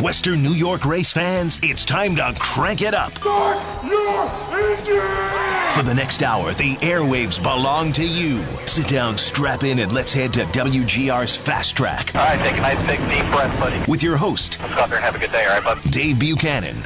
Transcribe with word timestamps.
Western 0.00 0.44
New 0.44 0.52
York 0.52 0.84
race 0.84 1.10
fans, 1.10 1.58
it's 1.60 1.84
time 1.84 2.14
to 2.14 2.32
crank 2.38 2.82
it 2.82 2.94
up. 2.94 3.10
Start 3.18 3.84
your 3.84 4.30
engine! 4.54 5.72
For 5.72 5.82
the 5.82 5.92
next 5.92 6.22
hour, 6.22 6.52
the 6.54 6.76
airwaves 6.76 7.42
belong 7.42 7.90
to 7.94 8.06
you. 8.06 8.40
Sit 8.66 8.86
down, 8.86 9.18
strap 9.18 9.64
in, 9.64 9.80
and 9.80 9.90
let's 9.90 10.12
head 10.12 10.32
to 10.34 10.44
WGR's 10.44 11.36
Fast 11.36 11.76
Track. 11.76 12.14
All 12.14 12.22
right, 12.22 12.38
take 12.46 12.58
a 12.58 12.60
nice 12.60 12.78
big 12.86 13.00
deep 13.10 13.28
breath, 13.32 13.58
buddy. 13.58 13.90
With 13.90 14.00
your 14.04 14.16
host, 14.16 14.60
Let's 14.60 14.72
go 14.76 14.82
out 14.82 14.88
there 14.88 14.98
and 14.98 15.04
have 15.04 15.16
a 15.16 15.18
good 15.18 15.32
day, 15.32 15.44
all 15.46 15.60
right, 15.60 15.64
bud? 15.64 15.90
Dave 15.90 16.20
Buchanan. 16.20 16.76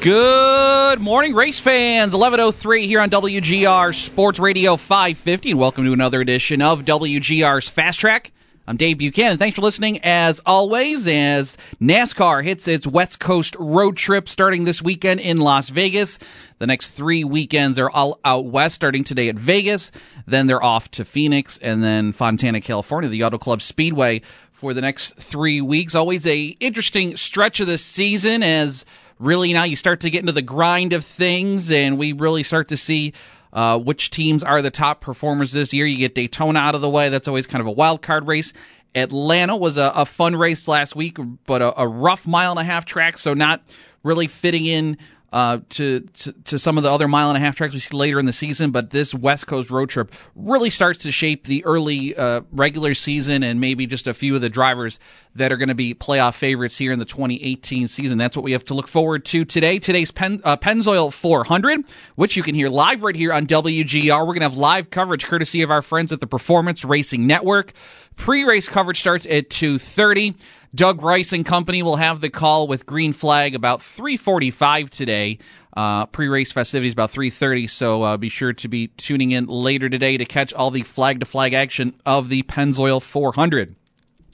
Good 0.00 1.00
morning, 1.00 1.34
race 1.34 1.60
fans. 1.60 2.14
1103 2.14 2.86
here 2.86 3.02
on 3.02 3.10
WGR 3.10 3.94
Sports 3.94 4.38
Radio 4.38 4.78
550, 4.78 5.50
and 5.50 5.60
welcome 5.60 5.84
to 5.84 5.92
another 5.92 6.22
edition 6.22 6.62
of 6.62 6.86
WGR's 6.86 7.68
Fast 7.68 8.00
Track. 8.00 8.32
I'm 8.70 8.76
Dave 8.76 8.98
Buchanan. 8.98 9.36
Thanks 9.36 9.56
for 9.56 9.62
listening, 9.62 9.98
as 10.04 10.40
always, 10.46 11.04
as 11.08 11.56
NASCAR 11.80 12.44
hits 12.44 12.68
its 12.68 12.86
West 12.86 13.18
Coast 13.18 13.56
road 13.58 13.96
trip 13.96 14.28
starting 14.28 14.62
this 14.62 14.80
weekend 14.80 15.18
in 15.18 15.38
Las 15.38 15.70
Vegas. 15.70 16.20
The 16.60 16.68
next 16.68 16.90
three 16.90 17.24
weekends 17.24 17.80
are 17.80 17.90
all 17.90 18.20
out 18.24 18.44
west, 18.44 18.76
starting 18.76 19.02
today 19.02 19.28
at 19.28 19.34
Vegas. 19.34 19.90
Then 20.24 20.46
they're 20.46 20.62
off 20.62 20.88
to 20.92 21.04
Phoenix 21.04 21.58
and 21.58 21.82
then 21.82 22.12
Fontana, 22.12 22.60
California, 22.60 23.10
the 23.10 23.24
Auto 23.24 23.38
Club 23.38 23.60
Speedway 23.60 24.22
for 24.52 24.72
the 24.72 24.82
next 24.82 25.16
three 25.16 25.60
weeks. 25.60 25.96
Always 25.96 26.24
a 26.24 26.54
interesting 26.60 27.16
stretch 27.16 27.58
of 27.58 27.66
the 27.66 27.76
season 27.76 28.44
as 28.44 28.86
really 29.18 29.52
now 29.52 29.64
you 29.64 29.74
start 29.74 29.98
to 30.02 30.10
get 30.10 30.20
into 30.20 30.30
the 30.30 30.42
grind 30.42 30.92
of 30.92 31.04
things 31.04 31.72
and 31.72 31.98
we 31.98 32.12
really 32.12 32.44
start 32.44 32.68
to 32.68 32.76
see 32.76 33.14
uh, 33.52 33.78
which 33.78 34.10
teams 34.10 34.42
are 34.44 34.62
the 34.62 34.70
top 34.70 35.00
performers 35.00 35.52
this 35.52 35.72
year. 35.72 35.86
You 35.86 35.98
get 35.98 36.14
Daytona 36.14 36.58
out 36.58 36.74
of 36.74 36.80
the 36.80 36.90
way. 36.90 37.08
That's 37.08 37.28
always 37.28 37.46
kind 37.46 37.60
of 37.60 37.66
a 37.66 37.72
wild 37.72 38.02
card 38.02 38.26
race. 38.26 38.52
Atlanta 38.94 39.56
was 39.56 39.76
a, 39.76 39.92
a 39.94 40.04
fun 40.04 40.34
race 40.36 40.66
last 40.66 40.96
week, 40.96 41.18
but 41.46 41.62
a, 41.62 41.80
a 41.80 41.86
rough 41.86 42.26
mile 42.26 42.52
and 42.52 42.60
a 42.60 42.64
half 42.64 42.84
track, 42.84 43.18
so 43.18 43.34
not 43.34 43.62
really 44.02 44.26
fitting 44.26 44.66
in 44.66 44.98
uh, 45.32 45.58
to, 45.70 46.00
to, 46.00 46.32
to 46.32 46.58
some 46.58 46.76
of 46.76 46.82
the 46.82 46.90
other 46.90 47.06
mile 47.06 47.28
and 47.28 47.36
a 47.36 47.40
half 47.40 47.54
tracks 47.54 47.72
we 47.72 47.80
see 47.80 47.96
later 47.96 48.18
in 48.18 48.26
the 48.26 48.32
season. 48.32 48.70
But 48.70 48.90
this 48.90 49.14
West 49.14 49.46
Coast 49.46 49.70
road 49.70 49.88
trip 49.88 50.12
really 50.34 50.70
starts 50.70 51.00
to 51.00 51.12
shape 51.12 51.44
the 51.44 51.64
early 51.64 52.16
uh, 52.16 52.42
regular 52.50 52.94
season 52.94 53.42
and 53.42 53.60
maybe 53.60 53.86
just 53.86 54.06
a 54.06 54.14
few 54.14 54.34
of 54.34 54.40
the 54.40 54.48
drivers 54.48 54.98
that 55.34 55.52
are 55.52 55.56
going 55.56 55.68
to 55.68 55.74
be 55.74 55.94
playoff 55.94 56.34
favorites 56.34 56.76
here 56.76 56.90
in 56.92 56.98
the 56.98 57.04
2018 57.04 57.86
season. 57.86 58.18
That's 58.18 58.36
what 58.36 58.42
we 58.42 58.52
have 58.52 58.64
to 58.66 58.74
look 58.74 58.88
forward 58.88 59.24
to 59.26 59.44
today. 59.44 59.78
Today's 59.78 60.10
Pen, 60.10 60.40
uh, 60.44 60.56
Pennzoil 60.56 61.12
400, 61.12 61.84
which 62.16 62.36
you 62.36 62.42
can 62.42 62.54
hear 62.54 62.68
live 62.68 63.02
right 63.02 63.14
here 63.14 63.32
on 63.32 63.46
WGR. 63.46 64.18
We're 64.20 64.26
going 64.26 64.40
to 64.40 64.48
have 64.48 64.56
live 64.56 64.90
coverage 64.90 65.24
courtesy 65.24 65.62
of 65.62 65.70
our 65.70 65.82
friends 65.82 66.10
at 66.10 66.20
the 66.20 66.26
Performance 66.26 66.84
Racing 66.84 67.26
Network. 67.26 67.72
Pre-race 68.16 68.68
coverage 68.68 69.00
starts 69.00 69.24
at 69.26 69.48
2:30. 69.48 70.34
Doug 70.74 71.02
Rice 71.02 71.32
and 71.32 71.44
company 71.44 71.82
will 71.82 71.96
have 71.96 72.20
the 72.20 72.30
call 72.30 72.68
with 72.68 72.86
Green 72.86 73.12
Flag 73.12 73.54
about 73.54 73.80
3:45 73.80 74.88
today. 74.88 75.38
Uh, 75.76 76.06
pre-race 76.06 76.52
festivities 76.52 76.92
about 76.92 77.10
3:30, 77.12 77.68
so 77.68 78.02
uh, 78.02 78.16
be 78.16 78.28
sure 78.28 78.52
to 78.52 78.68
be 78.68 78.88
tuning 78.88 79.32
in 79.32 79.46
later 79.46 79.88
today 79.88 80.16
to 80.16 80.24
catch 80.24 80.52
all 80.52 80.70
the 80.70 80.82
flag-to-flag 80.82 81.54
action 81.54 81.94
of 82.06 82.28
the 82.28 82.42
Pennzoil 82.44 83.02
400. 83.02 83.74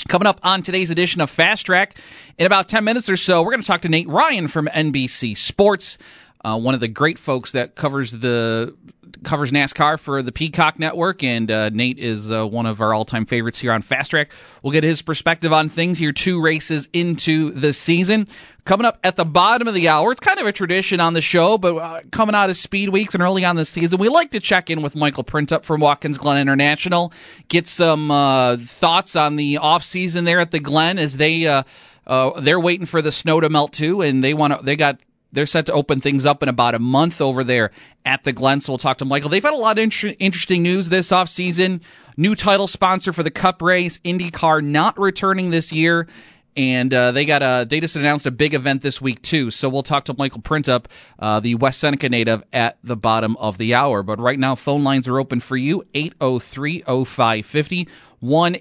Coming 0.09 0.27
up 0.27 0.39
on 0.43 0.63
today's 0.63 0.91
edition 0.91 1.21
of 1.21 1.31
Fast 1.31 1.67
Track, 1.67 1.99
in 2.39 2.47
about 2.47 2.69
10 2.69 2.85
minutes 2.85 3.09
or 3.09 3.17
so, 3.17 3.43
we're 3.43 3.51
going 3.51 3.63
to 3.63 3.67
talk 3.67 3.81
to 3.83 3.89
Nate 3.89 4.09
Ryan 4.09 4.47
from 4.47 4.67
NBC 4.69 5.37
Sports, 5.37 5.99
uh, 6.47 6.57
one 6.57 6.75
of 6.75 6.81
the 6.81 6.89
great 6.89 7.19
folks 7.19 7.53
that 7.53 7.75
covers 7.75 8.13
the 8.13 8.77
covers 9.25 9.51
NASCAR 9.51 9.99
for 9.99 10.23
the 10.23 10.31
Peacock 10.31 10.79
Network, 10.79 11.25
and 11.25 11.51
uh, 11.51 11.71
Nate 11.71 11.99
is 11.99 12.31
uh, 12.31 12.47
one 12.47 12.67
of 12.67 12.81
our 12.81 12.95
all-time 12.95 13.27
favorites 13.27 13.59
here 13.59 13.73
on 13.73 13.83
Fast 13.83 14.11
Track. 14.11 14.31
We'll 14.63 14.73
get 14.73 14.85
his 14.85 15.03
perspective 15.03 15.53
on 15.53 15.69
things 15.69 15.99
here 15.99 16.13
two 16.13 16.41
races 16.41 16.89
into 16.93 17.51
the 17.51 17.73
season. 17.73 18.29
Coming 18.65 18.85
up 18.85 18.99
at 19.03 19.17
the 19.17 19.25
bottom 19.25 19.67
of 19.67 19.75
the 19.75 19.89
hour, 19.89 20.13
it's 20.13 20.21
kind 20.21 20.39
of 20.39 20.47
a 20.47 20.53
tradition 20.53 21.01
on 21.01 21.15
the 21.15 21.21
show, 21.21 21.59
but 21.59 21.77
uh, 21.77 22.01
coming 22.11 22.35
out 22.35 22.51
of 22.51 22.57
speed 22.57 22.91
weeks 22.91 23.15
and 23.15 23.23
early 23.23 23.45
on 23.45 23.57
the 23.57 23.65
season, 23.65 23.99
we 23.99 24.09
like 24.09 24.31
to 24.33 24.41
check 24.41 24.71
in 24.71 24.83
with 24.83 24.95
Michael 24.95 25.25
Printup 25.25 25.65
from 25.65 25.81
Watkins 25.81 26.19
Glen 26.19 26.39
International, 26.39 27.13
get 27.49 27.67
some 27.67 28.11
uh, 28.11 28.57
thoughts 28.59 29.17
on 29.17 29.37
the 29.37 29.59
off 29.59 29.83
season 29.83 30.25
there 30.25 30.41
at 30.41 30.53
the 30.53 30.61
Glen 30.61 30.99
as 30.99 31.17
they 31.17 31.47
uh, 31.47 31.63
uh, 32.07 32.41
they're 32.41 32.61
waiting 32.61 32.87
for 32.87 33.03
the 33.03 33.11
snow 33.11 33.41
to 33.41 33.49
melt 33.49 33.73
too, 33.73 34.01
and 34.01 34.23
they 34.23 34.35
want 34.35 34.57
to 34.57 34.65
they 34.65 34.77
got 34.77 35.01
they're 35.37 35.45
set 35.47 35.67
to 35.67 35.73
open 35.73 36.01
things 36.01 36.25
up 36.25 36.43
in 36.43 36.49
about 36.49 36.75
a 36.75 36.79
month 36.79 37.21
over 37.21 37.45
there 37.45 37.71
at 38.07 38.25
the 38.25 38.33
Glen. 38.33 38.63
So 38.63 38.73
we'll 38.73 38.79
talk 38.79 38.97
to 38.99 39.05
Michael. 39.05 39.29
They've 39.29 39.45
had 39.45 39.53
a 39.53 39.57
lot 39.57 39.77
of 39.77 39.85
inter- 39.85 40.15
interesting 40.19 40.63
news 40.63 40.89
this 40.89 41.11
offseason. 41.11 41.83
New 42.17 42.35
title 42.35 42.67
sponsor 42.67 43.13
for 43.13 43.23
the 43.23 43.31
Cup 43.31 43.61
race, 43.61 43.99
IndyCar, 43.99 44.65
not 44.65 44.99
returning 44.99 45.51
this 45.51 45.75
year. 45.75 46.09
And 46.57 46.93
uh, 46.95 47.13
they 47.13 47.25
got 47.25 47.43
a 47.43 47.67
they 47.69 47.81
just 47.81 47.97
announced 47.97 48.27
a 48.27 48.31
big 48.31 48.55
event 48.55 48.83
this 48.83 49.01
week 49.01 49.21
too. 49.23 49.51
So 49.51 49.69
we'll 49.69 49.83
talk 49.83 50.07
to 50.07 50.15
Michael 50.17 50.41
Printup, 50.41 50.87
uh, 51.19 51.41
the 51.41 51.55
West 51.55 51.81
Seneca 51.81 52.09
native, 52.09 52.43
at 52.53 52.79
the 52.83 52.97
bottom 52.97 53.37
of 53.37 53.59
the 53.59 53.75
hour. 53.75 54.03
But 54.03 54.19
right 54.19 54.39
now, 54.39 54.55
phone 54.55 54.83
lines 54.83 55.07
are 55.07 55.19
open 55.19 55.41
for 55.41 55.57
you 55.57 55.85
803 55.95 56.83
0550 56.83 57.89
1 58.21 58.57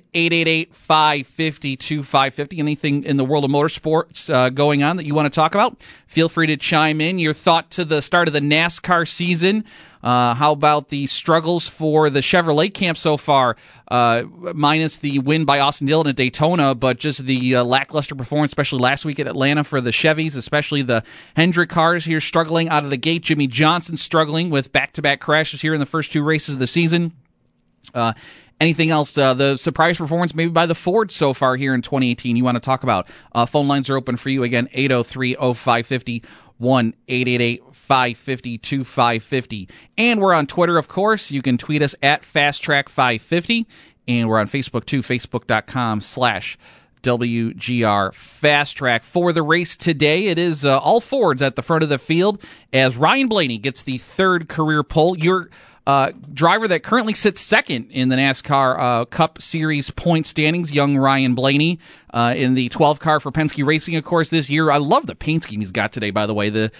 550 0.71 1.75
2550. 1.77 2.59
Anything 2.59 3.03
in 3.03 3.17
the 3.17 3.25
world 3.25 3.45
of 3.45 3.51
motorsports 3.51 4.33
uh, 4.33 4.49
going 4.49 4.83
on 4.83 4.97
that 4.97 5.05
you 5.05 5.15
want 5.15 5.31
to 5.31 5.35
talk 5.35 5.55
about? 5.55 5.81
Feel 6.07 6.29
free 6.29 6.47
to 6.47 6.57
chime 6.57 6.99
in. 6.99 7.19
Your 7.19 7.33
thought 7.33 7.71
to 7.71 7.85
the 7.85 8.01
start 8.01 8.27
of 8.27 8.33
the 8.33 8.41
NASCAR 8.41 9.07
season. 9.07 9.63
Uh, 10.05 10.35
how 10.35 10.51
about 10.51 10.89
the 10.89 11.07
struggles 11.07 11.67
for 11.67 12.11
the 12.11 12.19
Chevrolet 12.19 12.71
camp 12.71 12.95
so 12.95 13.17
far? 13.17 13.57
Uh, 13.87 14.21
minus 14.53 14.99
the 14.99 15.17
win 15.17 15.45
by 15.45 15.59
Austin 15.59 15.87
Dillon 15.87 16.05
at 16.05 16.15
Daytona, 16.15 16.75
but 16.75 16.99
just 16.99 17.25
the 17.25 17.55
uh, 17.55 17.63
lackluster 17.63 18.13
performance, 18.13 18.51
especially 18.51 18.79
last 18.79 19.03
week 19.03 19.19
at 19.19 19.27
Atlanta 19.27 19.63
for 19.63 19.81
the 19.81 19.89
Chevys, 19.89 20.37
especially 20.37 20.83
the 20.83 21.03
Hendrick 21.35 21.71
cars 21.71 22.05
here 22.05 22.21
struggling 22.21 22.69
out 22.69 22.83
of 22.83 22.91
the 22.91 22.97
gate. 22.97 23.23
Jimmie 23.23 23.47
Johnson 23.47 23.97
struggling 23.97 24.51
with 24.51 24.71
back 24.71 24.93
to 24.93 25.01
back 25.01 25.19
crashes 25.19 25.61
here 25.61 25.73
in 25.73 25.79
the 25.79 25.87
first 25.87 26.11
two 26.11 26.21
races 26.21 26.53
of 26.53 26.59
the 26.59 26.67
season. 26.67 27.11
Uh, 27.95 28.13
anything 28.61 28.91
else? 28.91 29.17
Uh, 29.17 29.33
the 29.33 29.57
surprise 29.57 29.97
performance 29.97 30.35
maybe 30.35 30.51
by 30.51 30.67
the 30.67 30.75
Ford 30.75 31.11
so 31.11 31.33
far 31.33 31.55
here 31.55 31.73
in 31.73 31.81
2018 31.81 32.35
you 32.35 32.43
want 32.43 32.55
to 32.55 32.59
talk 32.59 32.83
about? 32.83 33.07
Uh, 33.31 33.47
phone 33.47 33.67
lines 33.67 33.89
are 33.89 33.97
open 33.97 34.17
for 34.17 34.29
you 34.29 34.43
again 34.43 34.69
803 34.71 35.33
0550 35.33 36.23
1 36.57 36.93
550 37.85 38.57
2550. 38.57 39.69
And 39.97 40.19
we're 40.19 40.33
on 40.33 40.47
Twitter, 40.47 40.77
of 40.77 40.87
course. 40.87 41.31
You 41.31 41.41
can 41.41 41.57
tweet 41.57 41.81
us 41.81 41.95
at 42.01 42.23
FastTrack550. 42.23 43.65
And 44.07 44.27
we're 44.27 44.39
on 44.39 44.47
Facebook 44.47 44.85
too, 44.85 45.01
facebook.com 45.01 46.01
slash 46.01 46.57
WGR 47.01 48.13
Fast 48.13 48.77
Track. 48.77 49.03
For 49.03 49.31
the 49.31 49.43
race 49.43 49.75
today, 49.75 50.25
it 50.25 50.39
is 50.39 50.65
uh, 50.65 50.79
all 50.79 50.99
Fords 50.99 51.41
at 51.41 51.55
the 51.55 51.61
front 51.61 51.83
of 51.83 51.89
the 51.89 51.99
field 51.99 52.41
as 52.73 52.97
Ryan 52.97 53.27
Blaney 53.27 53.59
gets 53.59 53.83
the 53.83 53.99
third 53.99 54.49
career 54.49 54.83
pole. 54.83 55.17
Your 55.17 55.49
uh, 55.87 56.11
driver 56.33 56.67
that 56.67 56.81
currently 56.81 57.13
sits 57.13 57.41
second 57.41 57.91
in 57.91 58.09
the 58.09 58.15
NASCAR 58.15 58.79
uh, 58.79 59.05
Cup 59.05 59.39
Series 59.39 59.91
point 59.91 60.25
standings, 60.25 60.71
young 60.71 60.97
Ryan 60.97 61.35
Blaney, 61.35 61.79
uh, 62.11 62.33
in 62.35 62.55
the 62.55 62.69
12 62.69 62.99
car 62.99 63.19
for 63.19 63.31
Penske 63.31 63.63
Racing, 63.65 63.95
of 63.95 64.03
course, 64.03 64.29
this 64.29 64.49
year. 64.49 64.71
I 64.71 64.77
love 64.77 65.05
the 65.05 65.15
paint 65.15 65.43
scheme 65.43 65.59
he's 65.59 65.71
got 65.71 65.93
today, 65.93 66.09
by 66.09 66.25
the 66.25 66.33
way. 66.33 66.49
The 66.49 66.71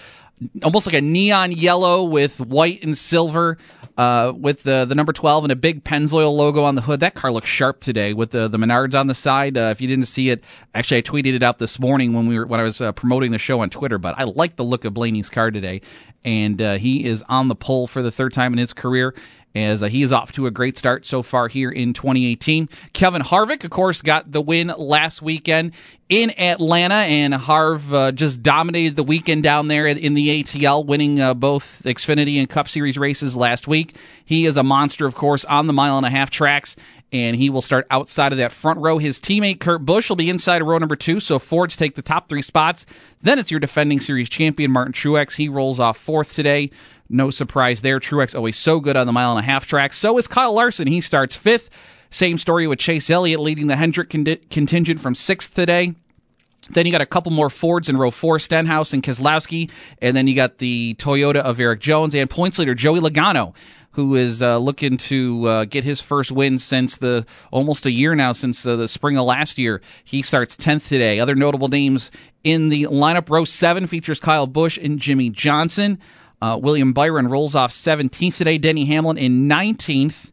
almost 0.62 0.86
like 0.86 0.94
a 0.94 1.00
neon 1.00 1.52
yellow 1.52 2.04
with 2.04 2.40
white 2.40 2.82
and 2.82 2.96
silver. 2.96 3.58
Uh, 3.98 4.30
with 4.36 4.62
the 4.62 4.84
the 4.84 4.94
number 4.94 5.10
12 5.10 5.44
and 5.44 5.52
a 5.52 5.56
big 5.56 5.82
Pennzoil 5.82 6.30
logo 6.36 6.64
on 6.64 6.74
the 6.74 6.82
hood. 6.82 7.00
That 7.00 7.14
car 7.14 7.32
looks 7.32 7.48
sharp 7.48 7.80
today 7.80 8.12
with 8.12 8.30
the 8.30 8.46
the 8.46 8.58
Menards 8.58 8.94
on 8.94 9.06
the 9.06 9.14
side. 9.14 9.56
Uh, 9.56 9.72
if 9.72 9.80
you 9.80 9.88
didn't 9.88 10.04
see 10.04 10.28
it, 10.28 10.44
actually 10.74 10.98
I 10.98 11.00
tweeted 11.00 11.32
it 11.32 11.42
out 11.42 11.58
this 11.58 11.78
morning 11.78 12.12
when 12.12 12.26
we 12.26 12.38
were 12.38 12.44
when 12.44 12.60
I 12.60 12.62
was 12.62 12.78
uh, 12.78 12.92
promoting 12.92 13.32
the 13.32 13.38
show 13.38 13.60
on 13.60 13.70
Twitter. 13.70 13.96
But 13.96 14.18
I 14.18 14.24
like 14.24 14.56
the 14.56 14.64
look 14.64 14.84
of 14.84 14.92
Blaney's 14.92 15.30
car 15.30 15.50
today, 15.50 15.80
and 16.26 16.60
uh, 16.60 16.74
he 16.74 17.06
is 17.06 17.24
on 17.26 17.48
the 17.48 17.54
pole 17.54 17.86
for 17.86 18.02
the 18.02 18.10
third 18.10 18.34
time 18.34 18.52
in 18.52 18.58
his 18.58 18.74
career 18.74 19.14
as 19.56 19.82
uh, 19.82 19.88
he 19.88 20.02
is 20.02 20.12
off 20.12 20.32
to 20.32 20.46
a 20.46 20.50
great 20.50 20.76
start 20.76 21.06
so 21.06 21.22
far 21.22 21.48
here 21.48 21.70
in 21.70 21.94
2018. 21.94 22.68
Kevin 22.92 23.22
Harvick, 23.22 23.64
of 23.64 23.70
course, 23.70 24.02
got 24.02 24.30
the 24.30 24.40
win 24.40 24.72
last 24.76 25.22
weekend 25.22 25.72
in 26.08 26.38
Atlanta, 26.38 26.94
and 26.94 27.34
Harv 27.34 27.92
uh, 27.92 28.12
just 28.12 28.42
dominated 28.42 28.96
the 28.96 29.02
weekend 29.02 29.42
down 29.42 29.68
there 29.68 29.86
in 29.86 30.14
the 30.14 30.42
ATL, 30.42 30.84
winning 30.84 31.20
uh, 31.20 31.32
both 31.32 31.82
Xfinity 31.84 32.38
and 32.38 32.50
Cup 32.50 32.68
Series 32.68 32.98
races 32.98 33.34
last 33.34 33.66
week. 33.66 33.96
He 34.24 34.44
is 34.44 34.56
a 34.56 34.62
monster, 34.62 35.06
of 35.06 35.14
course, 35.14 35.44
on 35.46 35.66
the 35.66 35.72
mile 35.72 35.96
and 35.96 36.06
a 36.06 36.10
half 36.10 36.30
tracks, 36.30 36.76
and 37.10 37.34
he 37.36 37.48
will 37.48 37.62
start 37.62 37.86
outside 37.90 38.32
of 38.32 38.38
that 38.38 38.52
front 38.52 38.78
row. 38.80 38.98
His 38.98 39.18
teammate 39.18 39.58
Kurt 39.58 39.86
Busch 39.86 40.08
will 40.08 40.16
be 40.16 40.28
inside 40.28 40.60
of 40.60 40.68
row 40.68 40.78
number 40.78 40.96
two, 40.96 41.18
so 41.18 41.38
Fords 41.38 41.76
take 41.76 41.94
the 41.94 42.02
top 42.02 42.28
three 42.28 42.42
spots. 42.42 42.84
Then 43.22 43.38
it's 43.38 43.50
your 43.50 43.60
defending 43.60 44.00
series 44.00 44.28
champion, 44.28 44.70
Martin 44.70 44.92
Truex. 44.92 45.36
He 45.36 45.48
rolls 45.48 45.80
off 45.80 45.96
fourth 45.96 46.34
today. 46.34 46.70
No 47.08 47.30
surprise 47.30 47.82
there. 47.82 48.00
Truex 48.00 48.34
always 48.34 48.56
so 48.56 48.80
good 48.80 48.96
on 48.96 49.06
the 49.06 49.12
mile 49.12 49.36
and 49.36 49.40
a 49.40 49.48
half 49.48 49.66
track. 49.66 49.92
So 49.92 50.18
is 50.18 50.26
Kyle 50.26 50.52
Larson. 50.52 50.88
He 50.88 51.00
starts 51.00 51.36
fifth. 51.36 51.70
Same 52.10 52.38
story 52.38 52.66
with 52.66 52.78
Chase 52.78 53.10
Elliott 53.10 53.40
leading 53.40 53.66
the 53.66 53.76
Hendrick 53.76 54.10
con- 54.10 54.38
contingent 54.50 55.00
from 55.00 55.14
sixth 55.14 55.54
today. 55.54 55.94
Then 56.70 56.84
you 56.86 56.92
got 56.92 57.00
a 57.00 57.06
couple 57.06 57.30
more 57.30 57.50
Fords 57.50 57.88
in 57.88 57.96
row 57.96 58.10
four, 58.10 58.38
Stenhouse 58.38 58.92
and 58.92 59.02
Keselowski. 59.02 59.70
And 60.02 60.16
then 60.16 60.26
you 60.26 60.34
got 60.34 60.58
the 60.58 60.94
Toyota 60.98 61.36
of 61.36 61.60
Erik 61.60 61.80
Jones 61.80 62.14
and 62.14 62.28
points 62.28 62.58
leader 62.58 62.74
Joey 62.74 62.98
Logano, 63.00 63.54
who 63.92 64.16
is 64.16 64.42
uh, 64.42 64.58
looking 64.58 64.96
to 64.96 65.46
uh, 65.46 65.64
get 65.64 65.84
his 65.84 66.00
first 66.00 66.32
win 66.32 66.58
since 66.58 66.96
the 66.96 67.24
almost 67.52 67.86
a 67.86 67.92
year 67.92 68.16
now, 68.16 68.32
since 68.32 68.66
uh, 68.66 68.74
the 68.74 68.88
spring 68.88 69.16
of 69.16 69.26
last 69.26 69.58
year. 69.58 69.80
He 70.04 70.22
starts 70.22 70.56
10th 70.56 70.88
today. 70.88 71.20
Other 71.20 71.36
notable 71.36 71.68
names 71.68 72.10
in 72.42 72.68
the 72.68 72.84
lineup 72.84 73.30
row 73.30 73.44
seven 73.44 73.86
features 73.86 74.18
Kyle 74.18 74.46
Busch 74.46 74.76
and 74.76 74.98
Jimmie 74.98 75.30
Johnson. 75.30 76.00
Uh, 76.40 76.58
William 76.60 76.92
Byron 76.92 77.28
rolls 77.28 77.54
off 77.54 77.72
17th 77.72 78.36
today. 78.36 78.58
Denny 78.58 78.84
Hamlin 78.86 79.18
in 79.18 79.48
19th. 79.48 80.30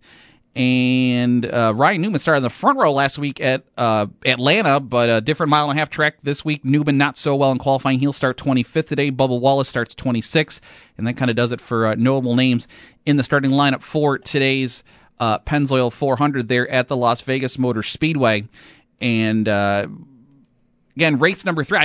And 0.55 1.47
uh, 1.47 1.73
Ryan 1.75 2.01
Newman 2.01 2.19
started 2.19 2.37
in 2.37 2.43
the 2.43 2.49
front 2.51 2.77
row 2.77 2.93
last 2.93 3.17
week 3.17 3.41
at 3.41 3.63
uh, 3.75 4.05
Atlanta, 4.23 4.79
but 4.79 5.09
a 5.09 5.19
different 5.19 5.49
mile 5.49 5.67
and 5.67 5.77
a 5.77 5.81
half 5.81 5.89
track 5.89 6.17
this 6.21 6.45
week. 6.45 6.63
Newman 6.63 6.95
not 6.95 7.17
so 7.17 7.35
well 7.35 7.51
in 7.51 7.57
qualifying. 7.57 7.97
He'll 7.97 8.13
start 8.13 8.37
25th 8.37 8.87
today. 8.87 9.09
Bubba 9.09 9.39
Wallace 9.39 9.67
starts 9.67 9.95
26th. 9.95 10.59
And 10.95 11.07
that 11.07 11.15
kind 11.17 11.31
of 11.31 11.35
does 11.35 11.51
it 11.51 11.59
for 11.59 11.87
uh, 11.87 11.95
notable 11.95 12.35
names 12.35 12.67
in 13.03 13.17
the 13.17 13.23
starting 13.23 13.49
lineup 13.51 13.81
for 13.81 14.19
today's 14.19 14.83
uh, 15.19 15.39
Pennzoil 15.39 15.91
400 15.91 16.47
there 16.47 16.69
at 16.69 16.87
the 16.87 16.95
Las 16.95 17.21
Vegas 17.21 17.57
Motor 17.57 17.81
Speedway. 17.81 18.47
And 19.01 19.49
uh, 19.49 19.87
again, 20.95 21.17
race 21.17 21.45
number 21.45 21.63
three. 21.63 21.79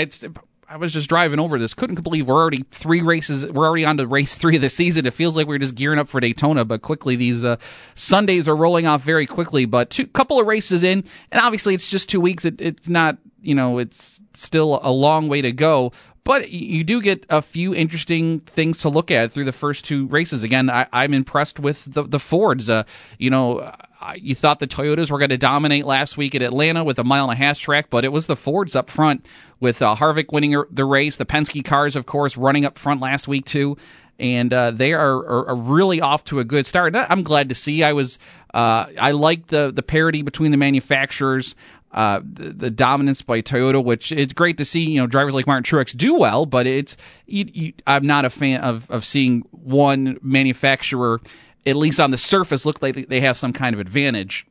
I 0.70 0.76
was 0.76 0.92
just 0.92 1.08
driving 1.08 1.40
over 1.40 1.58
this. 1.58 1.72
Couldn't 1.72 2.02
believe 2.02 2.26
we're 2.26 2.34
already 2.34 2.64
three 2.70 3.00
races. 3.00 3.46
We're 3.46 3.66
already 3.66 3.86
on 3.86 3.96
to 3.96 4.06
race 4.06 4.34
three 4.34 4.56
of 4.56 4.62
the 4.62 4.68
season. 4.68 5.06
It 5.06 5.14
feels 5.14 5.34
like 5.34 5.46
we're 5.46 5.58
just 5.58 5.74
gearing 5.74 5.98
up 5.98 6.08
for 6.08 6.20
Daytona, 6.20 6.66
but 6.66 6.82
quickly 6.82 7.16
these 7.16 7.42
uh, 7.42 7.56
Sundays 7.94 8.46
are 8.46 8.54
rolling 8.54 8.86
off 8.86 9.02
very 9.02 9.24
quickly. 9.24 9.64
But 9.64 9.88
two 9.88 10.06
couple 10.06 10.38
of 10.38 10.46
races 10.46 10.82
in, 10.82 11.04
and 11.32 11.40
obviously 11.40 11.74
it's 11.74 11.88
just 11.88 12.10
two 12.10 12.20
weeks. 12.20 12.44
It, 12.44 12.60
it's 12.60 12.86
not, 12.86 13.16
you 13.40 13.54
know, 13.54 13.78
it's 13.78 14.20
still 14.34 14.78
a 14.82 14.90
long 14.90 15.28
way 15.28 15.40
to 15.40 15.52
go. 15.52 15.92
But 16.22 16.50
you 16.50 16.84
do 16.84 17.00
get 17.00 17.24
a 17.30 17.40
few 17.40 17.74
interesting 17.74 18.40
things 18.40 18.76
to 18.78 18.90
look 18.90 19.10
at 19.10 19.32
through 19.32 19.46
the 19.46 19.52
first 19.52 19.86
two 19.86 20.06
races. 20.08 20.42
Again, 20.42 20.68
I, 20.68 20.82
am 20.82 20.88
I'm 20.92 21.14
impressed 21.14 21.58
with 21.58 21.82
the 21.86 22.02
the 22.02 22.18
Fords. 22.18 22.68
Uh, 22.68 22.82
you 23.16 23.30
know, 23.30 23.72
you 24.16 24.34
thought 24.34 24.60
the 24.60 24.66
Toyotas 24.66 25.10
were 25.10 25.18
going 25.18 25.30
to 25.30 25.38
dominate 25.38 25.84
last 25.84 26.16
week 26.16 26.34
at 26.34 26.42
Atlanta 26.42 26.84
with 26.84 26.98
a 26.98 27.04
mile 27.04 27.30
and 27.30 27.32
a 27.32 27.36
half 27.36 27.58
track, 27.58 27.90
but 27.90 28.04
it 28.04 28.12
was 28.12 28.26
the 28.26 28.36
Fords 28.36 28.76
up 28.76 28.90
front 28.90 29.26
with 29.60 29.82
uh, 29.82 29.96
Harvick 29.96 30.32
winning 30.32 30.62
the 30.70 30.84
race. 30.84 31.16
The 31.16 31.26
Penske 31.26 31.64
cars, 31.64 31.96
of 31.96 32.06
course, 32.06 32.36
running 32.36 32.64
up 32.64 32.78
front 32.78 33.00
last 33.00 33.26
week 33.26 33.44
too, 33.44 33.76
and 34.18 34.52
uh, 34.52 34.70
they 34.70 34.92
are, 34.92 35.16
are, 35.16 35.48
are, 35.48 35.56
really 35.56 36.00
off 36.00 36.24
to 36.24 36.38
a 36.38 36.44
good 36.44 36.66
start. 36.66 36.94
I'm 36.94 37.22
glad 37.22 37.48
to 37.48 37.54
see. 37.54 37.82
I 37.82 37.92
was 37.92 38.18
uh, 38.54 38.86
I 39.00 39.10
like 39.12 39.48
the 39.48 39.72
the 39.72 39.82
parity 39.82 40.22
between 40.22 40.50
the 40.50 40.56
manufacturers. 40.56 41.54
Uh, 41.90 42.20
the, 42.22 42.50
the, 42.50 42.70
dominance 42.70 43.22
by 43.22 43.40
Toyota, 43.40 43.82
which 43.82 44.12
it's 44.12 44.34
great 44.34 44.58
to 44.58 44.64
see, 44.66 44.90
you 44.90 45.00
know, 45.00 45.06
drivers 45.06 45.32
like 45.32 45.46
Martin 45.46 45.64
Truex 45.64 45.96
do 45.96 46.16
well, 46.16 46.44
but 46.44 46.66
it's, 46.66 46.98
you, 47.24 47.48
you, 47.50 47.72
I'm 47.86 48.06
not 48.06 48.26
a 48.26 48.30
fan 48.30 48.60
of, 48.60 48.88
of 48.90 49.06
seeing 49.06 49.40
one 49.52 50.18
manufacturer 50.20 51.18
at 51.66 51.76
least 51.76 52.00
on 52.00 52.10
the 52.10 52.18
surface, 52.18 52.64
look 52.64 52.82
like 52.82 53.08
they 53.08 53.20
have 53.20 53.36
some 53.36 53.52
kind 53.52 53.74
of 53.74 53.80
advantage. 53.80 54.46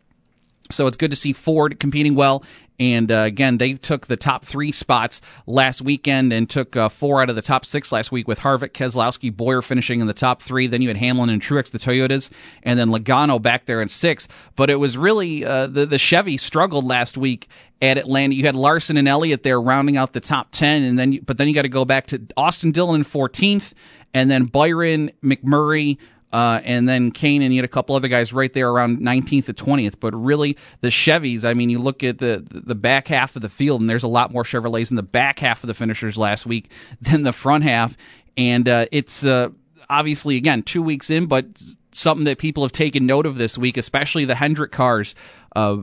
So 0.70 0.88
it's 0.88 0.98
good 0.98 1.12
to 1.12 1.18
see 1.18 1.34
Ford 1.34 1.80
competing 1.80 2.16
well. 2.16 2.44
And 2.80 3.12
uh, 3.12 3.22
again, 3.22 3.58
they 3.58 3.74
took 3.74 4.06
the 4.06 4.18
top 4.18 4.46
three 4.46 4.72
spots 4.72 5.20
last 5.48 5.82
weekend 5.82 6.32
and 6.32 6.48
took 6.48 6.76
uh, 6.76 6.90
four 6.90 7.22
out 7.24 7.30
of 7.30 7.36
the 7.36 7.42
top 7.42 7.66
six 7.66 7.92
last 7.92 8.12
week 8.12 8.28
with 8.28 8.42
Harvick, 8.42 8.70
Keselowski, 8.70 9.36
Bowyer 9.36 9.64
finishing 9.64 10.00
in 10.00 10.06
the 10.06 10.14
top 10.14 10.44
three. 10.44 10.68
Then 10.68 10.84
you 10.84 10.90
had 10.90 10.98
Hamlin 10.98 11.30
and 11.30 11.42
Truex, 11.42 11.72
the 11.72 11.80
Toyotas, 11.80 12.30
and 12.62 12.78
then 12.78 12.90
Logano 12.90 13.42
back 13.42 13.66
there 13.66 13.82
in 13.82 13.88
six. 13.88 14.28
But 14.56 14.70
it 14.70 14.76
was 14.76 14.96
really 14.96 15.44
uh, 15.44 15.66
the 15.68 15.88
the 15.88 15.98
Chevy 15.98 16.38
struggled 16.38 16.86
last 16.86 17.18
week 17.18 17.48
at 17.82 17.98
Atlanta. 17.98 18.36
You 18.36 18.46
had 18.46 18.56
Larson 18.56 18.98
and 18.98 19.08
Elliott 19.08 19.42
there 19.42 19.60
rounding 19.60 19.98
out 19.98 20.14
the 20.14 20.20
top 20.20 20.50
ten, 20.52 20.84
and 20.84 21.00
then 21.00 21.20
but 21.26 21.40
then 21.40 21.48
you 21.48 21.56
got 21.56 21.64
to 21.64 21.70
go 21.70 21.86
back 21.86 22.06
to 22.08 22.22
Austin 22.36 22.72
Dillon 22.72 22.98
in 22.98 23.04
fourteenth, 23.04 23.74
and 24.14 24.30
then 24.30 24.46
Byron 24.46 25.12
McMurray. 25.24 25.98
Uh, 26.32 26.60
and 26.64 26.90
then 26.90 27.12
Kahne 27.12 27.42
and 27.42 27.54
you 27.54 27.60
had 27.60 27.66
a 27.66 27.70
couple 27.70 27.96
other 27.96 28.10
guys 28.10 28.34
right 28.34 28.52
there 28.54 28.70
around 28.70 29.00
19th 29.00 29.46
to 29.46 29.54
20th. 29.54 29.96
But 30.00 30.14
really, 30.14 30.58
the 30.82 30.90
Chevys, 30.90 31.46
I 31.46 31.54
mean, 31.54 31.70
you 31.70 31.80
look 31.80 32.04
at 32.04 32.18
the 32.20 32.46
the 32.50 32.76
back 32.76 33.08
half 33.08 33.36
of 33.36 33.42
the 33.42 33.50
field, 33.50 33.82
and 33.82 33.90
there's 33.90 34.04
a 34.04 34.10
lot 34.10 34.32
more 34.32 34.44
Chevrolets 34.44 34.90
in 34.90 34.98
the 34.98 35.04
back 35.04 35.40
half 35.40 35.64
of 35.64 35.68
the 35.68 35.74
finishers 35.74 36.18
last 36.18 36.46
week 36.46 36.70
than 37.02 37.24
the 37.24 37.34
front 37.34 37.64
half. 37.64 37.96
And 38.36 38.68
uh, 38.68 38.88
it's 38.92 39.24
uh, 39.26 39.50
obviously, 39.90 40.36
again, 40.36 40.64
two 40.64 40.84
weeks 40.84 41.10
in, 41.10 41.28
but 41.28 41.46
something 41.92 42.26
that 42.26 42.38
people 42.38 42.64
have 42.64 42.72
taken 42.72 43.06
note 43.06 43.26
of 43.26 43.38
this 43.38 43.58
week, 43.58 43.78
especially 43.78 44.26
the 44.26 44.36
Hendrick 44.36 44.72
cars. 44.72 45.16
Uh, 45.56 45.78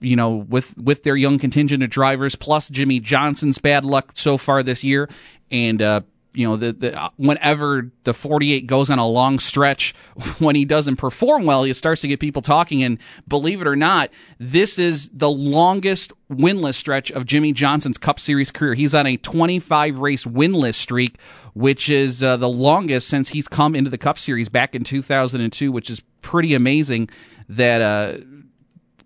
you 0.00 0.14
know, 0.14 0.36
with 0.36 0.78
with 0.78 1.02
their 1.02 1.16
young 1.16 1.40
contingent 1.40 1.82
of 1.82 1.90
drivers, 1.90 2.36
plus 2.36 2.68
Jimmie 2.68 3.00
Johnson's 3.00 3.58
bad 3.58 3.84
luck 3.84 4.12
so 4.14 4.36
far 4.36 4.62
this 4.62 4.84
year, 4.84 5.10
and 5.50 5.82
uh, 5.82 6.02
you 6.38 6.46
know, 6.46 6.54
the, 6.54 6.72
the 6.72 7.10
whenever 7.16 7.90
the 8.04 8.14
48 8.14 8.68
goes 8.68 8.90
on 8.90 9.00
a 9.00 9.06
long 9.06 9.40
stretch, 9.40 9.92
when 10.38 10.54
he 10.54 10.64
doesn't 10.64 10.94
perform 10.94 11.44
well, 11.44 11.64
he 11.64 11.74
starts 11.74 12.02
to 12.02 12.08
get 12.08 12.20
people 12.20 12.42
talking. 12.42 12.84
And 12.84 12.98
believe 13.26 13.60
it 13.60 13.66
or 13.66 13.74
not, 13.74 14.10
this 14.38 14.78
is 14.78 15.10
the 15.12 15.28
longest 15.28 16.12
winless 16.30 16.74
stretch 16.74 17.10
of 17.10 17.26
Jimmie 17.26 17.52
Johnson's 17.52 17.98
Cup 17.98 18.20
Series 18.20 18.52
career. 18.52 18.74
He's 18.74 18.94
on 18.94 19.04
a 19.04 19.16
25 19.16 19.98
race 19.98 20.24
winless 20.24 20.74
streak, 20.74 21.18
which 21.54 21.90
is 21.90 22.22
uh, 22.22 22.36
the 22.36 22.48
longest 22.48 23.08
since 23.08 23.30
he's 23.30 23.48
come 23.48 23.74
into 23.74 23.90
the 23.90 23.98
Cup 23.98 24.16
Series 24.16 24.48
back 24.48 24.76
in 24.76 24.84
2002, 24.84 25.72
which 25.72 25.90
is 25.90 26.00
pretty 26.22 26.54
amazing 26.54 27.10
that. 27.48 27.82
Uh, 27.82 28.24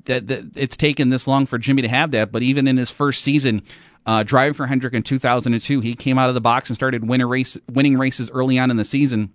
that, 0.06 0.26
that 0.26 0.44
it's 0.56 0.76
taken 0.76 1.11
this 1.11 1.28
long 1.28 1.46
for 1.46 1.58
Jimmy 1.58 1.82
to 1.82 1.88
have 1.88 2.11
that, 2.11 2.32
but 2.32 2.43
even 2.43 2.67
in 2.67 2.76
his 2.76 2.90
first 2.90 3.23
season, 3.23 3.62
uh, 4.06 4.22
driving 4.22 4.54
for 4.54 4.66
Hendrick 4.66 4.94
in 4.94 5.02
2002, 5.02 5.81
he 5.81 5.94
came 5.94 6.19
out 6.19 6.28
of 6.28 6.34
the 6.34 6.40
box 6.40 6.69
and 6.69 6.76
started 6.76 7.06
winning, 7.06 7.26
race, 7.26 7.56
winning 7.70 7.99
races 7.99 8.31
early 8.31 8.58
on 8.58 8.70
in 8.70 8.76
the 8.76 8.84
season. 8.84 9.32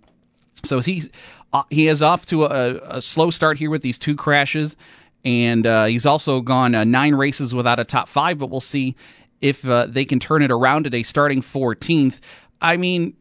So 0.64 0.80
he's 0.80 1.10
uh, 1.54 1.64
he 1.70 1.88
is 1.88 2.02
off 2.02 2.26
to 2.28 2.46
a, 2.46 2.98
a, 2.98 3.02
slow 3.02 3.30
start 3.30 3.58
here 3.58 3.70
with 3.70 3.82
these 3.82 3.98
two 3.98 4.16
crashes, 4.16 4.76
and 5.24 5.66
uh, 5.66 5.86
he's 5.86 6.06
also 6.06 6.42
gone 6.42 6.76
uh, 6.76 6.84
nine 6.84 7.16
races 7.16 7.54
without 7.54 7.80
a 7.80 7.86
top 7.86 8.10
five. 8.10 8.38
But 8.40 8.50
we'll 8.50 8.60
see 8.60 8.96
if 9.40 9.68
uh, 9.68 9.86
they 9.86 10.04
can 10.04 10.20
turn 10.20 10.42
it 10.42 10.52
around 10.52 10.84
today, 10.84 11.04
starting 11.04 11.42
14th. 11.42 12.20
I 12.60 12.76
mean, 12.76 13.16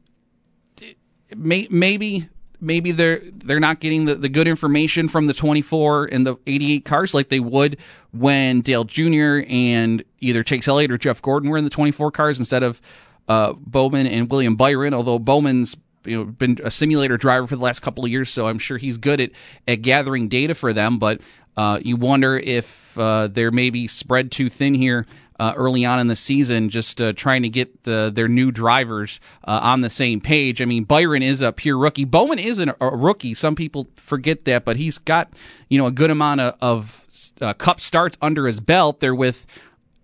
may, 1.36 1.68
maybe 1.70 2.28
maybe 2.60 2.92
they're 2.92 3.20
they're 3.32 3.60
not 3.60 3.80
getting 3.80 4.04
the, 4.06 4.14
the 4.14 4.28
good 4.28 4.48
information 4.48 5.08
from 5.08 5.26
the 5.26 5.34
24 5.34 6.06
and 6.06 6.26
the 6.26 6.36
88 6.46 6.84
cars 6.84 7.14
like 7.14 7.28
they 7.28 7.40
would 7.40 7.78
when 8.12 8.60
Dale 8.60 8.84
Jr. 8.84 9.44
and 9.48 10.04
either 10.20 10.42
Chase 10.42 10.68
Elliott 10.68 10.90
or 10.90 10.98
Jeff 10.98 11.20
Gordon 11.22 11.50
were 11.50 11.58
in 11.58 11.64
the 11.64 11.70
24 11.70 12.10
cars 12.10 12.38
instead 12.38 12.62
of 12.62 12.80
uh, 13.28 13.52
Bowman 13.54 14.06
and 14.06 14.30
William 14.30 14.56
Byron. 14.56 14.94
Although 14.94 15.18
Bowman's 15.18 15.76
you 16.04 16.18
know 16.18 16.24
been 16.24 16.58
a 16.62 16.70
simulator 16.70 17.16
driver 17.16 17.46
for 17.46 17.56
the 17.56 17.62
last 17.62 17.80
couple 17.80 18.04
of 18.04 18.10
years, 18.10 18.30
so 18.30 18.46
I'm 18.46 18.58
sure 18.58 18.78
he's 18.78 18.96
good 18.96 19.20
at 19.20 19.30
at 19.66 19.82
gathering 19.82 20.28
data 20.28 20.54
for 20.54 20.72
them. 20.72 20.98
But 20.98 21.20
uh, 21.56 21.80
you 21.82 21.96
wonder 21.96 22.36
if 22.36 22.98
uh, 22.98 23.28
they're 23.28 23.50
maybe 23.50 23.88
spread 23.88 24.30
too 24.30 24.48
thin 24.48 24.74
here 24.74 25.06
uh, 25.38 25.52
early 25.56 25.84
on 25.84 25.98
in 25.98 26.06
the 26.06 26.16
season, 26.16 26.70
just 26.70 27.00
uh, 27.00 27.12
trying 27.12 27.42
to 27.42 27.48
get 27.48 27.70
uh, 27.86 28.10
their 28.10 28.28
new 28.28 28.50
drivers 28.50 29.20
uh, 29.44 29.60
on 29.62 29.82
the 29.82 29.90
same 29.90 30.20
page. 30.20 30.62
I 30.62 30.64
mean, 30.64 30.84
Byron 30.84 31.22
is 31.22 31.42
a 31.42 31.52
pure 31.52 31.76
rookie. 31.76 32.04
Bowman 32.04 32.38
is 32.38 32.58
an, 32.58 32.72
a 32.80 32.88
rookie. 32.88 33.34
Some 33.34 33.54
people 33.54 33.88
forget 33.96 34.44
that, 34.46 34.64
but 34.64 34.76
he's 34.76 34.98
got 34.98 35.30
you 35.68 35.78
know 35.78 35.86
a 35.86 35.92
good 35.92 36.10
amount 36.10 36.40
of, 36.40 36.54
of 36.60 37.34
uh, 37.40 37.52
Cup 37.54 37.80
starts 37.80 38.16
under 38.22 38.46
his 38.46 38.60
belt. 38.60 39.00
They're 39.00 39.14
with 39.14 39.46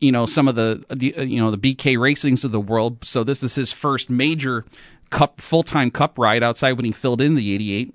you 0.01 0.13
know 0.13 0.27
some 0.27 0.49
of 0.49 0.55
the, 0.55 0.85
the 0.91 1.17
uh, 1.17 1.23
you 1.23 1.41
know 1.41 1.51
the 1.51 1.59
BK 1.59 1.97
Racings 1.97 2.45
of 2.45 2.53
the 2.53 2.61
world. 2.61 3.05
So 3.05 3.25
this 3.25 3.43
is 3.43 3.55
his 3.55 3.73
first 3.73 4.11
major 4.11 4.65
Cup 5.11 5.41
full 5.41 5.63
time 5.63 5.91
Cup 5.91 6.19
ride 6.19 6.43
outside 6.43 6.73
when 6.73 6.85
he 6.85 6.93
filled 6.93 7.21
in 7.21 7.35
the 7.35 7.55
'88 7.55 7.95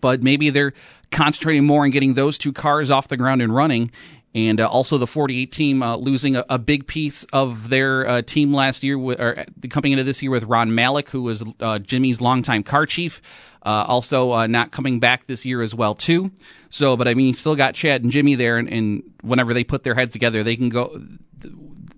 but 0.00 0.22
maybe 0.22 0.50
they're 0.50 0.72
concentrating 1.10 1.64
more 1.64 1.82
on 1.82 1.90
getting 1.90 2.14
those 2.14 2.38
two 2.38 2.52
cars 2.52 2.90
off 2.92 3.08
the 3.08 3.16
ground 3.16 3.42
and 3.42 3.52
running 3.54 3.90
and 4.34 4.60
uh, 4.60 4.68
also 4.68 4.96
the 4.96 5.06
48 5.06 5.50
team 5.50 5.82
uh, 5.82 5.96
losing 5.96 6.36
a, 6.36 6.44
a, 6.48 6.58
big 6.58 6.86
piece 6.86 7.24
of 7.32 7.68
their 7.68 8.06
uh, 8.06 8.22
team 8.22 8.54
last 8.54 8.84
year, 8.84 8.96
with, 8.96 9.20
or 9.20 9.40
uh, 9.40 9.44
coming 9.68 9.92
into 9.92 10.04
this 10.04 10.22
year 10.22 10.30
with 10.30 10.44
Ron 10.44 10.70
Malec, 10.70 11.08
who 11.08 11.22
was 11.22 11.42
uh, 11.58 11.78
Jimmy's 11.80 12.20
longtime 12.20 12.62
car 12.62 12.86
chief. 12.86 13.20
Uh, 13.62 13.84
also, 13.86 14.46
not 14.46 14.70
coming 14.70 15.00
back 15.00 15.26
this 15.26 15.44
year 15.44 15.60
as 15.60 15.74
well 15.74 15.94
too. 15.94 16.30
So, 16.70 16.96
but 16.96 17.08
I 17.08 17.14
mean, 17.14 17.34
still 17.34 17.56
got 17.56 17.74
Chad 17.74 18.02
and 18.02 18.10
Jimmy 18.10 18.34
there, 18.34 18.56
and, 18.56 18.68
and 18.68 19.02
whenever 19.22 19.52
they 19.52 19.64
put 19.64 19.84
their 19.84 19.94
heads 19.94 20.12
together, 20.12 20.42
they 20.42 20.56
can 20.56 20.70
go. 20.70 21.02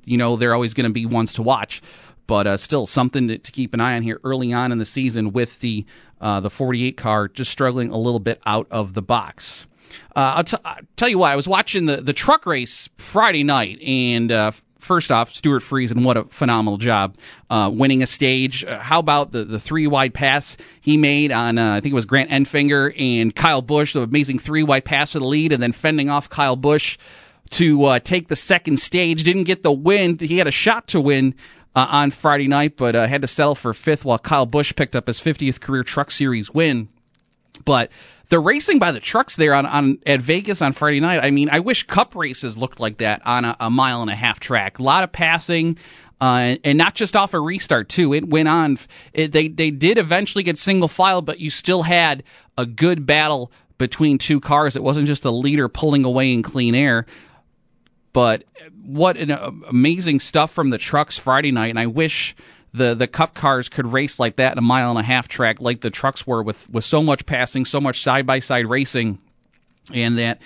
You 0.05 0.17
know, 0.17 0.35
they're 0.35 0.55
always 0.55 0.75
going 0.75 0.89
to 0.89 0.93
be 0.93 1.07
ones 1.07 1.35
to 1.35 1.43
watch. 1.43 1.81
But 2.27 2.57
still, 2.57 2.87
something 2.87 3.29
to, 3.29 3.39
to, 3.39 3.53
keep 3.53 3.75
an 3.75 3.81
eye 3.81 3.95
on 3.95 4.03
here 4.03 4.21
early 4.25 4.53
on 4.53 4.73
in 4.73 4.79
the 4.79 4.85
season 4.85 5.33
with 5.33 5.61
the 5.61 5.87
the 6.21 6.51
48 6.51 6.97
car 6.97 7.29
just 7.29 7.51
struggling 7.53 7.91
a 7.91 7.99
little 7.99 8.21
bit 8.21 8.41
out 8.45 8.67
of 8.71 8.95
the 8.95 9.03
box. 9.03 9.67
Uh, 10.17 10.35
I'll, 10.37 10.45
t- 10.45 10.57
I'll 10.65 10.77
tell 10.97 11.09
you 11.09 11.19
what. 11.19 11.33
I 11.33 11.37
was 11.37 11.49
watching 11.49 11.87
the 11.87 11.97
the 11.97 12.13
truck 12.13 12.47
race 12.47 12.89
Friday 12.99 13.45
night, 13.45 13.81
and 13.83 14.31
uh, 14.31 14.53
first 14.83 15.11
off, 15.11 15.35
Stewart 15.35 15.63
Friesen, 15.63 16.05
what 16.05 16.17
a 16.17 16.25
phenomenal 16.25 16.77
job 16.77 17.17
uh, 17.49 17.71
winning 17.73 18.03
a 18.03 18.07
stage. 18.07 18.65
Uh, 18.65 18.79
how 18.81 18.99
about 18.99 19.33
the, 19.33 19.45
the 19.45 19.61
three 19.61 19.87
wide 19.87 20.13
pass 20.13 20.57
he 20.81 20.97
made 20.97 21.33
on, 21.33 21.57
uh, 21.57 21.77
I 21.77 21.81
think 21.81 21.93
it 21.93 21.95
was 21.95 22.07
Grant 22.07 22.31
Enfinger 22.31 22.93
and 22.99 23.35
Kyle 23.35 23.63
Busch, 23.63 23.95
the 23.95 24.03
amazing 24.03 24.39
three 24.39 24.63
wide 24.63 24.85
pass 24.85 25.13
to 25.13 25.21
the 25.21 25.25
lead, 25.25 25.53
and 25.53 25.63
then 25.63 25.73
fending 25.73 26.11
off 26.11 26.29
Kyle 26.29 26.57
Busch 26.57 26.99
to 27.51 27.85
uh, 27.85 27.99
take 28.01 28.29
the 28.29 28.37
second 28.37 28.81
stage. 28.81 29.25
Didn't 29.25 29.45
get 29.45 29.63
the 29.63 29.73
win. 29.73 30.19
He 30.19 30.39
had 30.39 30.47
a 30.47 30.53
shot 30.53 30.89
to 30.89 31.01
win. 31.01 31.35
Uh, 31.75 31.87
on 31.89 32.11
Friday 32.11 32.49
night, 32.49 32.77
but 32.77 32.95
uh, 32.95 33.07
had 33.07 33.23
to 33.23 33.27
settle 33.27 33.55
for 33.55 33.73
fifth 33.73 34.05
while 34.05 34.19
Kyle 34.19 34.45
Busch 34.45 34.77
picked 34.77 34.95
up 34.95 35.07
his 35.07 35.19
50th 35.19 35.59
career 35.59 35.83
Truck 35.83 36.11
Series 36.11 36.51
win. 36.51 36.91
But 37.65 37.91
the 38.33 38.41
racing 38.41 38.79
by 38.79 38.91
the 38.91 38.99
trucks 38.99 39.37
there 39.37 39.53
on, 39.53 39.67
on 39.67 39.99
at 40.07 40.23
Vegas 40.23 40.63
on 40.63 40.73
Friday 40.73 41.01
night. 41.01 41.23
I 41.23 41.31
mean, 41.31 41.51
I 41.51 41.61
wish 41.61 41.87
Cup 41.87 42.15
races 42.15 42.57
looked 42.57 42.81
like 42.81 42.97
that 42.97 43.21
on 43.27 43.45
a, 43.45 43.55
a 43.61 43.69
mile 43.69 44.01
and 44.01 44.11
a 44.11 44.17
half 44.17 44.41
track. 44.41 44.79
A 44.79 44.83
lot 44.83 45.05
of 45.05 45.13
passing. 45.13 45.77
Uh, 46.19 46.57
and 46.65 46.79
not 46.79 46.95
just 46.95 47.15
off 47.15 47.35
a 47.35 47.41
restart 47.41 47.91
too. 47.91 48.15
It 48.15 48.27
went 48.27 48.49
on. 48.49 48.79
It, 49.13 49.33
they 49.33 49.49
they 49.49 49.71
did 49.71 49.99
eventually 49.99 50.43
get 50.45 50.57
single 50.57 50.89
file, 50.89 51.21
but 51.21 51.41
you 51.41 51.51
still 51.51 51.83
had 51.83 52.23
a 52.57 52.65
good 52.65 53.05
battle 53.05 53.53
between 53.77 54.17
two 54.17 54.41
cars. 54.41 54.77
It 54.77 54.83
wasn't 54.83 55.09
just 55.09 55.23
the 55.23 55.33
leader 55.33 55.69
pulling 55.69 56.07
away 56.07 56.33
in 56.33 56.43
clean 56.43 56.75
air. 56.75 57.05
But 58.15 58.45
what 58.83 59.19
an 59.19 59.31
uh, 59.31 59.51
amazing 59.69 60.21
stuff 60.21 60.53
from 60.53 60.71
the 60.71 60.79
trucks 60.79 61.19
Friday 61.19 61.51
night, 61.51 61.69
and 61.69 61.79
I 61.79 61.87
wish 61.87 62.35
the 62.73 62.95
the 62.95 63.07
cup 63.07 63.35
cars 63.35 63.69
could 63.69 63.87
race 63.87 64.19
like 64.19 64.37
that 64.37 64.53
in 64.53 64.59
a 64.59 64.63
mile 64.63 64.91
and 64.91 64.99
a 64.99 65.03
half 65.03 65.29
track, 65.29 65.61
like 65.61 65.81
the 65.81 65.91
trucks 65.91 66.27
were, 66.27 66.43
with 66.43 66.69
with 66.71 66.85
so 66.85 67.03
much 67.03 67.27
passing, 67.27 67.65
so 67.65 67.81
much 67.81 68.01
side 68.01 68.27
by 68.27 68.39
side 68.39 68.67
racing, 68.67 69.19
and 69.93 70.19
that 70.19 70.41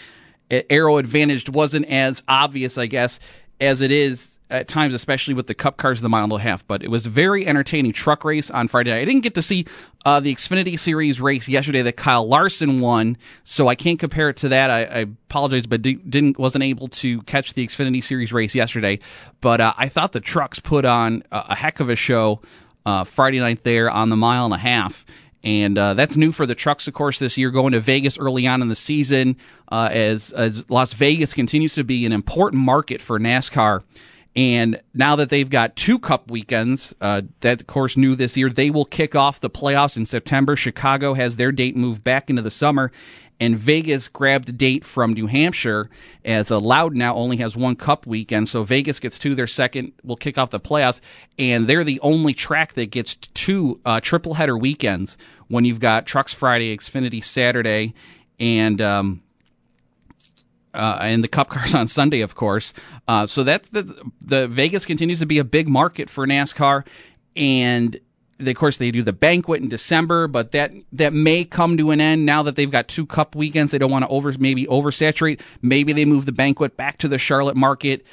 aero 0.51 0.97
advantage 0.99 1.49
wasn't 1.49 1.87
as 1.87 2.23
obvious, 2.29 2.79
I 2.79 2.87
guess, 2.87 3.19
as 3.61 3.81
it 3.81 3.93
is 3.93 4.36
at 4.51 4.69
times, 4.69 4.95
especially 4.95 5.35
with 5.35 5.47
the 5.47 5.55
Cup 5.55 5.77
cars, 5.77 5.99
of 5.99 6.03
the 6.03 6.09
mile 6.09 6.25
and 6.25 6.33
a 6.33 6.39
half. 6.39 6.67
But 6.67 6.83
it 6.83 6.91
was 6.91 7.07
a 7.07 7.11
very 7.11 7.47
entertaining 7.47 7.93
truck 7.93 8.25
race 8.25 8.51
on 8.51 8.69
Friday. 8.69 8.91
Night. 8.91 9.01
I 9.01 9.05
didn't 9.05 9.23
get 9.23 9.35
to 9.35 9.43
see 9.43 9.67
uh, 10.05 10.21
the 10.21 10.35
Xfinity 10.35 10.79
Series 10.79 11.21
race 11.21 11.49
yesterday 11.49 11.83
that 11.83 11.97
Kyle 11.97 12.27
Larson 12.27 12.81
won, 12.81 13.17
so 13.45 13.69
I 13.69 13.75
can't 13.75 13.99
compare 13.99 14.29
it 14.29 14.37
to 14.39 14.49
that. 14.51 14.71
I, 14.71 14.85
I 14.85 14.99
apologize, 15.29 15.67
but 15.67 15.83
didn't 15.83 16.39
wasn't 16.39 16.65
able 16.65 16.89
to 16.89 17.23
catch 17.23 17.55
the 17.55 17.67
Xfinity 17.67 18.03
Series 18.03 18.33
race 18.33 18.55
yesterday. 18.55 18.99
But 19.41 19.61
uh, 19.61 19.75
I 19.77 19.89
thought 19.89 20.13
the 20.13 20.21
trucks 20.21 20.59
put 20.59 20.85
on 20.85 21.23
a, 21.33 21.45
a 21.49 21.55
heck 21.55 21.81
of 21.81 21.89
a 21.89 21.97
show 21.97 22.41
uh, 22.85 23.05
Friday 23.05 23.41
night 23.41 23.65
there 23.65 23.91
on 23.91 24.11
the 24.11 24.17
mile 24.17 24.45
and 24.45 24.55
a 24.55 24.59
half. 24.59 25.05
And 25.45 25.79
uh, 25.79 25.95
that's 25.95 26.17
new 26.17 26.33
for 26.33 26.45
the 26.45 26.57
trucks, 26.57 26.89
of 26.89 26.95
course, 26.95 27.21
this 27.21 27.39
year, 27.39 27.53
going 27.53 27.73
to 27.73 27.79
Vegas 27.79 28.19
early 28.19 28.49
on 28.49 28.63
in 28.63 28.69
the 28.69 28.75
season, 28.75 29.37
uh, 29.71 29.91
as, 29.93 30.33
as 30.33 30.69
Las 30.69 30.93
Vegas 30.93 31.35
continues 31.35 31.75
to 31.75 31.85
be 31.85 32.05
an 32.05 32.11
important 32.11 32.63
market 32.63 33.01
for 33.01 33.21
NASCAR. 33.21 33.85
And 34.37 34.81
now 34.93 35.17
that 35.17 35.31
they've 35.31 35.49
got 35.49 35.77
two 35.77 35.99
cup 35.99 36.31
weekends, 36.31 36.95
uh, 37.01 37.23
that 37.41 37.63
of 37.63 37.67
course 37.67 37.97
new 37.97 38.15
this 38.15 38.37
year, 38.37 38.51
they 38.51 38.69
will 38.69 38.85
kick 38.85 39.15
off 39.15 39.41
the 39.41 39.49
playoffs 39.49 39.97
in 39.97 40.05
September. 40.05 40.57
Chicago 40.57 41.15
has 41.15 41.37
their 41.37 41.51
date 41.51 41.75
moved 41.75 42.05
back 42.05 42.29
into 42.29 42.43
the 42.43 42.51
summer. 42.51 42.93
And 43.39 43.59
Vegas 43.59 44.09
grabbed 44.09 44.49
a 44.49 44.53
date 44.53 44.83
from 44.83 45.13
New 45.13 45.27
Hampshire 45.27 45.91
as 46.25 46.51
a 46.51 46.59
Loud 46.59 46.95
now 46.95 47.15
only 47.15 47.37
has 47.37 47.55
one 47.55 47.77
cup 47.77 48.07
weekend. 48.07 48.49
So 48.49 48.63
Vegas 48.63 48.99
gets 48.99 49.19
two. 49.19 49.35
Their 49.35 49.47
second 49.47 49.93
will 50.03 50.17
kick 50.17 50.39
off 50.39 50.51
the 50.51 50.61
playoffs. 50.61 51.01
And 51.39 51.67
they're 51.67 51.85
the 51.85 52.01
only 52.01 52.33
track 52.33 52.75
that 52.75 52.91
gets 52.91 53.15
two 53.15 53.79
uh, 53.85 54.01
triple 54.01 54.35
header 54.35 54.57
weekends 54.57 55.19
when 55.49 55.65
you've 55.65 55.81
got 55.81 56.07
Trucks 56.07 56.33
Friday, 56.33 56.77
Xfinity 56.77 57.23
Saturday, 57.23 57.95
and 58.41 58.81
um, 58.81 59.23
uh, 60.77 60.99
and 61.01 61.25
the 61.25 61.29
Cup 61.29 61.49
cars 61.51 61.75
on 61.75 61.87
Sunday, 61.87 62.21
of 62.21 62.35
course. 62.35 62.73
Uh, 63.09 63.27
so 63.27 63.43
that's 63.43 63.69
the 63.71 63.83
the 64.21 64.47
Vegas 64.49 64.87
continues 64.87 65.21
to 65.21 65.27
be 65.27 65.39
a 65.39 65.45
big 65.45 65.69
market 65.69 66.11
for 66.11 66.27
NASCAR, 66.27 66.87
and 67.35 67.99
they, 68.39 68.51
of 68.51 68.57
course 68.57 68.77
they 68.77 68.91
do 68.91 69.03
the 69.03 69.13
banquet 69.13 69.63
in 69.63 69.69
December, 69.69 70.29
but 70.29 70.53
that 70.53 70.73
that 70.93 71.13
may 71.13 71.45
come 71.45 71.77
to 71.77 71.91
an 71.91 72.01
end 72.01 72.27
now 72.27 72.43
that 72.43 72.57
they've 72.57 72.71
got 72.71 72.89
two 72.89 73.07
Cup 73.07 73.35
weekends. 73.35 73.73
They 73.73 73.79
don't 73.79 73.91
want 73.91 74.05
to 74.05 74.09
over 74.09 74.33
maybe 74.39 74.67
oversaturate. 74.67 75.41
Maybe 75.63 75.93
they 75.93 76.05
move 76.05 76.27
the 76.27 76.33
banquet 76.33 76.77
back 76.77 76.99
to 76.99 77.09
the 77.09 77.19
Charlotte 77.19 77.57
market, 77.57 78.05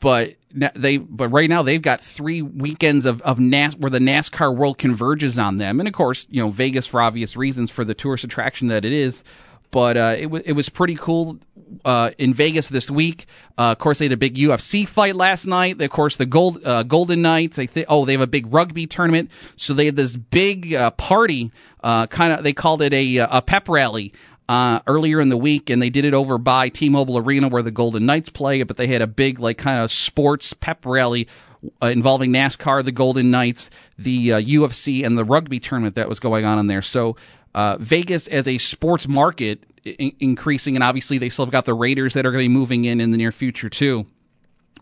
but 0.00 0.34
they 0.50 0.96
but 0.96 1.28
right 1.28 1.48
now 1.48 1.62
they've 1.62 1.82
got 1.82 2.00
three 2.00 2.42
weekends 2.42 3.06
of 3.06 3.20
of 3.22 3.38
NAS 3.38 3.76
where 3.76 3.90
the 3.90 3.98
NASCAR 3.98 4.54
world 4.54 4.78
converges 4.78 5.38
on 5.38 5.58
them, 5.58 5.78
and 5.78 5.88
of 5.88 5.94
course 5.94 6.26
you 6.30 6.42
know 6.42 6.50
Vegas 6.50 6.86
for 6.86 7.00
obvious 7.00 7.36
reasons 7.36 7.70
for 7.70 7.84
the 7.84 7.94
tourist 7.94 8.24
attraction 8.24 8.68
that 8.68 8.84
it 8.84 8.92
is 8.92 9.22
but 9.70 9.96
uh, 9.96 10.14
it 10.18 10.26
was 10.26 10.42
it 10.44 10.52
was 10.52 10.68
pretty 10.68 10.94
cool 10.94 11.38
uh, 11.84 12.10
in 12.18 12.34
Vegas 12.34 12.68
this 12.68 12.90
week. 12.90 13.26
Uh, 13.56 13.72
of 13.72 13.78
course, 13.78 13.98
they 13.98 14.06
had 14.06 14.12
a 14.12 14.16
big 14.16 14.36
UFC 14.36 14.86
fight 14.86 15.16
last 15.16 15.46
night. 15.46 15.80
Of 15.80 15.90
course, 15.90 16.16
the 16.16 16.26
Gold 16.26 16.64
uh, 16.64 16.82
Golden 16.82 17.22
Knights. 17.22 17.56
They 17.56 17.66
th- 17.66 17.86
oh, 17.88 18.04
they 18.04 18.12
have 18.12 18.20
a 18.20 18.26
big 18.26 18.52
rugby 18.52 18.86
tournament, 18.86 19.30
so 19.56 19.74
they 19.74 19.86
had 19.86 19.96
this 19.96 20.16
big 20.16 20.74
uh, 20.74 20.90
party. 20.92 21.50
Uh, 21.82 22.06
kind 22.06 22.32
of, 22.32 22.42
they 22.42 22.52
called 22.52 22.82
it 22.82 22.92
a 22.92 23.18
a 23.18 23.42
pep 23.42 23.68
rally. 23.68 24.12
earlier 24.48 25.20
in 25.20 25.28
the 25.28 25.36
week, 25.36 25.70
and 25.70 25.80
they 25.80 25.90
did 25.90 26.04
it 26.04 26.14
over 26.14 26.38
by 26.38 26.68
T-Mobile 26.68 27.18
Arena 27.18 27.48
where 27.48 27.62
the 27.62 27.70
Golden 27.70 28.06
Knights 28.06 28.30
play. 28.30 28.62
But 28.62 28.76
they 28.76 28.86
had 28.86 29.02
a 29.02 29.06
big, 29.06 29.38
like, 29.38 29.58
kind 29.58 29.80
of 29.82 29.92
sports 29.92 30.54
pep 30.54 30.86
rally 30.86 31.28
involving 31.82 32.30
NASCAR, 32.30 32.84
the 32.84 32.92
Golden 32.92 33.30
Knights, 33.30 33.68
the 33.98 34.28
UFC, 34.28 35.04
and 35.04 35.18
the 35.18 35.24
rugby 35.24 35.60
tournament 35.60 35.96
that 35.96 36.08
was 36.08 36.20
going 36.20 36.44
on 36.44 36.58
in 36.58 36.66
there. 36.66 36.82
So 36.82 37.16
uh, 37.54 37.76
Vegas 37.78 38.26
as 38.28 38.46
a 38.46 38.58
sports 38.58 39.08
market 39.08 39.64
I- 39.86 40.14
increasing, 40.20 40.76
and 40.76 40.84
obviously 40.84 41.18
they 41.18 41.28
still 41.28 41.44
have 41.44 41.52
got 41.52 41.64
the 41.64 41.74
Raiders 41.74 42.14
that 42.14 42.26
are 42.26 42.30
going 42.30 42.44
to 42.44 42.48
be 42.48 42.54
moving 42.54 42.84
in 42.84 43.00
in 43.00 43.10
the 43.10 43.16
near 43.16 43.32
future 43.32 43.68
too. 43.68 44.06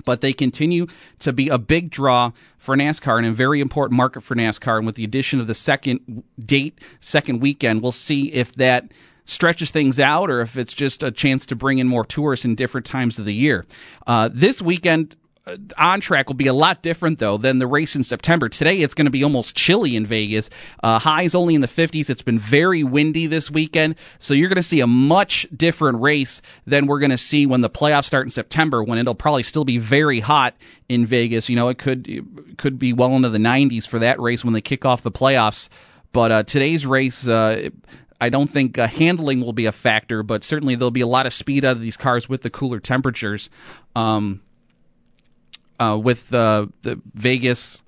But 0.04 0.20
they 0.20 0.32
continue 0.34 0.86
to 1.20 1.32
be 1.32 1.48
a 1.48 1.56
big 1.56 1.90
draw 1.90 2.32
for 2.58 2.76
NASCAR 2.76 3.16
and 3.18 3.26
a 3.26 3.32
very 3.32 3.60
important 3.60 3.96
market 3.96 4.22
for 4.22 4.34
NASCAR. 4.34 4.76
And 4.76 4.86
with 4.86 4.94
the 4.96 5.04
addition 5.04 5.40
of 5.40 5.46
the 5.46 5.54
second 5.54 6.22
date, 6.38 6.78
second 7.00 7.40
weekend, 7.40 7.80
we'll 7.80 7.92
see 7.92 8.30
if 8.32 8.54
that 8.56 8.92
stretches 9.24 9.70
things 9.70 9.98
out 9.98 10.30
or 10.30 10.40
if 10.40 10.56
it's 10.56 10.74
just 10.74 11.02
a 11.02 11.10
chance 11.10 11.46
to 11.46 11.56
bring 11.56 11.78
in 11.78 11.88
more 11.88 12.04
tourists 12.04 12.44
in 12.44 12.54
different 12.54 12.86
times 12.86 13.18
of 13.18 13.24
the 13.24 13.34
year. 13.34 13.64
Uh, 14.06 14.28
this 14.32 14.60
weekend, 14.60 15.16
on 15.78 16.00
track 16.00 16.28
will 16.28 16.34
be 16.34 16.48
a 16.48 16.52
lot 16.52 16.82
different 16.82 17.18
though 17.18 17.36
than 17.36 17.58
the 17.58 17.66
race 17.66 17.94
in 17.94 18.02
September. 18.02 18.48
Today 18.48 18.80
it's 18.80 18.94
going 18.94 19.04
to 19.04 19.10
be 19.10 19.22
almost 19.22 19.56
chilly 19.56 19.94
in 19.94 20.04
Vegas. 20.04 20.50
Uh, 20.82 20.98
highs 20.98 21.34
only 21.34 21.54
in 21.54 21.60
the 21.60 21.68
50s. 21.68 22.10
It's 22.10 22.22
been 22.22 22.38
very 22.38 22.82
windy 22.82 23.26
this 23.26 23.50
weekend, 23.50 23.94
so 24.18 24.34
you're 24.34 24.48
going 24.48 24.56
to 24.56 24.62
see 24.62 24.80
a 24.80 24.86
much 24.86 25.46
different 25.54 26.00
race 26.00 26.42
than 26.66 26.86
we're 26.86 26.98
going 26.98 27.10
to 27.10 27.18
see 27.18 27.46
when 27.46 27.60
the 27.60 27.70
playoffs 27.70 28.06
start 28.06 28.26
in 28.26 28.30
September, 28.30 28.82
when 28.82 28.98
it'll 28.98 29.14
probably 29.14 29.44
still 29.44 29.64
be 29.64 29.78
very 29.78 30.20
hot 30.20 30.54
in 30.88 31.06
Vegas. 31.06 31.48
You 31.48 31.56
know, 31.56 31.68
it 31.68 31.78
could 31.78 32.08
it 32.08 32.24
could 32.58 32.78
be 32.78 32.92
well 32.92 33.14
into 33.14 33.30
the 33.30 33.38
90s 33.38 33.86
for 33.86 33.98
that 34.00 34.20
race 34.20 34.44
when 34.44 34.52
they 34.52 34.60
kick 34.60 34.84
off 34.84 35.02
the 35.02 35.12
playoffs. 35.12 35.68
But 36.12 36.32
uh, 36.32 36.42
today's 36.42 36.86
race, 36.86 37.28
uh, 37.28 37.70
I 38.20 38.30
don't 38.30 38.48
think 38.48 38.78
uh, 38.78 38.86
handling 38.86 39.42
will 39.42 39.52
be 39.52 39.66
a 39.66 39.72
factor, 39.72 40.22
but 40.22 40.42
certainly 40.42 40.74
there'll 40.74 40.90
be 40.90 41.02
a 41.02 41.06
lot 41.06 41.26
of 41.26 41.32
speed 41.32 41.64
out 41.64 41.76
of 41.76 41.82
these 41.82 41.96
cars 41.96 42.28
with 42.28 42.42
the 42.42 42.50
cooler 42.50 42.80
temperatures. 42.80 43.50
Um, 43.94 44.40
uh, 45.78 45.98
with 46.02 46.30
the 46.30 46.72
the 46.82 47.00
Vegas 47.14 47.80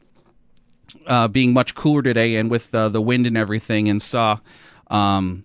uh, 1.06 1.28
being 1.28 1.52
much 1.52 1.74
cooler 1.74 2.02
today, 2.02 2.36
and 2.36 2.50
with 2.50 2.74
uh, 2.74 2.88
the 2.88 3.00
wind 3.00 3.26
and 3.26 3.36
everything, 3.36 3.88
and 3.88 4.00
saw 4.02 4.38
um, 4.88 5.44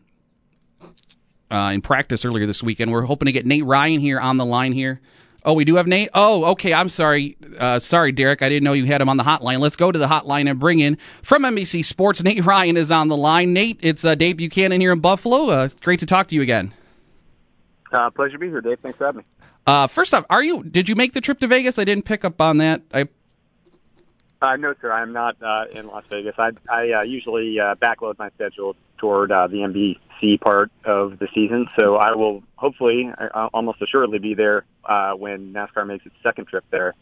uh, 1.51 1.71
in 1.73 1.81
practice 1.81 2.25
earlier 2.25 2.45
this 2.45 2.63
weekend. 2.63 2.91
We're 2.91 3.03
hoping 3.03 3.27
to 3.27 3.31
get 3.31 3.45
Nate 3.45 3.65
Ryan 3.65 3.99
here 3.99 4.19
on 4.19 4.37
the 4.37 4.45
line 4.45 4.73
here. 4.73 5.01
Oh, 5.45 5.53
we 5.53 5.65
do 5.65 5.75
have 5.75 5.87
Nate. 5.87 6.09
Oh, 6.13 6.45
okay. 6.51 6.73
I'm 6.73 6.87
sorry. 6.87 7.35
Uh, 7.59 7.77
sorry, 7.79 8.13
Derek. 8.13 8.41
I 8.41 8.47
didn't 8.47 8.63
know 8.63 8.73
you 8.73 8.85
had 8.85 9.01
him 9.01 9.09
on 9.09 9.17
the 9.17 9.23
hotline. 9.23 9.59
Let's 9.59 9.75
go 9.75 9.91
to 9.91 9.99
the 9.99 10.07
hotline 10.07 10.49
and 10.49 10.57
bring 10.57 10.79
in 10.79 10.97
from 11.21 11.43
NBC 11.43 11.83
Sports. 11.83 12.23
Nate 12.23 12.45
Ryan 12.45 12.77
is 12.77 12.89
on 12.89 13.09
the 13.09 13.17
line. 13.17 13.51
Nate, 13.51 13.77
it's 13.81 14.05
uh, 14.05 14.15
Dave 14.15 14.37
Buchanan 14.37 14.79
here 14.79 14.93
in 14.93 15.01
Buffalo. 15.01 15.49
Uh, 15.49 15.69
great 15.81 15.99
to 15.99 16.05
talk 16.05 16.29
to 16.29 16.35
you 16.35 16.41
again. 16.41 16.71
Uh, 17.91 18.09
pleasure 18.09 18.33
to 18.33 18.39
be 18.39 18.47
here, 18.47 18.61
Dave. 18.61 18.79
Thanks 18.81 18.97
for 18.97 19.05
having 19.05 19.19
me. 19.19 19.25
Uh, 19.65 19.87
first 19.87 20.13
off, 20.13 20.25
are 20.29 20.43
you? 20.43 20.63
Did 20.63 20.89
you 20.89 20.95
make 20.95 21.13
the 21.13 21.21
trip 21.21 21.39
to 21.39 21.47
Vegas? 21.47 21.79
I 21.79 21.83
didn't 21.83 22.05
pick 22.05 22.25
up 22.25 22.41
on 22.41 22.57
that. 22.57 22.81
I. 22.93 23.07
Uh, 24.41 24.57
no, 24.57 24.73
sir. 24.81 24.91
I'm 24.91 25.13
not 25.13 25.37
uh, 25.41 25.65
in 25.71 25.87
Las 25.87 26.03
Vegas. 26.09 26.35
I, 26.37 26.51
I 26.69 26.91
uh, 26.91 27.01
usually 27.03 27.59
uh, 27.59 27.75
backload 27.75 28.19
my 28.19 28.29
schedule 28.31 28.75
toward 28.97 29.31
uh, 29.31 29.47
the 29.47 29.57
NBC 29.57 30.41
part 30.41 30.69
of 30.83 31.17
the 31.19 31.29
season, 31.33 31.67
so 31.77 31.95
I 31.95 32.13
will 32.13 32.43
hopefully, 32.57 33.09
uh, 33.17 33.47
almost 33.53 33.81
assuredly, 33.81 34.19
be 34.19 34.33
there 34.33 34.65
uh, 34.83 35.13
when 35.13 35.53
NASCAR 35.53 35.87
makes 35.87 36.05
its 36.05 36.15
second 36.21 36.47
trip 36.47 36.65
there 36.71 36.93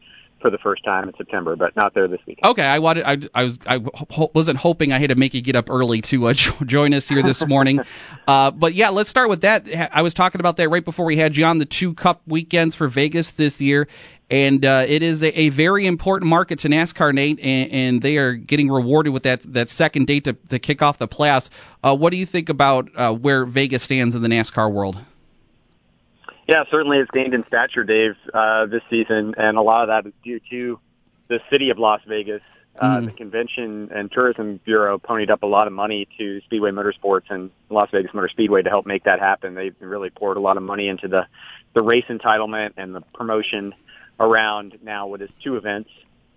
for 0.41 0.49
the 0.49 0.57
first 0.57 0.83
time 0.83 1.07
in 1.07 1.15
September, 1.15 1.55
but 1.55 1.75
not 1.75 1.93
there 1.93 2.07
this 2.07 2.19
weekend. 2.25 2.45
Okay, 2.45 2.65
I 2.65 2.79
wanted. 2.79 3.03
I, 3.05 3.17
I 3.39 3.43
was. 3.43 3.59
I 3.65 3.79
ho- 4.09 4.31
wasn't 4.33 4.59
hoping 4.59 4.91
I 4.91 4.99
had 4.99 5.09
to 5.09 5.15
make 5.15 5.33
you 5.33 5.41
get 5.41 5.55
up 5.55 5.69
early 5.69 6.01
to 6.03 6.27
uh, 6.27 6.33
join 6.65 6.93
us 6.93 7.07
here 7.07 7.23
this 7.23 7.45
morning. 7.45 7.81
uh, 8.27 8.51
but 8.51 8.73
yeah, 8.73 8.89
let's 8.89 9.09
start 9.09 9.29
with 9.29 9.41
that. 9.41 9.67
I 9.91 10.01
was 10.01 10.13
talking 10.13 10.41
about 10.41 10.57
that 10.57 10.69
right 10.69 10.83
before 10.83 11.05
we 11.05 11.17
had 11.17 11.37
you 11.37 11.45
on 11.45 11.59
the 11.59 11.65
two 11.65 11.93
Cup 11.93 12.21
weekends 12.25 12.75
for 12.75 12.87
Vegas 12.87 13.31
this 13.31 13.61
year, 13.61 13.87
and 14.29 14.65
uh, 14.65 14.85
it 14.87 15.03
is 15.03 15.21
a, 15.21 15.39
a, 15.39 15.49
very 15.49 15.85
important 15.85 16.29
market 16.29 16.59
to 16.59 16.69
NASCAR, 16.69 17.13
Nate, 17.13 17.39
and, 17.41 17.71
and, 17.71 18.01
they 18.01 18.17
are 18.17 18.33
getting 18.33 18.69
rewarded 18.69 19.13
with 19.13 19.23
that 19.23 19.41
that 19.53 19.69
second 19.69 20.07
date 20.07 20.23
to, 20.23 20.33
to 20.49 20.57
kick 20.57 20.81
off 20.81 20.97
the 20.97 21.07
playoffs. 21.07 21.49
Uh, 21.83 21.95
what 21.95 22.11
do 22.11 22.17
you 22.17 22.25
think 22.25 22.49
about 22.49 22.89
uh, 22.95 23.11
where 23.11 23.45
Vegas 23.45 23.83
stands 23.83 24.15
in 24.15 24.21
the 24.21 24.29
NASCAR 24.29 24.71
world? 24.71 24.97
Yeah, 26.51 26.65
certainly 26.69 26.97
it's 26.97 27.09
gained 27.11 27.33
in 27.33 27.45
stature, 27.47 27.85
Dave, 27.85 28.17
uh, 28.33 28.65
this 28.65 28.81
season, 28.89 29.35
and 29.37 29.57
a 29.57 29.61
lot 29.61 29.83
of 29.83 29.87
that 29.87 30.05
is 30.05 30.13
due 30.21 30.41
to 30.49 30.79
the 31.29 31.39
city 31.49 31.69
of 31.69 31.79
Las 31.79 32.01
Vegas. 32.05 32.41
Uh, 32.77 32.97
Mm. 32.97 33.05
The 33.05 33.11
Convention 33.13 33.89
and 33.93 34.11
Tourism 34.11 34.59
Bureau 34.65 34.97
ponied 34.97 35.29
up 35.29 35.43
a 35.43 35.45
lot 35.45 35.67
of 35.67 35.71
money 35.71 36.09
to 36.17 36.41
Speedway 36.41 36.71
Motorsports 36.71 37.29
and 37.29 37.51
Las 37.69 37.89
Vegas 37.91 38.13
Motor 38.13 38.27
Speedway 38.27 38.63
to 38.63 38.69
help 38.69 38.85
make 38.85 39.05
that 39.05 39.21
happen. 39.21 39.55
They 39.55 39.71
really 39.79 40.09
poured 40.09 40.35
a 40.35 40.41
lot 40.41 40.57
of 40.57 40.63
money 40.63 40.89
into 40.89 41.07
the 41.07 41.25
the 41.73 41.81
race 41.81 42.05
entitlement 42.09 42.73
and 42.75 42.93
the 42.93 43.01
promotion 43.13 43.73
around 44.19 44.77
now 44.83 45.07
what 45.07 45.21
is 45.21 45.29
two 45.41 45.55
events 45.55 45.89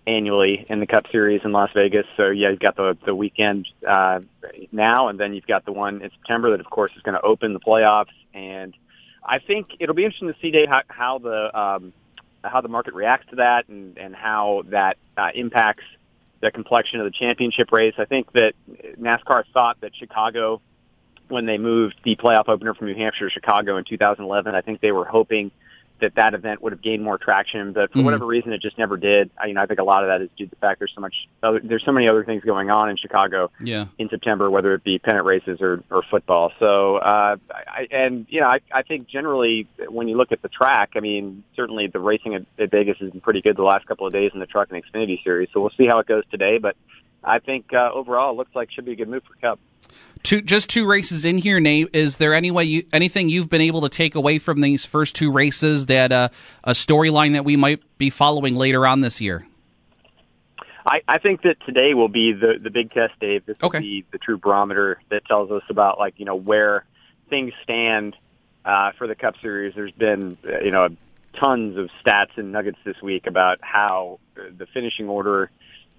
annually 0.06 0.64
in 0.68 0.78
the 0.78 0.86
Cup 0.86 1.06
Series 1.10 1.40
in 1.44 1.50
Las 1.50 1.70
Vegas. 1.74 2.06
So 2.16 2.30
yeah, 2.30 2.50
you've 2.50 2.60
got 2.60 2.76
the 2.76 2.96
the 3.04 3.16
weekend 3.16 3.66
uh, 3.84 4.20
now, 4.70 5.08
and 5.08 5.18
then 5.18 5.34
you've 5.34 5.48
got 5.48 5.64
the 5.64 5.72
one 5.72 6.02
in 6.02 6.10
September 6.10 6.50
that, 6.52 6.60
of 6.60 6.70
course, 6.70 6.92
is 6.94 7.02
going 7.02 7.16
to 7.16 7.22
open 7.22 7.52
the 7.52 7.60
playoffs. 7.60 8.14
And 8.32 8.74
I 9.24 9.38
think 9.38 9.76
it'll 9.80 9.94
be 9.94 10.04
interesting 10.04 10.32
to 10.32 10.38
see 10.40 10.50
Dave 10.50 10.68
how, 10.68 10.82
how 10.88 11.18
the 11.18 11.58
um, 11.58 11.92
how 12.42 12.60
the 12.60 12.68
market 12.68 12.94
reacts 12.94 13.30
to 13.30 13.36
that, 13.36 13.68
and 13.68 13.96
and 13.98 14.14
how 14.14 14.64
that 14.68 14.96
uh, 15.16 15.30
impacts 15.34 15.84
the 16.40 16.50
complexion 16.50 17.00
of 17.00 17.04
the 17.04 17.10
championship 17.10 17.72
race. 17.72 17.94
I 17.96 18.04
think 18.04 18.30
that 18.32 18.54
NASCAR 19.00 19.44
thought 19.52 19.80
that 19.80 19.96
Chicago, 19.96 20.60
when 21.28 21.46
they 21.46 21.56
moved 21.56 21.94
the 22.04 22.16
playoff 22.16 22.48
opener 22.48 22.74
from 22.74 22.88
New 22.88 22.94
Hampshire 22.94 23.28
to 23.28 23.32
Chicago 23.32 23.78
in 23.78 23.84
2011, 23.84 24.54
I 24.54 24.60
think 24.60 24.80
they 24.80 24.92
were 24.92 25.06
hoping 25.06 25.50
that 26.00 26.16
that 26.16 26.34
event 26.34 26.60
would 26.60 26.72
have 26.72 26.82
gained 26.82 27.02
more 27.02 27.16
traction, 27.16 27.72
but 27.72 27.92
for 27.92 28.00
Mhm. 28.00 28.04
whatever 28.04 28.26
reason, 28.26 28.52
it 28.52 28.60
just 28.60 28.76
never 28.78 28.96
did. 28.96 29.30
I, 29.38 29.46
you 29.46 29.54
know, 29.54 29.62
I 29.62 29.66
think 29.66 29.78
a 29.78 29.84
lot 29.84 30.02
of 30.02 30.08
that 30.08 30.20
is 30.22 30.28
due 30.36 30.46
to 30.46 30.50
the 30.50 30.56
fact 30.56 30.80
there's 30.80 30.92
so 30.92 31.00
much, 31.00 31.28
other, 31.42 31.60
there's 31.62 31.84
so 31.84 31.92
many 31.92 32.08
other 32.08 32.24
things 32.24 32.42
going 32.42 32.68
on 32.68 32.90
in 32.90 32.96
Chicago 32.96 33.50
Yeah. 33.60 33.86
in 33.98 34.08
September, 34.08 34.50
whether 34.50 34.74
it 34.74 34.82
be 34.82 34.98
pennant 34.98 35.24
races 35.24 35.60
or, 35.62 35.82
or 35.90 36.02
football. 36.02 36.52
So, 36.58 36.96
uh, 36.96 37.36
I, 37.50 37.86
and 37.92 38.26
you 38.28 38.40
know, 38.40 38.48
I, 38.48 38.60
I 38.72 38.82
think 38.82 39.06
generally 39.06 39.68
when 39.88 40.08
you 40.08 40.16
look 40.16 40.32
at 40.32 40.42
the 40.42 40.48
track, 40.48 40.90
I 40.96 41.00
mean, 41.00 41.44
certainly 41.54 41.86
the 41.86 42.00
racing 42.00 42.34
at, 42.34 42.42
at 42.58 42.70
Vegas 42.72 42.98
has 42.98 43.10
been 43.10 43.20
pretty 43.20 43.40
good 43.40 43.56
the 43.56 43.62
last 43.62 43.86
couple 43.86 44.06
of 44.06 44.12
days 44.12 44.32
in 44.34 44.40
the 44.40 44.46
Truck 44.46 44.72
and 44.72 44.82
Xfinity 44.84 45.22
series. 45.22 45.48
So 45.52 45.60
we'll 45.60 45.70
see 45.70 45.86
how 45.86 46.00
it 46.00 46.06
goes 46.06 46.24
today, 46.30 46.58
but 46.58 46.76
I 47.22 47.38
think 47.38 47.72
uh, 47.72 47.90
overall 47.94 48.32
it 48.32 48.36
looks 48.36 48.54
like 48.54 48.70
should 48.72 48.84
be 48.84 48.92
a 48.92 48.96
good 48.96 49.08
move 49.08 49.22
for 49.22 49.34
Cup. 49.36 49.60
Two, 50.24 50.40
just 50.40 50.70
two 50.70 50.86
races 50.86 51.26
in 51.26 51.36
here, 51.36 51.60
Nate. 51.60 51.90
Is 51.92 52.16
there 52.16 52.32
any 52.32 52.50
way 52.50 52.64
you, 52.64 52.84
anything 52.94 53.28
you've 53.28 53.50
been 53.50 53.60
able 53.60 53.82
to 53.82 53.90
take 53.90 54.14
away 54.14 54.38
from 54.38 54.62
these 54.62 54.82
first 54.82 55.14
two 55.14 55.30
races 55.30 55.86
that 55.86 56.12
uh, 56.12 56.30
a 56.64 56.72
storyline 56.72 57.34
that 57.34 57.44
we 57.44 57.56
might 57.56 57.82
be 57.98 58.08
following 58.08 58.56
later 58.56 58.86
on 58.86 59.02
this 59.02 59.20
year? 59.20 59.46
I, 60.86 61.02
I 61.06 61.18
think 61.18 61.42
that 61.42 61.56
today 61.66 61.92
will 61.92 62.08
be 62.08 62.32
the 62.32 62.54
the 62.58 62.70
big 62.70 62.90
test, 62.92 63.12
Dave. 63.20 63.44
This 63.44 63.58
Okay. 63.62 63.78
will 63.78 63.82
be 63.82 64.04
the 64.12 64.18
true 64.18 64.38
barometer 64.38 64.98
that 65.10 65.26
tells 65.26 65.50
us 65.50 65.62
about 65.68 65.98
like 65.98 66.14
you 66.16 66.24
know 66.24 66.36
where 66.36 66.84
things 67.28 67.52
stand 67.62 68.16
uh, 68.64 68.92
for 68.96 69.06
the 69.06 69.14
Cup 69.14 69.34
Series. 69.42 69.74
There's 69.74 69.92
been 69.92 70.38
uh, 70.46 70.60
you 70.60 70.70
know 70.70 70.88
tons 71.38 71.76
of 71.76 71.90
stats 72.04 72.36
and 72.36 72.50
nuggets 72.50 72.78
this 72.84 73.00
week 73.02 73.26
about 73.26 73.58
how 73.60 74.20
the 74.34 74.66
finishing 74.72 75.08
order 75.08 75.50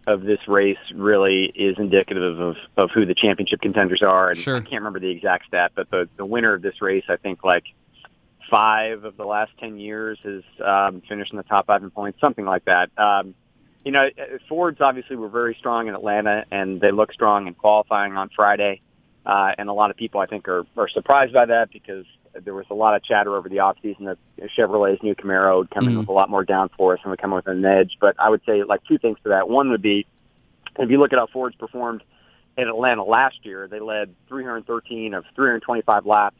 of 0.07 0.21
this 0.21 0.47
race 0.47 0.77
really 0.93 1.45
is 1.45 1.77
indicative 1.79 2.39
of 2.39 2.55
of 2.77 2.91
who 2.91 3.05
the 3.05 3.15
championship 3.15 3.61
contenders 3.61 4.01
are. 4.03 4.29
And 4.29 4.37
Sure. 4.37 4.57
I 4.57 4.59
can't 4.59 4.73
remember 4.81 4.99
the 4.99 5.09
exact 5.09 5.47
stat, 5.47 5.71
but 5.75 5.89
the 5.89 6.07
the 6.17 6.25
winner 6.25 6.53
of 6.53 6.61
this 6.61 6.81
race, 6.81 7.05
I 7.09 7.17
think 7.17 7.43
like 7.43 7.65
five 8.49 9.03
of 9.03 9.17
the 9.17 9.25
last 9.25 9.51
ten 9.59 9.79
years 9.79 10.19
has 10.23 10.43
um, 10.63 11.01
finished 11.07 11.31
in 11.31 11.37
the 11.37 11.43
top 11.43 11.67
five 11.67 11.83
in 11.83 11.89
points, 11.89 12.19
something 12.19 12.45
like 12.45 12.65
that. 12.65 12.91
Um, 12.97 13.33
you 13.83 13.91
know, 13.91 14.05
uh, 14.05 14.37
Fords 14.49 14.81
obviously 14.81 15.15
were 15.15 15.29
very 15.29 15.55
strong 15.55 15.87
in 15.87 15.95
Atlanta, 15.95 16.45
and 16.51 16.81
they 16.81 16.91
look 16.91 17.13
strong 17.13 17.47
in 17.47 17.53
qualifying 17.53 18.17
on 18.17 18.29
Friday. 18.35 18.81
Uh, 19.25 19.53
and 19.57 19.69
a 19.69 19.73
lot 19.73 19.89
of 19.89 19.97
people, 19.97 20.21
I 20.21 20.27
think, 20.27 20.47
are, 20.47 20.65
are 20.77 20.87
surprised 20.87 21.33
by 21.33 21.45
that 21.45 21.71
because 21.71 22.05
there 22.43 22.53
was 22.53 22.65
a 22.69 22.73
lot 22.73 22.95
of 22.95 23.03
chatter 23.03 23.35
over 23.35 23.47
the 23.49 23.57
offseason 23.57 24.05
that 24.05 24.17
Chevrolet's 24.57 25.01
new 25.03 25.15
Camaro 25.15 25.59
would 25.59 25.69
come 25.71 25.87
in 25.87 25.95
Mhm. 25.95 25.99
with 25.99 26.09
a 26.09 26.11
lot 26.11 26.29
more 26.29 26.45
downforce 26.45 26.97
and 27.03 27.09
would 27.11 27.19
come 27.21 27.31
with 27.31 27.47
an 27.47 27.63
edge. 27.63 27.97
But 27.99 28.15
I 28.19 28.29
would 28.29 28.41
say, 28.45 28.63
like, 28.63 28.83
two 28.83 28.97
things 28.97 29.17
to 29.23 29.29
that. 29.29 29.47
One 29.49 29.69
would 29.71 29.81
be, 29.81 30.05
if 30.77 30.89
you 30.89 30.99
look 30.99 31.13
at 31.13 31.19
how 31.19 31.27
Ford's 31.27 31.55
performed 31.55 32.03
in 32.57 32.67
Atlanta 32.67 33.03
last 33.03 33.45
year, 33.45 33.67
they 33.67 33.79
led 33.79 34.13
313 34.27 35.13
of 35.13 35.25
325 35.35 36.05
laps. 36.05 36.37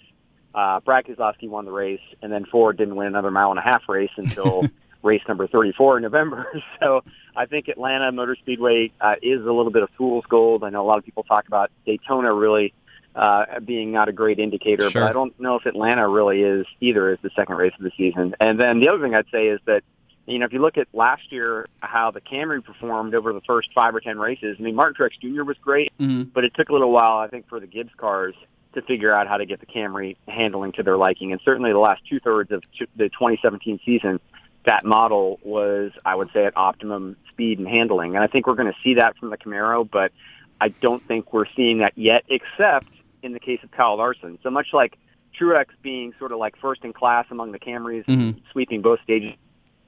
Uh, 0.53 0.79
Brad 0.79 1.05
Keselowski 1.05 1.49
won 1.49 1.65
the 1.65 1.71
race, 1.71 1.99
and 2.21 2.31
then 2.31 2.45
Ford 2.45 2.77
didn't 2.77 2.95
win 2.95 3.07
another 3.07 3.31
mile 3.31 3.49
and 3.49 3.59
a 3.59 3.61
half 3.61 3.87
race 3.89 4.11
until 4.17 4.63
race 5.03 5.21
number 5.27 5.47
34 5.47 5.97
in 5.97 6.03
November. 6.03 6.47
So 6.79 7.03
I 7.35 7.45
think 7.45 7.67
Atlanta 7.67 8.11
Motor 8.11 8.35
Speedway 8.35 8.91
uh, 9.01 9.15
is 9.21 9.41
a 9.41 9.51
little 9.51 9.71
bit 9.71 9.83
of 9.83 9.89
fool's 9.97 10.25
gold. 10.29 10.63
I 10.63 10.69
know 10.69 10.81
a 10.81 10.87
lot 10.87 10.97
of 10.97 11.03
people 11.05 11.23
talk 11.23 11.47
about 11.47 11.71
Daytona 11.85 12.33
really 12.33 12.73
uh, 13.15 13.59
being 13.61 13.91
not 13.91 14.09
a 14.09 14.11
great 14.11 14.39
indicator, 14.39 14.89
Sure. 14.89 15.01
but 15.03 15.09
I 15.09 15.13
don't 15.13 15.37
know 15.39 15.55
if 15.55 15.65
Atlanta 15.65 16.07
really 16.07 16.41
is 16.41 16.65
either 16.81 17.09
as 17.09 17.19
the 17.21 17.29
second 17.35 17.55
race 17.55 17.73
of 17.77 17.83
the 17.83 17.91
season. 17.97 18.35
And 18.39 18.59
then 18.59 18.79
the 18.79 18.89
other 18.89 19.01
thing 19.01 19.15
I'd 19.15 19.29
say 19.31 19.47
is 19.47 19.59
that 19.65 19.83
you 20.27 20.39
know, 20.39 20.45
if 20.45 20.53
you 20.53 20.59
look 20.59 20.75
at 20.79 20.87
last 20.91 21.31
year, 21.31 21.67
how 21.81 22.09
the 22.09 22.19
Camry 22.19 22.63
performed 22.63 23.13
over 23.13 23.31
the 23.31 23.41
first 23.41 23.69
five 23.75 23.93
or 23.93 23.99
ten 23.99 24.17
races, 24.17 24.57
I 24.59 24.63
mean, 24.63 24.73
Martin 24.73 24.95
Truex 24.99 25.19
Jr. 25.21 25.43
was 25.43 25.55
great, 25.59 25.91
Mhm. 25.99 26.33
but 26.33 26.43
it 26.43 26.55
took 26.55 26.69
a 26.69 26.73
little 26.73 26.91
while, 26.91 27.19
I 27.19 27.27
think, 27.27 27.47
for 27.47 27.59
the 27.59 27.67
Gibbs 27.67 27.93
cars 27.95 28.33
to 28.73 28.81
figure 28.81 29.13
out 29.13 29.27
how 29.27 29.37
to 29.37 29.45
get 29.45 29.59
the 29.59 29.67
Camry 29.67 30.15
handling 30.27 30.71
to 30.73 30.83
their 30.83 30.97
liking. 30.97 31.31
And 31.31 31.39
certainly 31.45 31.71
the 31.71 31.77
last 31.77 32.01
two 32.09 32.19
thirds 32.19 32.51
of 32.51 32.63
the 32.95 33.07
2017 33.09 33.79
season, 33.85 34.19
that 34.65 34.83
model 34.83 35.39
was, 35.43 35.91
I 36.07 36.15
would 36.15 36.31
say, 36.33 36.43
at 36.45 36.53
optimum 36.57 37.17
speed 37.29 37.59
and 37.59 37.67
handling. 37.67 38.15
And 38.15 38.23
I 38.23 38.27
think 38.27 38.47
we're 38.47 38.55
going 38.55 38.73
to 38.73 38.79
see 38.83 38.95
that 38.95 39.15
from 39.17 39.29
the 39.29 39.37
Camaro, 39.37 39.87
but 39.87 40.11
I 40.59 40.69
don't 40.69 41.03
think 41.03 41.33
we're 41.33 41.45
seeing 41.55 41.77
that 41.77 41.93
yet, 41.95 42.23
except 42.29 42.87
in 43.23 43.33
the 43.33 43.39
case 43.39 43.59
of 43.63 43.71
Kyle 43.71 43.97
Larson. 43.97 44.37
So 44.43 44.49
much 44.49 44.67
like 44.73 44.97
Truex 45.39 45.65
being 45.81 46.13
sort 46.19 46.31
of 46.31 46.37
like 46.39 46.55
first 46.57 46.83
in 46.83 46.93
class 46.93 47.25
among 47.29 47.51
the 47.51 47.59
Camrys, 47.59 48.05
Mhm. 48.05 48.41
sweeping 48.51 48.81
both 48.81 49.01
stages 49.01 49.33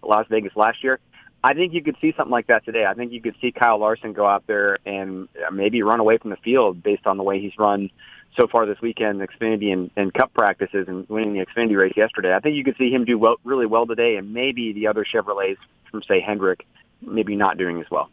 Las 0.04 0.26
Vegas 0.30 0.56
last 0.56 0.84
year. 0.84 1.00
I 1.44 1.54
think 1.54 1.74
you 1.74 1.82
could 1.82 1.96
see 2.02 2.14
something 2.18 2.32
like 2.32 2.48
that 2.48 2.66
today. 2.66 2.86
I 2.86 2.94
think 2.94 3.12
you 3.12 3.22
could 3.22 3.36
see 3.40 3.52
Kyle 3.52 3.78
Larson 3.78 4.12
go 4.14 4.26
out 4.26 4.46
there 4.48 4.80
and 4.86 5.28
uh, 5.48 5.52
maybe 5.52 5.82
run 5.84 6.00
away 6.00 6.18
from 6.18 6.32
the 6.32 6.38
field 6.38 6.82
based 6.84 7.06
on 7.08 7.18
the 7.18 7.24
way 7.24 7.40
he's 7.40 7.58
run 7.58 7.90
so 8.36 8.48
far 8.48 8.66
this 8.66 8.82
weekend, 8.82 9.22
Xfinity 9.22 9.72
and, 9.72 9.90
and 9.96 10.14
Cup 10.14 10.34
practices 10.34 10.88
and 10.88 11.08
winning 11.10 11.34
the 11.34 11.46
Xfinity 11.46 11.78
race 11.78 11.94
yesterday. 11.96 12.36
I 12.36 12.40
think 12.40 12.56
you 12.56 12.64
could 12.64 12.76
see 12.78 12.92
him 12.92 13.06
do 13.06 13.18
well, 13.18 13.38
really 13.44 13.66
well 13.66 13.86
today, 13.86 14.16
and 14.16 14.34
maybe 14.34 14.74
the 14.74 14.88
other 14.88 15.06
Chevrolets 15.06 15.58
from 15.90 16.04
say 16.04 16.20
Hendrick 16.20 16.66
maybe 17.02 17.36
not 17.36 17.58
doing 17.58 17.80
as 17.80 17.90
well. 17.90 18.10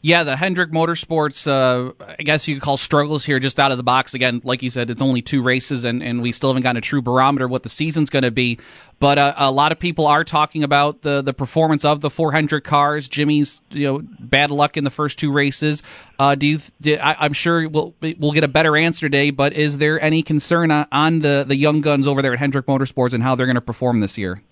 Yeah, 0.00 0.22
the 0.22 0.36
Hendrick 0.36 0.70
Motorsports, 0.70 1.48
uh, 1.48 1.92
I 2.18 2.22
guess 2.22 2.46
you 2.46 2.54
could 2.54 2.62
call 2.62 2.76
struggles 2.76 3.24
here 3.24 3.40
just 3.40 3.58
out 3.58 3.72
of 3.72 3.78
the 3.78 3.82
box. 3.82 4.14
Again, 4.14 4.40
like 4.44 4.62
you 4.62 4.70
said, 4.70 4.90
it's 4.90 5.02
only 5.02 5.22
two 5.22 5.42
races, 5.42 5.82
and, 5.82 6.04
and 6.04 6.22
we 6.22 6.30
still 6.30 6.50
haven't 6.50 6.62
gotten 6.62 6.76
a 6.76 6.80
true 6.80 7.02
barometer 7.02 7.48
what 7.48 7.64
the 7.64 7.68
season's 7.68 8.08
going 8.08 8.22
to 8.22 8.30
be. 8.30 8.60
But 9.00 9.18
uh, 9.18 9.34
a 9.36 9.50
lot 9.50 9.72
of 9.72 9.80
people 9.80 10.06
are 10.06 10.22
talking 10.22 10.62
about 10.62 11.02
the 11.02 11.20
the 11.20 11.34
performance 11.34 11.84
of 11.84 12.00
the 12.00 12.10
400 12.10 12.62
cars. 12.62 13.08
Jimmy's, 13.08 13.60
you 13.70 13.86
know, 13.86 14.00
bad 14.20 14.52
luck 14.52 14.76
in 14.76 14.84
the 14.84 14.90
first 14.90 15.18
two 15.18 15.32
races. 15.32 15.82
Uh, 16.16 16.36
do 16.36 16.46
you? 16.46 16.58
Do, 16.80 16.96
I, 16.96 17.16
I'm 17.18 17.32
sure 17.32 17.68
we'll 17.68 17.94
we'll 18.00 18.32
get 18.32 18.44
a 18.44 18.48
better 18.48 18.76
answer 18.76 19.00
today. 19.00 19.30
But 19.30 19.52
is 19.52 19.78
there 19.78 20.00
any 20.00 20.22
concern 20.22 20.70
on, 20.70 20.86
on 20.92 21.20
the 21.20 21.44
the 21.46 21.56
young 21.56 21.80
guns 21.80 22.06
over 22.06 22.22
there 22.22 22.32
at 22.34 22.38
Hendrick 22.38 22.66
Motorsports 22.66 23.12
and 23.12 23.22
how 23.22 23.34
they're 23.34 23.46
going 23.46 23.56
to 23.56 23.60
perform 23.60 23.98
this 24.00 24.16
year? 24.16 24.42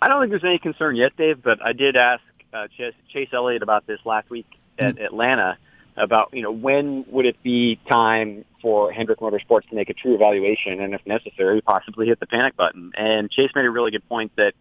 I 0.00 0.08
don't 0.08 0.20
think 0.20 0.30
there's 0.30 0.44
any 0.44 0.58
concern 0.58 0.94
yet, 0.94 1.16
Dave, 1.16 1.42
but 1.42 1.60
I 1.64 1.72
did 1.72 1.96
ask 1.96 2.22
uh, 2.56 2.68
Chase, 2.76 2.94
Chase 3.12 3.28
Elliott 3.32 3.62
about 3.62 3.86
this 3.86 4.00
last 4.04 4.30
week 4.30 4.46
at 4.78 4.98
Atlanta 4.98 5.58
about, 5.96 6.28
you 6.32 6.42
know, 6.42 6.50
when 6.50 7.04
would 7.08 7.26
it 7.26 7.42
be 7.42 7.78
time 7.88 8.44
for 8.60 8.92
Hendrick 8.92 9.20
Motorsports 9.20 9.68
to 9.68 9.74
make 9.74 9.88
a 9.88 9.94
true 9.94 10.14
evaluation 10.14 10.80
and 10.80 10.94
if 10.94 11.06
necessary, 11.06 11.60
possibly 11.60 12.06
hit 12.06 12.20
the 12.20 12.26
panic 12.26 12.56
button. 12.56 12.92
And 12.96 13.30
Chase 13.30 13.50
made 13.54 13.64
a 13.64 13.70
really 13.70 13.90
good 13.90 14.06
point 14.08 14.32
that 14.36 14.54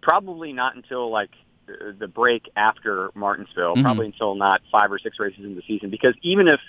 probably 0.00 0.52
not 0.52 0.74
until 0.74 1.10
like 1.10 1.30
the 1.66 2.08
break 2.08 2.50
after 2.56 3.10
Martinsville, 3.14 3.76
Mhm. 3.76 3.82
probably 3.82 4.06
until 4.06 4.34
not 4.34 4.62
five 4.70 4.90
or 4.90 4.98
six 4.98 5.20
races 5.20 5.44
in 5.44 5.54
the 5.54 5.62
season, 5.62 5.90
because 5.90 6.14
even 6.22 6.48
if 6.48 6.60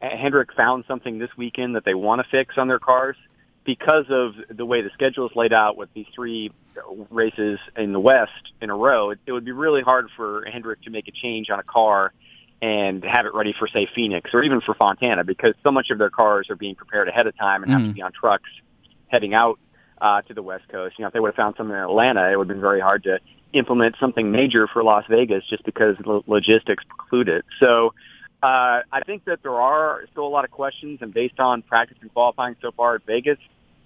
Hendrick 0.00 0.52
found 0.52 0.84
something 0.86 1.18
this 1.18 1.34
weekend 1.36 1.74
that 1.74 1.84
they 1.84 1.94
want 1.94 2.22
to 2.22 2.28
fix 2.28 2.58
on 2.58 2.68
their 2.68 2.78
cars, 2.78 3.16
because 3.68 4.06
of 4.08 4.32
the 4.48 4.64
way 4.64 4.80
the 4.80 4.88
schedule 4.94 5.28
is 5.28 5.36
laid 5.36 5.52
out 5.52 5.76
with 5.76 5.92
these 5.92 6.06
three 6.14 6.50
races 7.10 7.58
in 7.76 7.92
the 7.92 8.00
West 8.00 8.32
in 8.62 8.70
a 8.70 8.74
row, 8.74 9.10
it, 9.10 9.18
it 9.26 9.32
would 9.32 9.44
be 9.44 9.52
really 9.52 9.82
hard 9.82 10.08
for 10.16 10.42
Hendrick 10.50 10.80
to 10.84 10.90
make 10.90 11.06
a 11.06 11.10
change 11.10 11.50
on 11.50 11.58
a 11.58 11.62
car 11.62 12.14
and 12.62 13.04
have 13.04 13.26
it 13.26 13.34
ready 13.34 13.52
for, 13.52 13.68
say, 13.68 13.86
Phoenix 13.94 14.32
or 14.32 14.42
even 14.42 14.62
for 14.62 14.72
Fontana 14.72 15.22
because 15.22 15.52
so 15.62 15.70
much 15.70 15.90
of 15.90 15.98
their 15.98 16.08
cars 16.08 16.48
are 16.48 16.56
being 16.56 16.76
prepared 16.76 17.08
ahead 17.08 17.26
of 17.26 17.36
time 17.36 17.62
and 17.62 17.70
have 17.70 17.82
to 17.82 17.88
Mhm. 17.88 17.94
be 17.94 18.00
on 18.00 18.10
trucks 18.12 18.48
heading 19.08 19.34
out 19.34 19.58
uh, 20.00 20.22
to 20.22 20.32
the 20.32 20.42
West 20.42 20.66
Coast. 20.68 20.98
You 20.98 21.02
know, 21.02 21.08
if 21.08 21.12
they 21.12 21.20
would 21.20 21.34
have 21.34 21.44
found 21.44 21.56
something 21.56 21.76
in 21.76 21.82
Atlanta, 21.82 22.30
it 22.32 22.38
would 22.38 22.48
have 22.48 22.56
been 22.56 22.62
very 22.62 22.80
hard 22.80 23.02
to 23.02 23.18
implement 23.52 23.96
something 24.00 24.32
major 24.32 24.66
for 24.66 24.82
Las 24.82 25.04
Vegas 25.10 25.44
just 25.44 25.62
because 25.64 25.94
lo- 26.06 26.24
logistics 26.26 26.84
preclude 26.84 27.28
it. 27.28 27.44
So 27.60 27.92
uh, 28.42 28.80
I 28.90 29.00
think 29.04 29.26
that 29.26 29.42
there 29.42 29.60
are 29.60 30.04
still 30.10 30.26
a 30.26 30.28
lot 30.28 30.46
of 30.46 30.50
questions, 30.50 31.02
and 31.02 31.12
based 31.12 31.38
on 31.38 31.60
practice 31.60 31.98
and 32.00 32.10
qualifying 32.14 32.56
so 32.62 32.70
far 32.70 32.94
at 32.94 33.04
Vegas, 33.04 33.38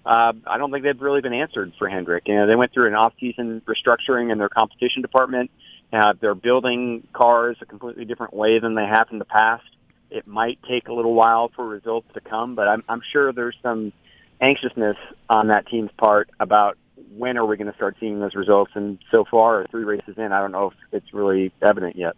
uh, 0.05 0.33
I 0.45 0.57
don't 0.57 0.71
think 0.71 0.83
they've 0.83 1.01
really 1.01 1.21
been 1.21 1.33
answered 1.33 1.73
for 1.77 1.87
Hendrick. 1.87 2.27
You 2.27 2.35
know, 2.35 2.47
they 2.47 2.55
went 2.55 2.73
through 2.73 2.87
an 2.87 2.95
off-season 2.95 3.61
restructuring 3.65 4.31
in 4.31 4.37
their 4.37 4.49
competition 4.49 5.01
department. 5.01 5.51
Uh, 5.91 6.13
they're 6.19 6.35
building 6.35 7.07
cars 7.13 7.57
a 7.61 7.65
completely 7.65 8.05
different 8.05 8.33
way 8.33 8.59
than 8.59 8.75
they 8.75 8.85
have 8.85 9.07
in 9.11 9.19
the 9.19 9.25
past. 9.25 9.63
It 10.09 10.27
might 10.27 10.59
take 10.67 10.87
a 10.87 10.93
little 10.93 11.13
while 11.13 11.51
for 11.55 11.67
results 11.67 12.07
to 12.15 12.21
come, 12.21 12.55
but 12.55 12.67
I'm, 12.67 12.83
I'm 12.89 13.01
sure 13.11 13.31
there's 13.31 13.55
some 13.61 13.93
anxiousness 14.41 14.97
on 15.29 15.47
that 15.47 15.67
team's 15.67 15.91
part 15.97 16.29
about 16.39 16.77
when 17.15 17.37
are 17.37 17.45
we 17.45 17.57
going 17.57 17.69
to 17.69 17.75
start 17.75 17.95
seeing 17.99 18.19
those 18.19 18.35
results? 18.35 18.71
And 18.75 18.99
so 19.11 19.23
far, 19.29 19.65
three 19.69 19.83
races 19.83 20.15
in, 20.17 20.31
I 20.31 20.41
don't 20.41 20.51
know 20.51 20.71
if 20.71 20.73
it's 20.91 21.13
really 21.13 21.51
evident 21.61 21.95
yet. 21.95 22.15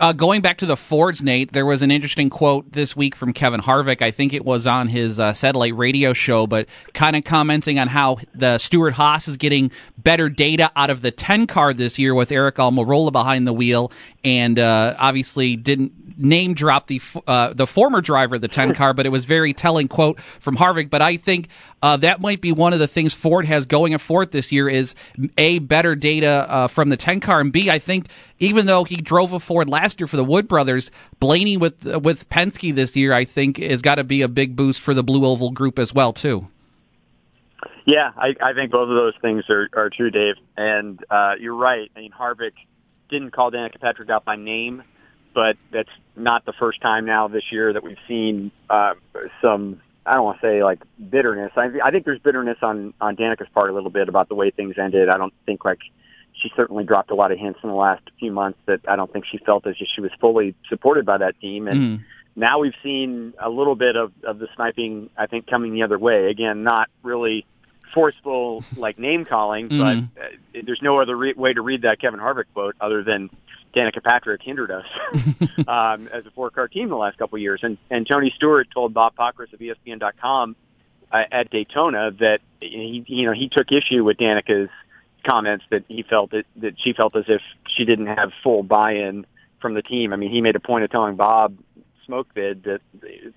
Uh, 0.00 0.12
going 0.12 0.42
back 0.42 0.58
to 0.58 0.66
the 0.66 0.76
Fords, 0.76 1.22
Nate, 1.22 1.52
there 1.52 1.64
was 1.64 1.80
an 1.80 1.92
interesting 1.92 2.28
quote 2.28 2.72
this 2.72 2.96
week 2.96 3.14
from 3.14 3.32
Kevin 3.32 3.60
Harvick. 3.60 4.02
I 4.02 4.10
think 4.10 4.32
it 4.32 4.44
was 4.44 4.66
on 4.66 4.88
his 4.88 5.20
uh, 5.20 5.32
satellite 5.32 5.76
radio 5.76 6.12
show, 6.12 6.48
but 6.48 6.66
kind 6.94 7.14
of 7.14 7.22
commenting 7.22 7.78
on 7.78 7.88
how 7.88 8.18
the 8.34 8.58
Stewart 8.58 8.94
Haas 8.94 9.28
is 9.28 9.36
getting 9.36 9.70
better 9.96 10.28
data 10.28 10.72
out 10.74 10.90
of 10.90 11.00
the 11.02 11.12
10 11.12 11.46
car 11.46 11.72
this 11.72 11.96
year 11.96 12.12
with 12.12 12.30
Aric 12.30 12.54
Almirola 12.54 13.12
behind 13.12 13.46
the 13.46 13.52
wheel, 13.52 13.92
and 14.24 14.58
uh, 14.58 14.96
obviously 14.98 15.54
didn't 15.54 15.92
name 16.16 16.54
drop 16.54 16.86
the 16.86 17.00
uh, 17.26 17.52
the 17.52 17.66
former 17.66 18.00
driver 18.00 18.36
of 18.36 18.40
the 18.40 18.48
10 18.48 18.74
car, 18.74 18.94
but 18.94 19.06
it 19.06 19.10
was 19.10 19.24
very 19.24 19.52
telling 19.52 19.88
quote 19.88 20.20
from 20.20 20.56
Harvick. 20.56 20.90
But 20.90 21.02
I 21.02 21.16
think 21.16 21.48
uh, 21.82 21.96
that 21.98 22.20
might 22.20 22.40
be 22.40 22.52
one 22.52 22.72
of 22.72 22.78
the 22.78 22.88
things 22.88 23.14
Ford 23.14 23.46
has 23.46 23.66
going 23.66 23.96
for 23.98 24.22
it 24.22 24.30
this 24.30 24.52
year 24.52 24.68
is 24.68 24.94
a 25.38 25.58
better 25.60 25.94
data 25.94 26.46
uh, 26.48 26.68
from 26.68 26.88
the 26.88 26.96
10 26.96 27.20
car, 27.20 27.40
and 27.40 27.52
B, 27.52 27.70
I 27.70 27.78
think 27.78 28.08
even 28.44 28.66
though 28.66 28.84
he 28.84 28.96
drove 28.96 29.32
a 29.32 29.40
Ford 29.40 29.68
last 29.68 30.00
year 30.00 30.06
for 30.06 30.16
the 30.16 30.24
Wood 30.24 30.48
brothers, 30.48 30.90
Blaney 31.20 31.56
with 31.56 31.84
with 31.96 32.28
Penske 32.28 32.74
this 32.74 32.96
year, 32.96 33.12
I 33.12 33.24
think 33.24 33.58
has 33.58 33.82
got 33.82 33.96
to 33.96 34.04
be 34.04 34.22
a 34.22 34.28
big 34.28 34.56
boost 34.56 34.80
for 34.80 34.94
the 34.94 35.02
Blue 35.02 35.24
Oval 35.26 35.50
Group 35.50 35.78
as 35.78 35.92
well 35.92 36.12
too. 36.12 36.48
Yeah, 37.86 38.12
I, 38.16 38.34
I 38.42 38.54
think 38.54 38.70
both 38.70 38.88
of 38.88 38.96
those 38.96 39.14
things 39.20 39.44
are, 39.50 39.68
are 39.74 39.90
true, 39.90 40.10
Dave. 40.10 40.36
And 40.56 41.04
uh, 41.10 41.34
you're 41.38 41.54
right. 41.54 41.90
I 41.94 42.00
mean, 42.00 42.12
Harvick 42.12 42.52
didn't 43.10 43.32
call 43.32 43.50
Danica 43.50 43.78
Patrick 43.78 44.08
out 44.08 44.24
by 44.24 44.36
name, 44.36 44.82
but 45.34 45.58
that's 45.70 45.90
not 46.16 46.46
the 46.46 46.54
first 46.54 46.80
time 46.80 47.04
now 47.04 47.28
this 47.28 47.52
year 47.52 47.72
that 47.72 47.82
we've 47.82 47.98
seen 48.08 48.50
uh, 48.70 48.94
some. 49.42 49.80
I 50.06 50.14
don't 50.14 50.24
want 50.24 50.40
to 50.40 50.46
say 50.46 50.62
like 50.62 50.82
bitterness. 51.10 51.52
I, 51.56 51.70
I 51.82 51.90
think 51.90 52.04
there's 52.04 52.20
bitterness 52.20 52.58
on 52.62 52.94
on 53.00 53.16
Danica's 53.16 53.48
part 53.52 53.70
a 53.70 53.72
little 53.74 53.90
bit 53.90 54.08
about 54.08 54.28
the 54.28 54.34
way 54.34 54.50
things 54.50 54.76
ended. 54.78 55.08
I 55.08 55.18
don't 55.18 55.34
think 55.44 55.64
like 55.64 55.80
she 56.44 56.52
certainly 56.54 56.84
dropped 56.84 57.10
a 57.10 57.14
lot 57.14 57.32
of 57.32 57.38
hints 57.38 57.58
in 57.62 57.70
the 57.70 57.74
last 57.74 58.02
few 58.18 58.30
months 58.30 58.58
that 58.66 58.80
I 58.86 58.96
don't 58.96 59.10
think 59.12 59.24
she 59.24 59.38
felt 59.38 59.66
as 59.66 59.76
if 59.80 59.88
she 59.94 60.00
was 60.00 60.10
fully 60.20 60.54
supported 60.68 61.06
by 61.06 61.18
that 61.18 61.40
team. 61.40 61.66
And 61.66 61.80
mm. 61.80 62.04
now 62.36 62.58
we've 62.58 62.74
seen 62.82 63.32
a 63.40 63.48
little 63.48 63.74
bit 63.74 63.96
of 63.96 64.12
of 64.22 64.38
the 64.38 64.48
sniping. 64.54 65.10
I 65.16 65.26
think 65.26 65.46
coming 65.46 65.72
the 65.72 65.82
other 65.82 65.98
way 65.98 66.30
again, 66.30 66.62
not 66.62 66.90
really 67.02 67.46
forceful 67.94 68.62
like 68.76 68.98
name 68.98 69.24
calling, 69.24 69.68
mm. 69.68 70.10
but 70.16 70.22
uh, 70.22 70.62
there's 70.64 70.82
no 70.82 71.00
other 71.00 71.16
re- 71.16 71.32
way 71.32 71.54
to 71.54 71.62
read 71.62 71.82
that 71.82 72.00
Kevin 72.00 72.20
Harvick 72.20 72.44
quote 72.52 72.76
other 72.80 73.02
than 73.02 73.30
Danica 73.74 74.02
Patrick 74.02 74.42
hindered 74.42 74.70
us 74.70 74.86
um, 75.66 76.08
as 76.12 76.26
a 76.26 76.30
four 76.34 76.50
car 76.50 76.68
team 76.68 76.88
the 76.90 76.96
last 76.96 77.18
couple 77.18 77.36
of 77.36 77.42
years. 77.42 77.60
And, 77.62 77.78
and 77.90 78.06
Tony 78.06 78.32
Stewart 78.36 78.68
told 78.72 78.94
Bob 78.94 79.14
Pockrass 79.16 79.52
of 79.52 79.60
ESPN.com 79.60 80.56
uh, 81.10 81.24
at 81.30 81.50
Daytona 81.50 82.12
that 82.20 82.40
he, 82.60 83.04
you 83.06 83.26
know, 83.26 83.32
he 83.32 83.48
took 83.48 83.72
issue 83.72 84.04
with 84.04 84.18
Danica's 84.18 84.70
comments 85.24 85.64
that 85.70 85.84
he 85.88 86.02
felt 86.02 86.30
that, 86.30 86.46
that 86.56 86.74
she 86.78 86.92
felt 86.92 87.16
as 87.16 87.24
if 87.28 87.42
she 87.68 87.84
didn't 87.84 88.06
have 88.06 88.32
full 88.42 88.62
buy-in 88.62 89.26
from 89.60 89.74
the 89.74 89.82
team. 89.82 90.12
I 90.12 90.16
mean, 90.16 90.30
he 90.30 90.40
made 90.40 90.56
a 90.56 90.60
point 90.60 90.84
of 90.84 90.90
telling 90.90 91.16
Bob 91.16 91.56
smoke 92.04 92.32
bid 92.34 92.64
that 92.64 92.80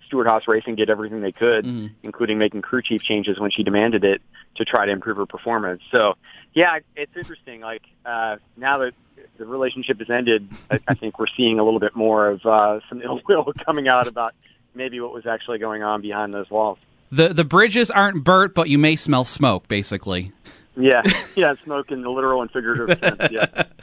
Stewart 0.05 0.27
Haas 0.27 0.47
Racing 0.47 0.75
did 0.75 0.89
everything 0.89 1.21
they 1.21 1.31
could, 1.31 1.65
mm-hmm. 1.65 1.87
including 2.03 2.37
making 2.37 2.61
crew 2.61 2.81
chief 2.81 3.01
changes 3.01 3.39
when 3.39 3.49
she 3.49 3.63
demanded 3.63 4.03
it 4.03 4.21
to 4.55 4.65
try 4.65 4.85
to 4.85 4.91
improve 4.91 5.17
her 5.17 5.25
performance. 5.25 5.81
So, 5.91 6.15
yeah, 6.53 6.79
it's 6.95 7.15
interesting. 7.15 7.61
Like 7.61 7.83
uh, 8.05 8.37
now 8.57 8.79
that 8.79 8.93
the 9.37 9.45
relationship 9.45 9.99
has 9.99 10.09
ended, 10.09 10.49
I, 10.69 10.79
I 10.87 10.93
think 10.95 11.17
we're 11.17 11.27
seeing 11.35 11.59
a 11.59 11.63
little 11.63 11.79
bit 11.79 11.95
more 11.95 12.27
of 12.27 12.45
uh, 12.45 12.79
some 12.89 13.01
ill 13.01 13.21
will 13.27 13.53
coming 13.65 13.87
out 13.87 14.07
about 14.07 14.33
maybe 14.75 14.99
what 14.99 15.13
was 15.13 15.25
actually 15.25 15.59
going 15.59 15.83
on 15.83 16.01
behind 16.01 16.33
those 16.33 16.49
walls. 16.49 16.77
The 17.09 17.29
the 17.29 17.45
bridges 17.45 17.89
aren't 17.89 18.25
burnt, 18.25 18.53
but 18.53 18.67
you 18.67 18.77
may 18.77 18.97
smell 18.97 19.23
smoke. 19.23 19.67
Basically. 19.69 20.33
Yeah, 20.77 21.01
yeah, 21.35 21.55
smoke 21.63 21.91
in 21.91 22.01
the 22.01 22.09
literal 22.09 22.41
and 22.41 22.51
figurative 22.51 22.99
sense. 22.99 23.31
Yeah. 23.31 23.63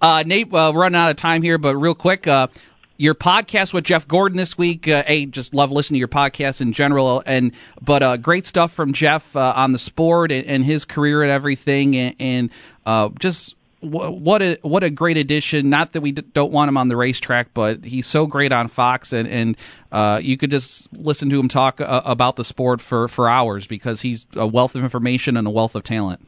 Uh, 0.00 0.22
Nate, 0.24 0.46
uh, 0.52 0.70
we're 0.72 0.82
running 0.82 1.00
out 1.00 1.10
of 1.10 1.16
time 1.16 1.42
here, 1.42 1.58
but 1.58 1.74
real 1.74 1.94
quick, 1.94 2.28
uh, 2.28 2.46
your 2.98 3.14
podcast 3.14 3.72
with 3.72 3.84
Jeff 3.84 4.06
Gordon 4.06 4.36
this 4.36 4.58
week. 4.58 4.86
Uh, 4.86 5.02
a 5.06 5.26
just 5.26 5.54
love 5.54 5.72
listening 5.72 5.96
to 5.96 5.98
your 5.98 6.08
podcast 6.08 6.60
in 6.60 6.72
general, 6.72 7.22
and 7.26 7.52
but 7.80 8.02
uh, 8.02 8.16
great 8.16 8.46
stuff 8.46 8.72
from 8.72 8.92
Jeff 8.92 9.34
uh, 9.34 9.54
on 9.56 9.72
the 9.72 9.78
sport 9.78 10.30
and, 10.30 10.46
and, 10.46 10.64
his 10.64 10.84
career 10.84 11.22
and 11.22 11.32
everything, 11.32 11.96
and, 11.96 12.14
and 12.20 12.50
uh, 12.86 13.08
just 13.18 13.54
what 13.80 14.42
a 14.42 14.58
what 14.62 14.82
a 14.82 14.90
great 14.90 15.16
addition. 15.16 15.70
Not 15.70 15.92
that 15.92 16.00
we 16.00 16.12
don't 16.12 16.52
want 16.52 16.68
him 16.68 16.76
on 16.76 16.88
the 16.88 16.96
racetrack, 16.96 17.54
but 17.54 17.84
he's 17.84 18.06
so 18.06 18.26
great 18.26 18.52
on 18.52 18.68
Fox, 18.68 19.12
and 19.12 19.28
and 19.28 19.56
uh, 19.92 20.20
you 20.22 20.36
could 20.36 20.50
just 20.50 20.92
listen 20.92 21.30
to 21.30 21.38
him 21.38 21.48
talk 21.48 21.80
uh, 21.80 22.02
about 22.04 22.36
the 22.36 22.44
sport 22.44 22.80
for 22.80 23.06
for 23.08 23.28
hours 23.28 23.66
because 23.66 24.00
he's 24.02 24.26
a 24.34 24.46
wealth 24.46 24.74
of 24.74 24.82
information 24.82 25.36
and 25.36 25.46
a 25.46 25.50
wealth 25.50 25.76
of 25.76 25.84
talent. 25.84 26.26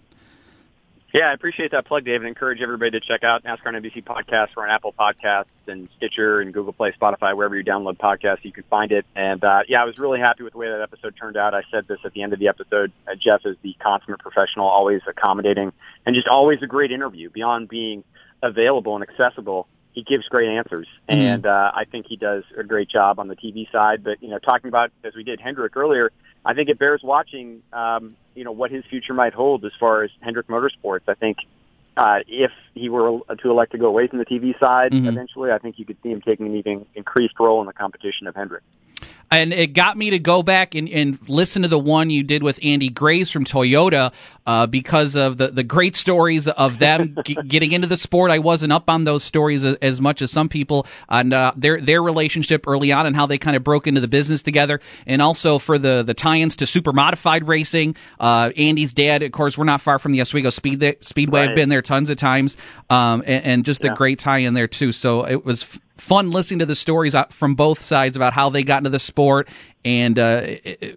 Yeah, 1.13 1.31
I 1.31 1.33
appreciate 1.33 1.73
that 1.73 1.87
plug, 1.87 2.05
Dave, 2.05 2.21
and 2.21 2.29
encourage 2.29 2.61
everybody 2.61 2.93
to 2.93 3.01
check 3.01 3.25
out 3.25 3.43
NASCAR 3.43 3.75
and 3.75 3.85
NBC 3.85 4.05
podcasts. 4.05 4.51
We're 4.57 4.65
on 4.65 4.71
Apple 4.71 4.95
Podcasts 4.97 5.47
and 5.67 5.89
Stitcher 5.97 6.41
and 6.41 6.55
Google 6.55 6.73
Play, 6.73 6.93
Spotify, 6.93 7.37
wherever 7.37 7.57
you 7.57 7.65
download 7.65 7.97
podcasts, 7.97 8.45
you 8.45 8.53
can 8.53 8.63
find 8.71 8.93
it. 8.93 9.05
And 9.17 9.43
uh, 9.43 9.63
yeah, 9.67 9.83
I 9.83 9.87
was 9.87 9.99
really 9.99 10.21
happy 10.21 10.45
with 10.45 10.53
the 10.53 10.59
way 10.59 10.69
that 10.69 10.81
episode 10.81 11.17
turned 11.17 11.37
out. 11.37 11.53
I 11.53 11.63
said 11.71 11.89
this 11.89 11.99
at 12.05 12.13
the 12.13 12.23
end 12.23 12.33
of 12.33 12.39
the 12.39 12.47
episode. 12.47 12.93
Uh, 13.09 13.17
Jeff 13.17 13.41
is 13.45 13.57
the 13.63 13.75
consummate 13.81 14.21
professional, 14.21 14.69
always 14.69 15.01
accommodating, 15.09 15.73
and 16.07 16.15
just 16.15 16.29
always 16.29 16.63
a 16.63 16.69
great 16.69 16.93
interview. 16.93 17.29
Beyond 17.29 17.69
being 17.69 18.05
available 18.41 18.95
and 18.95 19.03
accessible, 19.03 19.67
he 19.93 20.05
gives 20.05 20.29
great 20.29 20.49
answers, 20.49 20.87
mm-hmm. 21.09 21.21
and 21.21 21.47
uh, 21.47 21.73
I 21.75 21.87
think 21.87 22.07
he 22.07 22.17
does 22.17 22.45
a 22.57 22.63
great 22.63 22.89
job 22.89 23.19
on 23.19 23.27
the 23.27 23.37
TV 23.37 23.71
side. 23.73 24.05
But 24.05 24.23
you 24.23 24.29
know, 24.29 24.39
talking 24.39 24.69
about 24.69 24.93
as 25.03 25.17
we 25.17 25.25
did 25.25 25.41
Hendrick 25.41 25.77
earlier, 25.77 26.13
I 26.45 26.55
think 26.55 26.69
it 26.69 26.79
bears 26.79 27.03
watching. 27.03 27.63
Um, 27.73 28.17
you 28.41 28.45
know 28.45 28.53
what 28.53 28.71
his 28.71 28.87
future 28.87 29.13
might 29.13 29.35
hold 29.35 29.67
as 29.67 29.73
far 29.79 30.03
as 30.03 30.11
Hendrick 30.23 30.47
Motorsports. 30.47 31.03
I 31.07 31.13
think 31.13 31.37
uh, 31.99 32.21
if 32.27 32.51
he 32.73 32.89
were 32.89 33.19
to 33.37 33.51
elect 33.51 33.73
to 33.73 33.79
go 33.79 33.85
away 33.85 34.07
from 34.07 34.19
the 34.19 34.25
TV 34.25 34.59
side 34.59 34.93
mm-hmm. 34.93 35.09
eventually, 35.09 35.51
I 35.51 35.59
think 35.59 35.79
you 35.79 35.85
could 35.85 35.99
see 36.03 36.09
him 36.09 36.23
taking 36.23 36.47
an 36.47 36.57
even 36.57 36.87
increased 36.95 37.39
role 37.39 37.61
in 37.61 37.67
the 37.67 37.75
competition 37.75 38.27
of 38.27 38.35
Hendrick 38.35 38.63
and 39.31 39.53
it 39.53 39.69
got 39.75 39.97
me 39.97 40.11
to 40.11 40.19
go 40.19 40.43
back 40.43 40.75
and, 40.75 40.89
and 40.89 41.19
listen 41.29 41.63
to 41.63 41.69
the 41.69 41.79
one 41.79 42.11
you 42.11 42.23
did 42.23 42.43
with 42.43 42.59
Andy 42.63 42.89
Graves 42.89 43.31
from 43.31 43.45
Toyota 43.45 44.13
uh, 44.47 44.67
because 44.67 45.15
of 45.15 45.39
the, 45.39 45.49
the 45.49 45.63
great 45.63 45.95
stories 45.95 46.49
of 46.49 46.81
them 46.81 47.17
g- 47.25 47.37
getting 47.47 47.71
into 47.71 47.87
the 47.87 47.97
sport. 47.97 48.33
I 48.33 48.41
wasn't 48.41 48.73
up 48.73 48.91
on 48.91 49.05
those 49.05 49.23
stories 49.23 49.63
as, 49.63 49.77
as 49.77 50.01
much 50.01 50.21
as 50.23 50.33
some 50.33 50.49
people 50.49 50.87
on 51.09 51.33
uh, 51.33 51.53
their 51.57 51.81
their 51.81 52.03
relationship 52.03 52.67
early 52.67 52.91
on 52.91 53.07
and 53.07 53.15
how 53.15 53.27
they 53.27 53.39
kind 53.39 53.57
of 53.57 53.63
broke 53.63 53.87
into 53.87 54.01
the 54.01 54.09
business 54.09 54.43
together, 54.43 54.81
and 55.07 55.23
also 55.23 55.59
for 55.59 55.79
the 55.79 56.03
the 56.03 56.15
tie-ins 56.15 56.57
to 56.57 56.67
super 56.67 56.93
modified 56.93 57.47
racing. 57.47 57.95
Uh, 58.19 58.51
Andy's 58.57 58.93
dad, 58.93 59.23
of 59.23 59.31
course, 59.31 59.57
we're 59.57 59.65
not 59.65 59.81
far 59.81 60.01
from 60.01 60.13
the 60.13 60.21
Oswego 60.21 60.51
Speed 60.51 60.97
Speedway. 61.03 61.41
Right. 61.43 61.51
I've 61.51 61.57
been 61.57 61.69
there 61.69 61.83
tons 61.83 62.11
of 62.11 62.17
times, 62.17 62.57
um, 62.89 63.23
and, 63.27 63.45
and, 63.45 63.65
just 63.65 63.85
yeah. 63.85 63.93
a 63.93 63.95
great 63.95 64.19
tie-in 64.19 64.55
there 64.55 64.69
too. 64.69 64.91
So 64.91 65.25
it 65.27 65.45
was. 65.45 65.79
Fun 66.01 66.31
listening 66.31 66.61
to 66.61 66.67
the 66.67 66.75
stories 66.75 67.15
from 67.29 67.55
both 67.55 67.83
sides 67.83 68.17
about 68.17 68.33
how 68.33 68.49
they 68.49 68.63
got 68.63 68.79
into 68.79 68.91
the 68.91 68.99
sport 68.99 69.49
and 69.85 70.19
uh, 70.19 70.57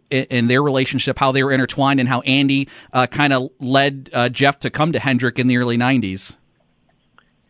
and 0.09 0.49
their 0.49 0.63
relationship, 0.63 1.19
how 1.19 1.31
they 1.31 1.43
were 1.43 1.51
intertwined, 1.51 1.99
and 1.99 2.07
how 2.07 2.21
Andy 2.21 2.69
uh, 2.93 3.05
kind 3.07 3.33
of 3.33 3.49
led 3.59 4.09
uh, 4.13 4.29
Jeff 4.29 4.59
to 4.59 4.69
come 4.69 4.93
to 4.93 4.99
Hendrick 4.99 5.39
in 5.39 5.47
the 5.47 5.57
early 5.57 5.77
'90s. 5.77 6.37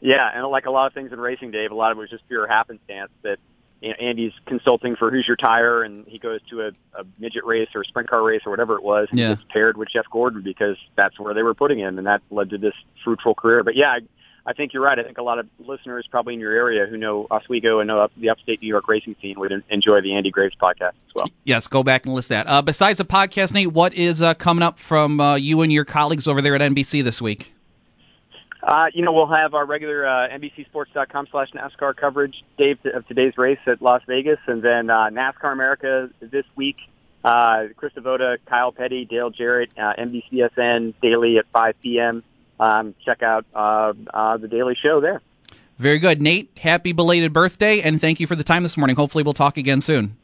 Yeah, 0.01 0.29
and 0.33 0.45
like 0.47 0.65
a 0.65 0.71
lot 0.71 0.87
of 0.87 0.93
things 0.93 1.13
in 1.13 1.19
racing, 1.19 1.51
Dave, 1.51 1.71
a 1.71 1.75
lot 1.75 1.91
of 1.91 1.97
it 1.97 2.01
was 2.01 2.09
just 2.09 2.27
pure 2.27 2.47
happenstance. 2.47 3.11
That 3.21 3.37
you 3.81 3.89
know, 3.89 3.95
Andy's 3.95 4.33
consulting 4.45 4.95
for 4.95 5.11
Hoosier 5.11 5.35
Tire, 5.35 5.83
and 5.83 6.07
he 6.07 6.17
goes 6.17 6.41
to 6.49 6.61
a, 6.61 6.67
a 6.97 7.05
midget 7.19 7.45
race 7.45 7.69
or 7.75 7.81
a 7.81 7.85
sprint 7.85 8.09
car 8.09 8.23
race 8.23 8.41
or 8.45 8.49
whatever 8.49 8.75
it 8.75 8.83
was, 8.83 9.07
and 9.11 9.19
yeah. 9.19 9.35
gets 9.35 9.43
paired 9.49 9.77
with 9.77 9.89
Jeff 9.89 10.05
Gordon 10.11 10.41
because 10.41 10.77
that's 10.95 11.19
where 11.19 11.33
they 11.33 11.43
were 11.43 11.53
putting 11.53 11.79
him, 11.79 11.97
and 11.97 12.07
that 12.07 12.21
led 12.31 12.49
to 12.49 12.57
this 12.57 12.73
fruitful 13.03 13.35
career. 13.35 13.63
But 13.63 13.75
yeah. 13.75 13.91
I, 13.91 13.99
I 14.45 14.53
think 14.53 14.73
you're 14.73 14.83
right. 14.83 14.99
I 14.99 15.03
think 15.03 15.17
a 15.17 15.23
lot 15.23 15.39
of 15.39 15.47
listeners 15.59 16.05
probably 16.09 16.33
in 16.33 16.39
your 16.39 16.51
area 16.51 16.85
who 16.85 16.97
know 16.97 17.27
Oswego 17.31 17.79
and 17.79 17.87
know 17.87 18.09
the 18.17 18.29
upstate 18.29 18.61
New 18.61 18.67
York 18.67 18.87
racing 18.89 19.15
scene 19.21 19.39
would 19.39 19.63
enjoy 19.69 20.01
the 20.01 20.13
Andy 20.15 20.31
Graves 20.31 20.55
podcast 20.61 20.89
as 20.89 21.15
well. 21.15 21.27
Yes, 21.45 21.67
go 21.67 21.81
back 21.81 22.05
and 22.05 22.13
listen 22.13 22.37
to 22.37 22.43
that. 22.43 22.47
Uh, 22.51 22.61
besides 22.61 22.97
the 22.97 23.05
podcast, 23.05 23.53
Nate, 23.53 23.71
what 23.71 23.93
is 23.93 24.21
uh, 24.21 24.33
coming 24.33 24.61
up 24.61 24.79
from 24.79 25.21
uh, 25.21 25.35
you 25.35 25.61
and 25.61 25.71
your 25.71 25.85
colleagues 25.85 26.27
over 26.27 26.41
there 26.41 26.55
at 26.55 26.61
NBC 26.61 27.03
this 27.03 27.21
week? 27.21 27.53
Uh, 28.61 28.87
you 28.93 29.01
know, 29.01 29.13
we'll 29.13 29.27
have 29.27 29.53
our 29.53 29.65
regular 29.65 30.05
uh, 30.05 30.27
NBCSports.com 30.29 31.27
slash 31.31 31.51
NASCAR 31.51 31.95
coverage, 31.95 32.43
Dave, 32.57 32.79
of 32.93 33.07
today's 33.07 33.37
race 33.37 33.59
at 33.65 33.81
Las 33.81 34.01
Vegas, 34.07 34.39
and 34.47 34.61
then 34.61 34.89
uh, 34.89 35.09
NASCAR 35.09 35.51
America 35.53 36.09
this 36.19 36.45
week. 36.55 36.77
Uh, 37.23 37.67
Krista 37.77 38.01
Voda, 38.01 38.37
Kyle 38.45 38.73
Petty, 38.73 39.05
Dale 39.05 39.29
Jarrett, 39.29 39.71
uh, 39.77 39.93
NBCSN 39.97 40.93
daily 41.01 41.37
at 41.37 41.45
5 41.53 41.75
p.m 41.81 42.23
um, 42.63 42.95
check 43.03 43.21
out 43.21 43.45
uh, 43.53 43.93
uh, 44.13 44.37
the 44.37 44.47
Daily 44.47 44.75
Show 44.81 45.01
there. 45.01 45.21
Very 45.79 45.99
good, 45.99 46.21
Nate. 46.21 46.51
Happy 46.57 46.91
belated 46.91 47.33
birthday, 47.33 47.81
and 47.81 47.99
thank 47.99 48.19
you 48.19 48.27
for 48.27 48.35
the 48.35 48.43
time 48.43 48.63
this 48.63 48.77
morning. 48.77 48.95
Hopefully, 48.95 49.23
we'll 49.23 49.33
talk 49.33 49.57
again 49.57 49.81
soon. 49.81 50.17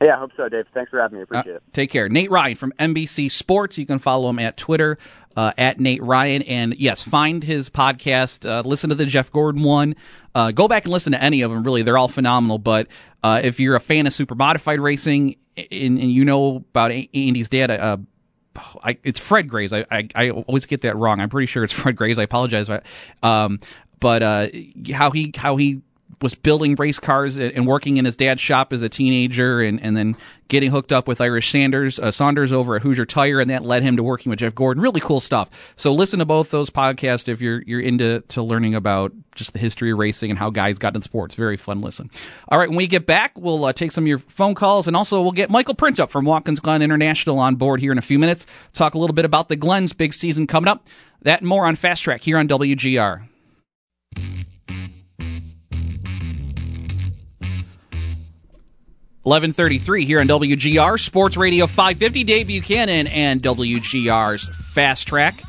Yeah, 0.00 0.14
I 0.14 0.18
hope 0.18 0.32
so, 0.36 0.48
Dave. 0.48 0.64
Thanks 0.74 0.90
for 0.90 1.00
having 1.00 1.18
me. 1.18 1.22
Appreciate 1.22 1.54
uh, 1.54 1.56
it. 1.56 1.62
Take 1.72 1.90
care. 1.90 2.08
Nate 2.08 2.30
Ryan 2.30 2.56
from 2.56 2.72
NBC 2.78 3.30
Sports. 3.30 3.78
You 3.78 3.86
can 3.86 3.98
follow 3.98 4.28
him 4.30 4.38
at 4.38 4.56
Twitter 4.56 4.98
uh, 5.36 5.52
at 5.58 5.80
Nate 5.80 6.02
Ryan. 6.02 6.42
And 6.42 6.74
yes, 6.76 7.02
find 7.02 7.42
his 7.42 7.68
podcast. 7.68 8.48
Uh, 8.48 8.62
listen 8.66 8.90
to 8.90 8.96
the 8.96 9.06
Jeff 9.06 9.32
Gordon 9.32 9.62
one. 9.62 9.96
Uh, 10.34 10.52
go 10.52 10.68
back 10.68 10.84
and 10.84 10.92
listen 10.92 11.12
to 11.12 11.22
any 11.22 11.42
of 11.42 11.50
them. 11.50 11.64
Really, 11.64 11.82
they're 11.82 11.98
all 11.98 12.08
phenomenal. 12.08 12.58
But 12.58 12.86
uh, 13.24 13.40
if 13.42 13.58
you're 13.58 13.74
a 13.74 13.80
fan 13.80 14.06
of 14.06 14.12
super 14.12 14.36
modified 14.36 14.78
racing 14.78 15.36
and, 15.56 15.98
and 15.98 16.12
you 16.12 16.24
know 16.24 16.56
about 16.56 16.92
Andy's 16.92 17.48
dad, 17.48 17.70
uh, 17.70 17.96
I, 18.82 18.98
it's 19.04 19.20
Fred 19.20 19.48
Graves. 19.48 19.72
I, 19.72 19.84
I, 19.90 20.08
I 20.14 20.30
always 20.30 20.66
get 20.66 20.82
that 20.82 20.96
wrong. 20.96 21.20
I'm 21.20 21.28
pretty 21.28 21.46
sure 21.46 21.64
it's 21.64 21.72
Fred 21.74 21.96
Graves. 21.96 22.18
I 22.18 22.22
apologize. 22.22 22.68
Um, 23.22 23.60
but 24.00 24.22
uh, 24.22 24.48
how 24.92 25.10
he 25.10 25.32
how 25.36 25.56
he 25.56 25.82
was 26.20 26.34
building 26.34 26.74
race 26.74 26.98
cars 26.98 27.36
and 27.36 27.66
working 27.66 27.96
in 27.96 28.04
his 28.04 28.16
dad's 28.16 28.40
shop 28.40 28.72
as 28.72 28.82
a 28.82 28.88
teenager, 28.88 29.60
and, 29.60 29.80
and 29.82 29.96
then 29.96 30.16
getting 30.48 30.70
hooked 30.70 30.92
up 30.92 31.06
with 31.06 31.20
Irish 31.20 31.50
Sanders 31.50 31.98
uh, 31.98 32.10
Saunders 32.10 32.52
over 32.52 32.76
at 32.76 32.82
Hoosier 32.82 33.06
Tire, 33.06 33.40
and 33.40 33.50
that 33.50 33.64
led 33.64 33.82
him 33.82 33.96
to 33.96 34.02
working 34.02 34.30
with 34.30 34.40
Jeff 34.40 34.54
Gordon. 34.54 34.82
Really 34.82 35.00
cool 35.00 35.20
stuff. 35.20 35.48
So 35.76 35.92
listen 35.92 36.18
to 36.18 36.24
both 36.24 36.50
those 36.50 36.70
podcasts 36.70 37.28
if 37.28 37.40
you're 37.40 37.62
you're 37.62 37.80
into 37.80 38.20
to 38.28 38.42
learning 38.42 38.74
about 38.74 39.12
just 39.34 39.52
the 39.52 39.58
history 39.58 39.92
of 39.92 39.98
racing 39.98 40.30
and 40.30 40.38
how 40.38 40.50
guys 40.50 40.78
got 40.78 40.96
in 40.96 41.02
sports. 41.02 41.34
Very 41.34 41.56
fun 41.56 41.80
listen. 41.80 42.10
All 42.48 42.58
right, 42.58 42.68
when 42.68 42.76
we 42.76 42.86
get 42.86 43.06
back, 43.06 43.32
we'll 43.36 43.64
uh, 43.64 43.72
take 43.72 43.92
some 43.92 44.04
of 44.04 44.08
your 44.08 44.18
phone 44.18 44.54
calls, 44.54 44.86
and 44.86 44.96
also 44.96 45.22
we'll 45.22 45.32
get 45.32 45.50
Michael 45.50 45.74
Printup 45.74 46.10
from 46.10 46.24
Watkins 46.24 46.60
Glen 46.60 46.82
International 46.82 47.38
on 47.38 47.54
board 47.54 47.80
here 47.80 47.92
in 47.92 47.98
a 47.98 48.02
few 48.02 48.18
minutes. 48.18 48.46
Talk 48.72 48.94
a 48.94 48.98
little 48.98 49.14
bit 49.14 49.24
about 49.24 49.48
the 49.48 49.56
Glens 49.56 49.92
big 49.92 50.12
season 50.12 50.46
coming 50.46 50.68
up. 50.68 50.86
That 51.22 51.40
and 51.40 51.48
more 51.48 51.66
on 51.66 51.76
Fast 51.76 52.02
Track 52.02 52.22
here 52.22 52.38
on 52.38 52.48
WGR. 52.48 53.28
1133 59.28 60.06
here 60.06 60.20
on 60.20 60.26
WGR 60.26 60.98
Sports 60.98 61.36
Radio 61.36 61.66
550. 61.66 62.24
Dave 62.24 62.46
Buchanan 62.46 63.06
and 63.08 63.42
WGR's 63.42 64.48
Fast 64.72 65.06
Track. 65.06 65.42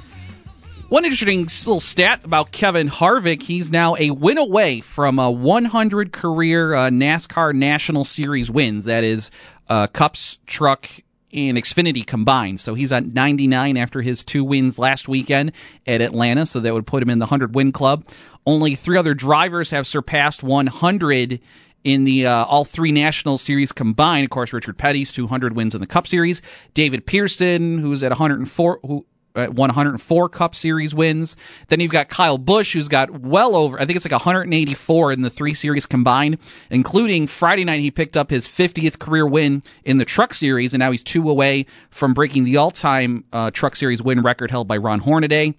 One 0.89 1.05
interesting 1.05 1.43
little 1.43 1.79
stat 1.79 2.25
about 2.25 2.51
Kevin 2.51 2.89
Harvick: 2.89 3.43
he's 3.43 3.71
now 3.71 3.95
a 3.95 4.11
win 4.11 4.37
away 4.37 4.81
from 4.81 5.17
a 5.17 5.31
100 5.31 6.11
career 6.11 6.73
uh, 6.73 6.89
NASCAR 6.89 7.53
National 7.53 8.03
Series 8.03 8.51
wins. 8.51 8.83
That 8.83 9.05
is 9.05 9.31
uh, 9.69 9.87
Cups, 9.87 10.39
Truck, 10.45 10.89
and 11.31 11.57
Xfinity 11.57 12.05
combined. 12.05 12.59
So 12.59 12.73
he's 12.73 12.91
at 12.91 13.05
99 13.05 13.77
after 13.77 14.01
his 14.01 14.25
two 14.25 14.43
wins 14.43 14.77
last 14.77 15.07
weekend 15.07 15.53
at 15.87 16.01
Atlanta. 16.01 16.45
So 16.45 16.59
that 16.59 16.73
would 16.73 16.85
put 16.85 17.01
him 17.01 17.09
in 17.09 17.19
the 17.19 17.27
100 17.27 17.55
win 17.55 17.71
club. 17.71 18.03
Only 18.45 18.75
three 18.75 18.97
other 18.97 19.13
drivers 19.13 19.69
have 19.69 19.87
surpassed 19.87 20.43
100 20.43 21.39
in 21.83 22.03
the 22.03 22.25
uh, 22.25 22.45
all 22.45 22.65
three 22.65 22.91
national 22.91 23.37
series 23.37 23.71
combined. 23.71 24.25
Of 24.25 24.29
course, 24.29 24.53
Richard 24.53 24.77
Petty's 24.77 25.11
200 25.11 25.55
wins 25.55 25.73
in 25.73 25.81
the 25.81 25.87
Cup 25.87 26.07
Series. 26.07 26.41
David 26.73 27.05
Pearson, 27.05 27.79
who's 27.79 28.03
at 28.03 28.11
104, 28.11 28.79
who 28.83 29.05
uh, 29.35 29.47
104 29.47 30.29
Cup 30.29 30.55
Series 30.55 30.93
wins. 30.93 31.35
Then 31.67 31.79
you've 31.79 31.91
got 31.91 32.09
Kyle 32.09 32.37
Busch, 32.37 32.73
who's 32.73 32.87
got 32.87 33.21
well 33.21 33.55
over, 33.55 33.79
I 33.79 33.85
think 33.85 33.95
it's 33.95 34.05
like 34.05 34.11
184 34.11 35.11
in 35.11 35.21
the 35.21 35.29
three 35.29 35.53
series 35.53 35.85
combined, 35.85 36.37
including 36.69 37.27
Friday 37.27 37.63
night 37.63 37.79
he 37.79 37.91
picked 37.91 38.17
up 38.17 38.29
his 38.29 38.47
50th 38.47 38.99
career 38.99 39.27
win 39.27 39.63
in 39.83 39.97
the 39.97 40.05
Truck 40.05 40.33
Series, 40.33 40.73
and 40.73 40.79
now 40.79 40.91
he's 40.91 41.03
two 41.03 41.29
away 41.29 41.65
from 41.89 42.13
breaking 42.13 42.43
the 42.43 42.57
all-time 42.57 43.23
uh, 43.31 43.51
Truck 43.51 43.75
Series 43.75 44.01
win 44.01 44.21
record 44.21 44.51
held 44.51 44.67
by 44.67 44.77
Ron 44.77 44.99
Hornaday. 44.99 45.53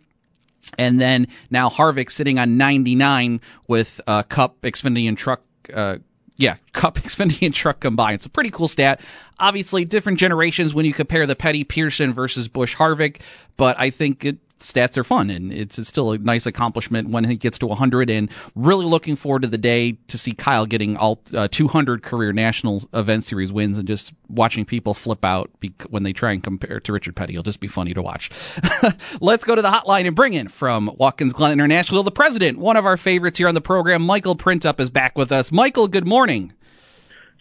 And 0.78 1.00
then 1.00 1.26
now 1.50 1.68
Harvick 1.70 2.10
sitting 2.10 2.38
on 2.38 2.56
99 2.56 3.40
with 3.66 4.00
uh, 4.06 4.22
Cup, 4.24 4.60
Xfinity, 4.62 5.08
and 5.08 5.16
Truck 5.16 5.42
uh, 5.72 5.98
yeah, 6.40 6.56
Cup, 6.72 6.96
Xfinity, 6.96 7.46
and 7.46 7.54
Truck 7.54 7.80
combined. 7.80 8.16
It's 8.16 8.26
a 8.26 8.30
pretty 8.30 8.50
cool 8.50 8.68
stat. 8.68 9.00
Obviously, 9.38 9.84
different 9.84 10.18
generations 10.18 10.74
when 10.74 10.84
you 10.84 10.92
compare 10.92 11.26
the 11.26 11.36
Petty 11.36 11.64
Pearson 11.64 12.12
versus 12.12 12.48
Busch 12.48 12.76
Harvick, 12.76 13.20
but 13.56 13.78
I 13.78 13.90
think 13.90 14.24
it 14.24 14.38
stats 14.60 14.96
are 14.96 15.04
fun 15.04 15.30
and 15.30 15.52
it's, 15.52 15.80
still 15.80 16.12
a 16.12 16.18
nice 16.18 16.46
accomplishment 16.46 17.08
when 17.08 17.24
he 17.24 17.36
gets 17.36 17.58
to 17.58 17.66
100 17.66 18.10
and 18.10 18.30
really 18.54 18.84
looking 18.84 19.16
forward 19.16 19.42
to 19.42 19.48
the 19.48 19.58
day 19.58 19.92
to 20.08 20.18
see 20.18 20.32
Kyle 20.32 20.66
getting 20.66 20.96
all 20.96 21.22
uh, 21.34 21.48
200 21.50 22.02
career 22.02 22.32
national 22.32 22.82
event 22.92 23.24
series 23.24 23.50
wins 23.50 23.78
and 23.78 23.88
just 23.88 24.12
watching 24.28 24.64
people 24.64 24.94
flip 24.94 25.24
out 25.24 25.50
when 25.88 26.02
they 26.02 26.12
try 26.12 26.32
and 26.32 26.42
compare 26.42 26.78
to 26.80 26.92
Richard 26.92 27.16
Petty. 27.16 27.32
It'll 27.32 27.42
just 27.42 27.60
be 27.60 27.66
funny 27.66 27.94
to 27.94 28.02
watch. 28.02 28.30
Let's 29.20 29.42
go 29.42 29.54
to 29.54 29.62
the 29.62 29.70
hotline 29.70 30.06
and 30.06 30.14
bring 30.14 30.34
in 30.34 30.48
from 30.48 30.90
Watkins 30.98 31.32
Glen 31.32 31.52
International, 31.52 32.02
the 32.02 32.10
president, 32.10 32.58
one 32.58 32.76
of 32.76 32.84
our 32.84 32.96
favorites 32.96 33.38
here 33.38 33.48
on 33.48 33.54
the 33.54 33.60
program, 33.60 34.02
Michael 34.02 34.36
Printup 34.36 34.78
is 34.80 34.90
back 34.90 35.16
with 35.16 35.32
us. 35.32 35.50
Michael, 35.50 35.88
good 35.88 36.06
morning. 36.06 36.52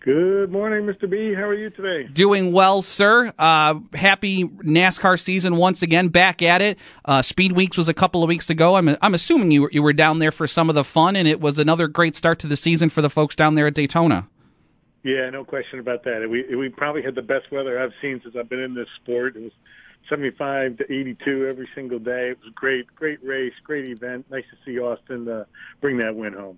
Good 0.01 0.49
morning, 0.49 0.85
Mr. 0.85 1.09
B. 1.09 1.33
How 1.33 1.43
are 1.43 1.53
you 1.53 1.69
today? 1.69 2.07
Doing 2.07 2.53
well, 2.53 2.81
sir. 2.81 3.33
Uh, 3.37 3.79
happy 3.93 4.45
NASCAR 4.45 5.19
season 5.19 5.57
once 5.57 5.81
again. 5.81 6.07
Back 6.07 6.41
at 6.41 6.61
it. 6.61 6.77
Uh, 7.03 7.21
Speed 7.21 7.51
Weeks 7.51 7.75
was 7.75 7.89
a 7.89 7.93
couple 7.93 8.23
of 8.23 8.29
weeks 8.29 8.49
ago. 8.49 8.75
I'm 8.75 8.95
I'm 9.01 9.13
assuming 9.13 9.51
you 9.51 9.63
were, 9.63 9.69
you 9.73 9.83
were 9.83 9.91
down 9.91 10.19
there 10.19 10.31
for 10.31 10.47
some 10.47 10.69
of 10.69 10.75
the 10.75 10.85
fun, 10.85 11.17
and 11.17 11.27
it 11.27 11.41
was 11.41 11.59
another 11.59 11.89
great 11.89 12.15
start 12.15 12.39
to 12.39 12.47
the 12.47 12.55
season 12.55 12.87
for 12.87 13.01
the 13.01 13.09
folks 13.09 13.35
down 13.35 13.55
there 13.55 13.67
at 13.67 13.73
Daytona. 13.73 14.29
Yeah, 15.03 15.29
no 15.31 15.43
question 15.43 15.79
about 15.79 16.05
that. 16.05 16.25
We 16.29 16.55
we 16.55 16.69
probably 16.69 17.01
had 17.01 17.15
the 17.15 17.21
best 17.21 17.51
weather 17.51 17.77
I've 17.77 17.93
seen 18.01 18.21
since 18.23 18.37
I've 18.37 18.47
been 18.47 18.61
in 18.61 18.73
this 18.73 18.87
sport. 19.03 19.35
It 19.35 19.43
was 19.43 19.51
75 20.09 20.77
to 20.77 20.83
82 20.85 21.47
every 21.49 21.67
single 21.75 21.99
day. 21.99 22.29
It 22.29 22.39
was 22.41 22.53
great, 22.55 22.87
great 22.95 23.21
race, 23.21 23.53
great 23.65 23.89
event. 23.89 24.27
Nice 24.31 24.45
to 24.51 24.57
see 24.65 24.79
Austin 24.79 25.27
uh, 25.27 25.43
bring 25.81 25.97
that 25.97 26.15
win 26.15 26.31
home. 26.31 26.57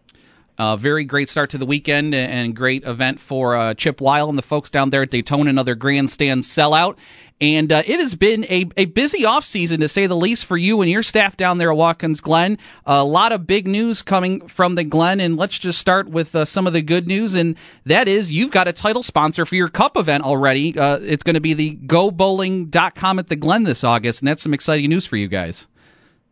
Uh, 0.62 0.76
very 0.76 1.04
great 1.04 1.28
start 1.28 1.50
to 1.50 1.58
the 1.58 1.66
weekend 1.66 2.14
and 2.14 2.56
great 2.56 2.86
event 2.86 3.20
for 3.20 3.56
uh, 3.56 3.74
Chip 3.74 4.00
Wile 4.00 4.30
and 4.30 4.38
the 4.38 4.44
folks 4.44 4.70
down 4.70 4.92
there 4.92 5.02
at 5.02 5.10
Daytona, 5.10 5.50
another 5.50 5.74
grandstand 5.74 6.44
sellout. 6.44 7.00
And 7.42 7.72
uh, 7.72 7.82
it 7.88 8.00
has 8.00 8.14
been 8.14 8.44
a, 8.44 8.70
a 8.78 8.86
busy 8.86 9.24
offseason, 9.24 9.80
to 9.80 9.90
say 9.90 10.06
the 10.06 10.16
least, 10.16 10.46
for 10.46 10.58
you 10.58 10.82
and 10.82 10.92
your 10.92 11.02
staff 11.02 11.36
down 11.36 11.58
there 11.58 11.72
at 11.72 11.78
Watkins 11.78 12.22
Glen. 12.22 12.60
A 12.86 13.04
lot 13.04 13.32
of 13.32 13.48
big 13.48 13.68
news 13.68 14.04
coming 14.04 14.48
from 14.48 14.76
the 14.76 14.84
Glen, 14.84 15.20
and 15.20 15.36
let's 15.36 15.58
just 15.58 15.80
start 15.80 16.08
with 16.10 16.36
uh, 16.36 16.46
some 16.46 16.68
of 16.68 16.74
the 16.74 16.84
good 16.84 17.08
news, 17.08 17.34
and 17.34 17.58
that 17.88 18.08
is 18.08 18.32
you've 18.32 18.52
got 18.52 18.68
a 18.68 18.74
title 18.74 19.02
sponsor 19.02 19.48
for 19.48 19.56
your 19.56 19.68
Cup 19.68 19.98
event 19.98 20.24
already. 20.24 20.78
Uh, 20.78 21.00
it's 21.02 21.24
going 21.24 21.34
to 21.34 21.42
be 21.42 21.56
the 21.56 21.76
GoBowling.com 21.78 23.18
at 23.18 23.30
the 23.30 23.36
Glen 23.36 23.64
this 23.64 23.84
August, 23.84 24.22
and 24.22 24.28
that's 24.28 24.44
some 24.44 24.54
exciting 24.54 24.92
news 24.92 25.08
for 25.08 25.18
you 25.18 25.28
guys. 25.28 25.66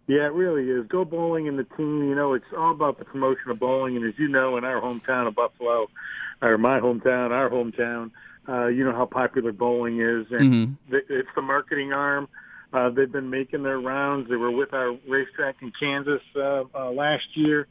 Yeah, 0.10 0.26
it 0.26 0.34
really 0.34 0.68
is. 0.68 0.88
Go 0.88 1.06
bowling 1.06 1.48
and 1.48 1.56
the 1.56 1.66
team. 1.78 2.10
You 2.10 2.16
know, 2.16 2.34
it's 2.34 2.52
all 2.58 2.72
about 2.72 2.98
the 2.98 3.06
promotion 3.06 3.52
of 3.52 3.60
bowling. 3.60 3.96
And 3.96 4.04
as 4.04 4.16
you 4.18 4.28
know, 4.28 4.58
in 4.58 4.64
our 4.64 4.82
hometown 4.82 5.28
of 5.28 5.36
Buffalo, 5.36 5.88
or 6.42 6.58
my 6.58 6.80
hometown, 6.80 7.30
our 7.30 7.48
hometown, 7.48 8.10
uh, 8.48 8.66
you 8.66 8.84
know 8.84 8.92
how 8.92 9.06
popular 9.06 9.52
bowling 9.52 10.02
is, 10.02 10.26
and 10.32 10.54
mm-hmm. 10.54 10.96
it's 11.10 11.30
the 11.36 11.44
marketing 11.44 11.94
arm. 11.94 12.28
Uh, 12.74 12.90
they've 12.90 13.12
been 13.12 13.30
making 13.30 13.62
their 13.62 13.80
rounds. 13.80 14.28
They 14.30 14.36
were 14.36 14.50
with 14.50 14.74
our 14.74 14.98
racetrack 15.08 15.58
in 15.62 15.72
Kansas 15.80 16.22
uh, 16.36 16.64
uh, 16.74 16.90
last 16.90 17.28
year, 17.36 17.68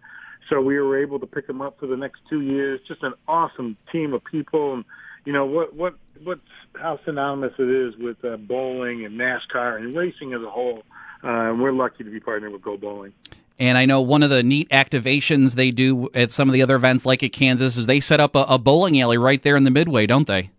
so 0.49 0.61
we 0.61 0.79
were 0.79 0.97
able 0.97 1.19
to 1.19 1.27
pick 1.27 1.49
them 1.49 1.61
up 1.61 1.81
for 1.81 1.89
the 1.89 1.97
next 1.97 2.21
two 2.31 2.43
years. 2.43 2.79
Just 2.87 3.03
an 3.03 3.15
awesome 3.27 3.77
team 3.91 4.15
of 4.15 4.23
people, 4.23 4.75
and 4.75 4.85
you 5.25 5.33
know 5.33 5.45
what 5.45 5.75
what 5.75 5.97
what's 6.23 6.41
how 6.77 7.01
synonymous 7.05 7.55
it 7.59 7.69
is 7.69 7.97
with 7.97 8.25
uh, 8.25 8.37
bowling 8.37 9.05
and 9.05 9.19
NASCAR 9.19 9.79
and 9.79 9.97
racing 9.97 10.35
as 10.35 10.43
a 10.43 10.51
whole. 10.51 10.85
Uh, 11.23 11.51
and 11.51 11.61
we're 11.61 11.73
lucky 11.73 12.05
to 12.05 12.11
be 12.11 12.21
partnered 12.21 12.53
with 12.53 12.63
Go 12.63 12.77
Bowling. 12.77 13.13
And 13.59 13.77
I 13.77 13.87
know 13.87 14.01
one 14.01 14.23
of 14.23 14.31
the 14.31 14.43
neat 14.43 14.69
activations 14.71 15.55
they 15.55 15.73
do 15.73 16.09
at 16.15 16.31
some 16.31 16.49
of 16.49 16.53
the 16.53 16.63
other 16.63 16.77
events, 16.77 17.05
like 17.05 17.23
at 17.23 17.33
Kansas, 17.33 17.77
is 17.77 17.87
they 17.87 17.99
set 17.99 18.21
up 18.21 18.37
a, 18.37 18.45
a 18.49 18.59
bowling 18.59 19.01
alley 19.01 19.19
right 19.19 19.43
there 19.43 19.57
in 19.57 19.65
the 19.65 19.71
midway, 19.71 20.07
don't 20.07 20.29
they? 20.29 20.51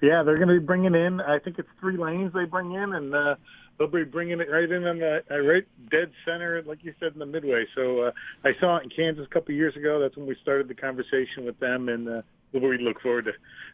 Yeah, 0.00 0.22
they're 0.22 0.36
going 0.36 0.48
to 0.48 0.58
be 0.58 0.64
bringing 0.64 0.94
in. 0.94 1.20
I 1.20 1.38
think 1.38 1.58
it's 1.58 1.68
three 1.80 1.96
lanes 1.96 2.32
they 2.32 2.44
bring 2.44 2.72
in, 2.72 2.94
and 2.94 3.14
uh, 3.14 3.36
they'll 3.78 3.88
be 3.88 4.04
bringing 4.04 4.40
it 4.40 4.50
right 4.50 4.70
in 4.70 4.86
on 4.86 4.98
the 4.98 5.22
uh, 5.30 5.38
right 5.38 5.66
dead 5.90 6.10
center, 6.24 6.62
like 6.62 6.84
you 6.84 6.94
said, 7.00 7.12
in 7.12 7.18
the 7.18 7.26
midway. 7.26 7.66
So 7.74 8.02
uh, 8.02 8.10
I 8.44 8.52
saw 8.60 8.76
it 8.76 8.84
in 8.84 8.90
Kansas 8.90 9.26
a 9.26 9.32
couple 9.32 9.52
of 9.52 9.56
years 9.56 9.76
ago. 9.76 10.00
That's 10.00 10.16
when 10.16 10.26
we 10.26 10.36
started 10.40 10.68
the 10.68 10.74
conversation 10.74 11.44
with 11.44 11.58
them, 11.60 11.88
and 11.88 12.08
uh, 12.08 12.22
we 12.62 12.78
look 12.78 13.00
forward 13.00 13.26
to 13.26 13.32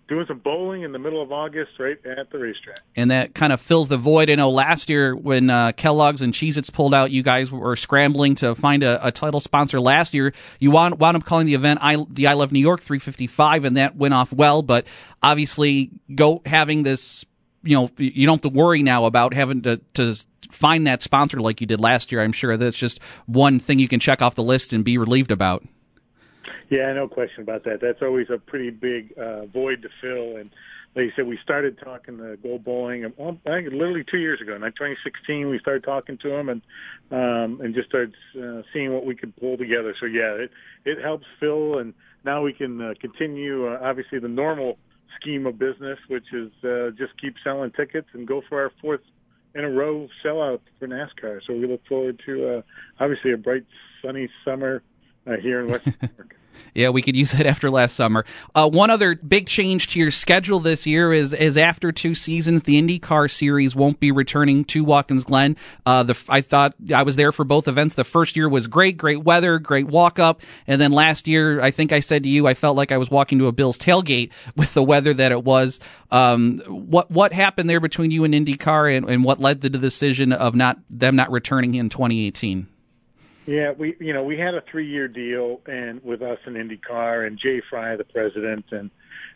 doing 0.09 0.27
some 0.27 0.39
bowling 0.39 0.83
in 0.83 0.93
the 0.93 0.99
middle 0.99 1.23
of 1.23 1.33
August 1.33 1.73
right 1.79 1.99
at 2.05 2.31
the 2.31 2.39
racetrack. 2.39 2.81
And 2.97 3.11
that 3.11 3.35
kind 3.35 3.53
of 3.53 3.61
fills 3.61 3.89
the 3.89 3.97
void. 3.97 4.31
I 4.31 4.35
know 4.35 4.51
last 4.51 4.89
year 4.89 5.15
when 5.15 5.49
uh, 5.49 5.73
Kellogg's 5.73 6.23
and 6.23 6.33
Cheez-Its 6.33 6.71
pulled 6.71 6.93
out, 6.93 7.11
you 7.11 7.23
guys 7.23 7.51
were 7.51 7.77
scrambling 7.77 8.35
to 8.37 8.55
find 8.55 8.83
a, 8.83 9.07
a 9.07 9.13
title 9.13 9.41
sponsor 9.41 9.81
last 9.81 10.13
year. 10.13 10.33
You 10.59 10.71
wound, 10.71 10.99
wound 10.99 11.17
up 11.17 11.25
calling 11.25 11.47
the 11.47 11.55
event 11.55 11.81
I, 11.83 12.05
the 12.11 12.27
I 12.27 12.35
Love 12.35 12.53
New 12.53 12.61
York 12.61 12.81
355, 12.81 13.65
and 13.65 13.77
that 13.77 13.97
went 13.97 14.15
off 14.15 14.33
well. 14.33 14.63
But 14.63 14.87
obviously, 15.23 15.91
go 16.15 16.43
having 16.45 16.83
this, 16.83 17.25
you 17.63 17.77
know, 17.77 17.91
you 17.97 18.27
don't 18.27 18.43
have 18.43 18.53
to 18.53 18.57
worry 18.59 18.83
now 18.83 19.05
about 19.07 19.35
having 19.35 19.63
to, 19.63 19.81
to 19.95 20.15
find 20.51 20.87
that 20.87 21.03
sponsor 21.03 21.41
like 21.41 21.61
you 21.61 21.67
did 21.67 21.81
last 21.81 22.13
year. 22.13 22.23
I'm 22.23 22.33
sure 22.33 22.57
that's 22.57 22.77
just 22.77 23.01
one 23.27 23.59
thing 23.59 23.79
you 23.79 23.89
can 23.89 24.01
check 24.01 24.21
off 24.21 24.35
the 24.35 24.43
list 24.43 24.73
and 24.73 24.85
be 24.85 24.99
relieved 24.99 25.31
about. 25.31 25.65
Yeah, 26.71 26.93
no 26.93 27.09
question 27.09 27.43
about 27.43 27.65
that. 27.65 27.81
That's 27.81 28.03
always 28.03 28.29
a 28.31 28.39
pretty 28.39 28.71
big 28.71 29.17
uh, 29.19 29.47
void 29.47 29.83
to 29.83 29.89
fill. 30.01 30.37
And 30.37 30.51
like 30.95 31.07
you 31.07 31.13
said, 31.17 31.27
we 31.27 31.39
started 31.43 31.79
talking 31.79 32.19
to 32.19 32.37
Go 32.37 32.59
Bowling. 32.59 33.11
Well, 33.17 33.39
I 33.47 33.51
think 33.51 33.73
literally 33.73 34.05
two 34.05 34.19
years 34.19 34.41
ago, 34.41 34.55
in 34.55 34.61
2016, 34.61 35.49
we 35.49 35.59
started 35.59 35.85
talking 35.85 36.19
to 36.19 36.29
them 36.29 36.49
and 36.49 36.63
um, 37.11 37.61
and 37.61 37.75
just 37.75 37.89
started 37.89 38.15
uh, 38.39 38.63
seeing 38.73 38.93
what 38.93 39.07
we 39.07 39.15
could 39.15 39.35
pull 39.37 39.57
together. 39.57 39.95
So 39.99 40.07
yeah, 40.07 40.33
it 40.33 40.51
it 40.85 41.01
helps 41.01 41.27
fill, 41.41 41.79
and 41.79 41.95
now 42.25 42.43
we 42.43 42.53
can 42.53 42.81
uh, 42.81 42.95
continue. 43.01 43.69
Uh, 43.69 43.79
obviously, 43.83 44.19
the 44.19 44.29
normal 44.29 44.79
scheme 45.21 45.47
of 45.47 45.59
business, 45.59 45.99
which 46.09 46.33
is 46.33 46.53
uh, 46.65 46.91
just 46.97 47.17
keep 47.21 47.37
selling 47.43 47.71
tickets 47.71 48.09
and 48.13 48.27
go 48.27 48.43
for 48.49 48.63
our 48.63 48.73
fourth 48.81 49.01
in 49.55 49.65
a 49.65 49.71
row 49.71 50.09
sellout 50.25 50.61
for 50.79 50.89
NASCAR. 50.89 51.43
So 51.47 51.53
we 51.53 51.67
look 51.67 51.87
forward 51.87 52.21
to 52.27 52.59
uh, 52.59 52.63
obviously 53.01 53.33
a 53.33 53.37
bright, 53.37 53.65
sunny 54.03 54.29
summer 54.45 54.83
uh, 55.27 55.37
here 55.37 55.61
in 55.61 55.71
West 55.71 55.87
York. 56.01 56.37
Yeah, 56.75 56.89
we 56.89 57.03
could 57.03 57.17
use 57.17 57.35
it 57.35 57.45
after 57.47 57.71
last 57.71 57.95
summer. 57.95 58.25
Uh, 58.55 58.69
one 58.69 58.89
other 58.89 59.15
big 59.15 59.47
change 59.47 59.89
to 59.89 59.99
your 59.99 60.11
schedule 60.11 60.59
this 60.59 60.87
year 60.87 61.13
is 61.13 61.35
is 61.35 61.59
after 61.59 61.93
two 61.93 62.15
seasons, 62.15 62.63
the 62.63 62.81
IndyCar 62.81 63.31
series 63.31 63.77
won't 63.77 64.01
be 64.01 64.11
returning 64.11 64.65
to 64.67 64.85
Watkins 64.85 65.25
Glen. 65.25 65.57
Uh, 65.85 66.03
the 66.03 66.19
I 66.29 66.41
thought 66.41 66.75
I 66.95 67.03
was 67.03 67.17
there 67.17 67.33
for 67.33 67.45
both 67.45 67.69
events. 67.69 67.95
The 67.95 68.05
first 68.05 68.37
year 68.37 68.49
was 68.49 68.67
great, 68.67 68.97
great 68.97 69.23
weather, 69.23 69.59
great 69.59 69.87
walk 69.87 70.19
up, 70.19 70.41
and 70.67 70.81
then 70.81 70.93
last 70.93 71.29
year, 71.29 71.61
I 71.61 71.71
think 71.71 71.93
I 71.93 72.01
said 72.01 72.23
to 72.23 72.29
you, 72.29 72.47
I 72.47 72.55
felt 72.55 72.77
like 72.77 72.91
I 72.91 72.99
was 72.99 73.11
walking 73.11 73.39
to 73.41 73.49
a 73.49 73.53
Bills 73.53 73.79
tailgate 73.79 74.31
with 74.57 74.73
the 74.73 74.83
weather 74.83 75.13
that 75.15 75.33
it 75.33 75.45
was. 75.45 75.79
Um, 76.11 76.61
what 76.67 77.11
what 77.11 77.33
happened 77.33 77.69
there 77.69 77.81
between 77.81 78.11
you 78.11 78.25
and 78.25 78.33
IndyCar, 78.33 78.97
and, 78.97 79.09
and 79.09 79.25
what 79.25 79.41
led 79.41 79.61
to 79.63 79.69
the 79.69 79.79
decision 79.79 80.33
of 80.33 80.55
not 80.55 80.79
them 80.89 81.17
not 81.17 81.31
returning 81.31 81.75
in 81.75 81.91
2018? 81.91 82.69
Yeah, 83.47 83.73
we 83.73 83.97
you 83.99 84.13
know 84.13 84.23
we 84.23 84.39
had 84.39 84.55
a 84.55 84.63
three 84.71 84.89
year 84.89 85.09
deal 85.09 85.61
and 85.67 86.03
with 86.05 86.23
us 86.23 86.39
in 86.47 86.55
IndyCar 86.55 87.27
and 87.27 87.39
Jay 87.39 87.61
Frye, 87.69 87.97
the 87.97 88.05
president, 88.05 88.67
and 88.71 88.91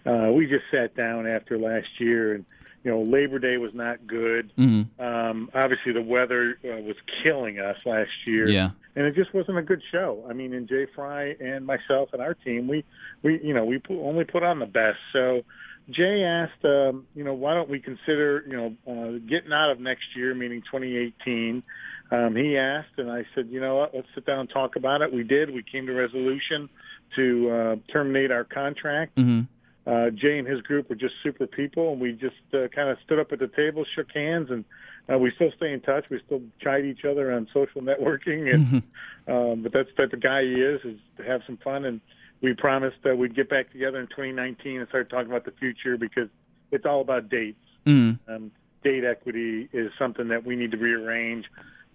uh, 0.05 0.33
we 0.33 0.47
just 0.47 0.65
sat 0.71 0.95
down 0.97 1.27
after 1.27 1.59
last 1.59 1.89
year 1.99 2.35
and 2.35 2.45
you 2.85 2.91
know 2.93 3.03
Labor 3.03 3.41
Day 3.41 3.57
was 3.57 3.73
not 3.75 4.07
good. 4.07 4.53
Mm-hmm. 4.57 5.03
Um, 5.03 5.51
obviously, 5.55 5.93
the 5.93 6.03
weather 6.03 6.57
uh, 6.65 6.81
was 6.83 6.97
killing 7.23 7.59
us 7.59 7.79
last 7.85 8.11
year. 8.27 8.49
Yeah. 8.49 8.71
And 8.95 9.05
it 9.05 9.15
just 9.15 9.35
wasn't 9.35 9.59
a 9.59 9.63
good 9.63 9.83
show. 9.93 10.25
I 10.31 10.33
mean, 10.33 10.55
and 10.55 10.67
Jay 10.67 10.87
Frye 10.95 11.37
and 11.39 11.67
myself 11.67 12.11
and 12.13 12.23
our 12.23 12.35
team, 12.35 12.69
we 12.69 12.85
we 13.23 13.41
you 13.43 13.55
know 13.55 13.65
we 13.65 13.79
put, 13.79 14.01
only 14.01 14.25
put 14.25 14.45
on 14.45 14.61
the 14.61 14.67
best. 14.67 14.99
So 15.13 15.43
Jay 15.91 16.23
asked, 16.23 16.65
um, 16.65 17.07
you 17.15 17.25
know, 17.25 17.35
why 17.35 17.55
don't 17.55 17.69
we 17.69 17.81
consider 17.81 18.45
you 18.47 18.57
know 18.57 18.77
uh, 18.87 19.19
getting 19.29 19.53
out 19.53 19.71
of 19.71 19.81
next 19.81 20.15
year, 20.15 20.33
meaning 20.35 20.63
2018 20.63 21.65
um, 22.11 22.37
he 22.37 22.57
asked, 22.57 22.99
and 22.99 23.11
I 23.11 23.25
said, 23.35 23.49
you 23.51 23.61
know 23.61 23.77
what, 23.77 23.95
let's 23.95 24.07
sit 24.15 24.27
down 24.27 24.41
and 24.41 24.51
talk 24.51 24.77
about 24.77 25.03
it. 25.03 25.13
We 25.13 25.25
did. 25.25 25.53
We 25.53 25.63
came 25.63 25.87
to 25.87 25.93
resolution 25.93 26.69
to 27.17 27.51
uh, 27.51 27.77
terminate 27.93 28.31
our 28.31 28.45
contract. 28.45 29.17
Mm-hmm. 29.17 29.43
Uh, 29.91 30.11
Jay 30.11 30.39
and 30.39 30.47
his 30.47 30.61
group 30.63 30.89
were 30.89 30.97
just 30.97 31.15
super 31.23 31.47
people, 31.47 31.93
and 31.93 32.01
we 32.01 32.13
just 32.13 32.35
uh, 32.53 32.69
kind 32.75 32.89
of 32.89 32.99
stood 33.05 33.19
up 33.19 33.33
at 33.33 33.39
the 33.39 33.49
table, 33.49 33.85
shook 33.95 34.11
hands, 34.13 34.51
and 34.51 34.65
uh, 35.13 35.19
we 35.19 35.31
still 35.33 35.53
stay 35.57 35.73
in 35.73 35.81
touch. 35.81 36.05
We 36.11 36.21
still 36.27 36.43
chide 36.61 36.85
each 36.85 37.05
other 37.05 37.33
on 37.33 37.49
social 37.53 37.83
networking, 37.83 38.53
and 38.53 38.67
Mm-hmm. 38.67 39.33
um, 39.33 39.63
but 39.63 39.73
that's 39.73 39.89
the 39.97 40.03
type 40.03 40.13
of 40.13 40.21
guy 40.21 40.43
he 40.43 40.55
is, 40.55 40.81
is 40.85 40.99
to 41.19 41.25
have 41.25 41.43
some 41.47 41.57
fun. 41.59 41.85
And 41.85 42.01
we 42.41 42.55
promised 42.55 42.97
that 43.05 43.17
we'd 43.17 43.35
get 43.35 43.49
back 43.49 43.71
together 43.71 44.01
in 44.01 44.07
2019 44.09 44.81
and 44.81 44.89
start 44.89 45.09
talking 45.09 45.31
about 45.31 45.45
the 45.45 45.53
future 45.53 45.97
because 45.97 46.29
it's 46.73 46.85
all 46.85 47.01
about 47.01 47.29
dates. 47.29 47.59
Mm-hmm. 47.87 48.33
Um, 48.33 48.51
date 48.83 49.05
equity 49.05 49.69
is 49.73 49.93
something 49.99 50.29
that 50.29 50.45
we 50.45 50.57
need 50.57 50.73
to 50.73 50.77
rearrange 50.77 51.47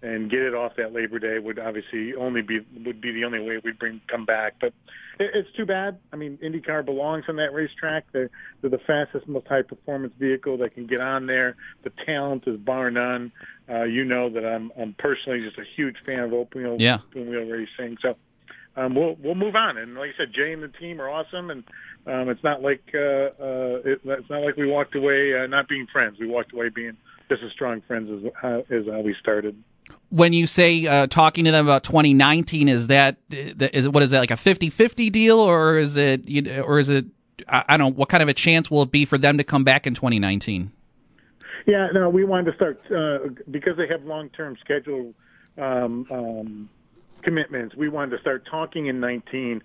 and 0.04 0.32
get 0.32 0.40
it 0.40 0.56
off 0.56 0.74
that 0.78 0.94
Labor 0.94 1.20
Day 1.20 1.38
would 1.40 1.60
obviously 1.60 2.14
only 2.16 2.42
be 2.42 2.60
would 2.86 3.02
be 3.02 3.12
the 3.12 3.24
only 3.24 3.40
way 3.40 3.60
we'd 3.64 3.78
bring 3.78 4.02
come 4.08 4.26
back. 4.26 4.56
But 4.60 4.74
it, 5.20 5.32
it's 5.34 5.52
too 5.56 5.66
bad. 5.66 6.00
I 6.12 6.16
mean, 6.16 6.38
IndyCar 6.44 6.84
belongs 6.86 7.26
on 7.28 7.36
that 7.38 7.54
racetrack. 7.54 8.06
They're 8.12 8.30
they're 8.62 8.70
the 8.70 8.80
fastest, 8.80 9.28
most 9.28 9.48
high 9.48 9.62
performance 9.62 10.14
vehicle 10.20 10.58
that 10.58 10.74
can 10.74 10.88
get 10.88 11.02
on 11.02 11.28
there. 11.28 11.56
The 11.84 11.92
talent 12.06 12.44
is 12.48 12.58
bar 12.58 12.90
none. 12.90 13.32
Uh, 13.70 13.84
you 13.84 14.04
know 14.04 14.30
that 14.30 14.46
I'm 14.46 14.72
I'm 14.80 14.96
personally 14.98 15.42
just 15.42 15.58
a 15.58 15.66
huge 15.76 15.98
fan 16.06 16.20
of 16.20 16.34
open 16.34 16.64
wheel 16.64 16.78
Yeah. 16.80 17.00
open 17.10 17.30
wheel 17.30 17.46
racing. 17.46 17.98
So. 18.02 18.16
Um, 18.74 18.96
we'll 18.96 19.18
we'll 19.22 19.36
move 19.36 19.58
on, 19.58 19.78
and 19.78 19.96
like 19.96 20.12
I 20.16 20.18
said, 20.18 20.34
Jay 20.34 20.54
and 20.54 20.64
the 20.64 20.70
team 20.70 21.02
are 21.02 21.10
awesome, 21.10 21.52
and 21.52 21.62
um, 22.08 22.30
it's 22.30 22.42
not 22.42 22.62
like 22.62 22.82
uh, 22.94 22.98
uh, 22.98 23.82
it, 23.84 24.00
it's 24.06 24.30
not 24.30 24.44
like 24.44 24.56
we 24.56 24.66
walked 24.66 24.96
away 24.96 25.38
uh, 25.38 25.46
not 25.48 25.68
being 25.68 25.88
friends. 25.92 26.18
We 26.18 26.28
walked 26.28 26.54
away 26.54 26.70
being 26.70 26.96
just 27.28 27.44
as 27.44 27.52
strong 27.52 27.82
friends 27.82 28.10
as 28.10 28.32
how, 28.42 28.60
as 28.70 28.86
how 28.90 29.02
we 29.02 29.14
started. 29.20 29.62
When 30.10 30.34
you 30.34 30.46
say 30.48 30.86
uh, 30.86 31.08
talking 31.08 31.46
to 31.46 31.52
them 31.52 31.65
about 31.65 31.84
2019 31.84 32.67
is 32.67 32.88
that 32.88 33.17
is 33.30 33.86
it 33.86 33.94
what 33.94 34.04
is 34.04 34.12
that 34.12 34.20
like 34.20 34.32
a 34.32 34.36
50-50 34.36 35.12
deal 35.12 35.39
or 35.39 35.78
is 35.78 35.96
it 35.98 36.26
or 36.60 36.80
is 36.80 36.89
it 36.89 37.06
I 37.48 37.78
don't 37.78 37.80
know 37.80 37.91
what 37.91 38.10
kind 38.10 38.22
of 38.22 38.30
a 38.30 38.34
chance 38.34 38.70
will 38.70 38.84
it 38.84 38.91
be 38.91 39.06
for 39.06 39.17
them 39.17 39.38
to 39.38 39.44
come 39.44 39.63
back 39.63 39.88
in 39.88 39.96
2019 39.96 40.72
Yeah, 41.65 41.89
no, 41.94 42.10
we 42.10 42.24
wanted 42.24 42.52
to 42.52 42.56
start 42.56 42.82
uh, 42.91 43.30
because 43.50 43.78
they 43.78 43.88
have 43.88 44.04
long-term 44.04 44.58
schedule 44.60 45.13
um, 45.58 46.08
um, 46.10 46.70
commitments. 47.22 47.76
We 47.76 47.89
wanted 47.89 48.15
to 48.15 48.22
start 48.22 48.48
talking 48.50 48.88
in 48.88 49.00
19, 49.00 49.62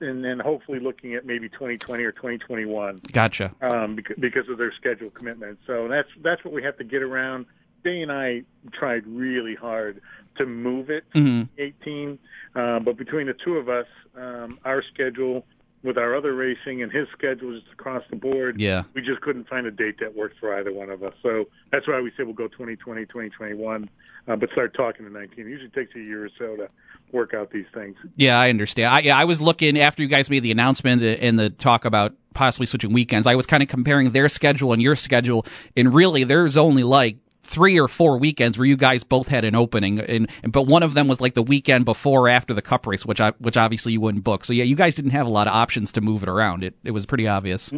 and 0.00 0.24
then 0.24 0.38
hopefully 0.38 0.78
looking 0.78 1.14
at 1.14 1.26
maybe 1.26 1.48
2020 1.48 2.04
or 2.04 2.12
2021 2.12 3.00
gotcha 3.12 3.52
um, 3.60 3.96
because, 3.96 4.16
because 4.18 4.48
of 4.48 4.58
their 4.58 4.72
schedule 4.72 5.10
commitments. 5.10 5.62
So 5.66 5.88
that's 5.88 6.08
that's 6.22 6.44
what 6.44 6.54
we 6.54 6.62
have 6.62 6.76
to 6.78 6.84
get 6.84 7.02
around. 7.02 7.46
Day 7.84 8.02
and 8.02 8.12
I 8.12 8.42
tried 8.72 9.06
really 9.06 9.54
hard 9.54 10.00
to 10.36 10.46
move 10.46 10.88
it 10.90 11.04
Mhm. 11.14 11.48
18, 11.58 12.18
uh, 12.54 12.78
but 12.80 12.96
between 12.96 13.26
the 13.26 13.34
two 13.34 13.56
of 13.56 13.68
us, 13.68 13.86
um, 14.16 14.58
our 14.64 14.82
schedule 14.82 15.44
with 15.82 15.98
our 15.98 16.14
other 16.14 16.32
racing 16.34 16.80
and 16.82 16.92
his 16.92 17.08
schedule 17.08 17.52
just 17.58 17.70
across 17.72 18.04
the 18.08 18.14
board, 18.16 18.60
Yeah. 18.60 18.84
we 18.94 19.02
just 19.02 19.20
couldn't 19.20 19.48
find 19.48 19.66
a 19.66 19.70
date 19.70 19.98
that 19.98 20.14
worked 20.16 20.38
for 20.38 20.54
either 20.54 20.72
one 20.72 20.90
of 20.90 21.02
us. 21.02 21.12
So 21.22 21.48
that's 21.72 21.88
why 21.88 22.00
we 22.00 22.12
said 22.16 22.26
we'll 22.26 22.34
go 22.36 22.46
2020, 22.48 23.04
2021, 23.06 23.90
uh, 24.28 24.36
but 24.36 24.48
start 24.52 24.74
talking 24.74 25.04
in 25.06 25.12
19. 25.12 25.46
It 25.46 25.50
usually 25.50 25.70
takes 25.70 25.94
a 25.96 26.00
year 26.00 26.24
or 26.24 26.30
so 26.38 26.56
to 26.56 26.68
work 27.10 27.34
out 27.34 27.50
these 27.50 27.66
things. 27.74 27.96
Yeah, 28.16 28.38
I 28.38 28.48
understand. 28.48 28.88
I, 28.94 29.00
yeah, 29.00 29.18
I 29.18 29.24
was 29.24 29.40
looking 29.40 29.78
after 29.78 30.02
you 30.02 30.08
guys 30.08 30.30
made 30.30 30.44
the 30.44 30.52
announcement 30.52 31.02
and 31.02 31.36
the 31.38 31.50
talk 31.50 31.84
about 31.84 32.14
possibly 32.32 32.66
switching 32.66 32.92
weekends. 32.92 33.26
I 33.26 33.34
was 33.34 33.44
kind 33.44 33.62
of 33.62 33.68
comparing 33.68 34.12
their 34.12 34.28
schedule 34.28 34.72
and 34.72 34.80
your 34.80 34.94
schedule, 34.96 35.44
and 35.76 35.92
really, 35.92 36.22
there's 36.24 36.56
only 36.56 36.84
like 36.84 37.16
three 37.42 37.78
or 37.78 37.88
four 37.88 38.18
weekends 38.18 38.56
where 38.56 38.66
you 38.66 38.76
guys 38.76 39.04
both 39.04 39.28
had 39.28 39.44
an 39.44 39.54
opening, 39.54 39.98
and, 40.00 40.28
and 40.42 40.52
but 40.52 40.62
one 40.62 40.82
of 40.82 40.94
them 40.94 41.08
was 41.08 41.20
like 41.20 41.34
the 41.34 41.42
weekend 41.42 41.84
before 41.84 42.22
or 42.22 42.28
after 42.28 42.54
the 42.54 42.62
Cup 42.62 42.86
race, 42.86 43.04
which 43.04 43.20
I 43.20 43.30
which 43.38 43.56
obviously 43.56 43.92
you 43.92 44.00
wouldn't 44.00 44.24
book. 44.24 44.44
So 44.44 44.52
yeah, 44.52 44.64
you 44.64 44.76
guys 44.76 44.94
didn't 44.94 45.10
have 45.12 45.26
a 45.26 45.30
lot 45.30 45.46
of 45.46 45.54
options 45.54 45.92
to 45.92 46.00
move 46.00 46.22
it 46.22 46.28
around. 46.28 46.64
It 46.64 46.74
it 46.84 46.92
was 46.92 47.06
pretty 47.06 47.26
obvious. 47.26 47.70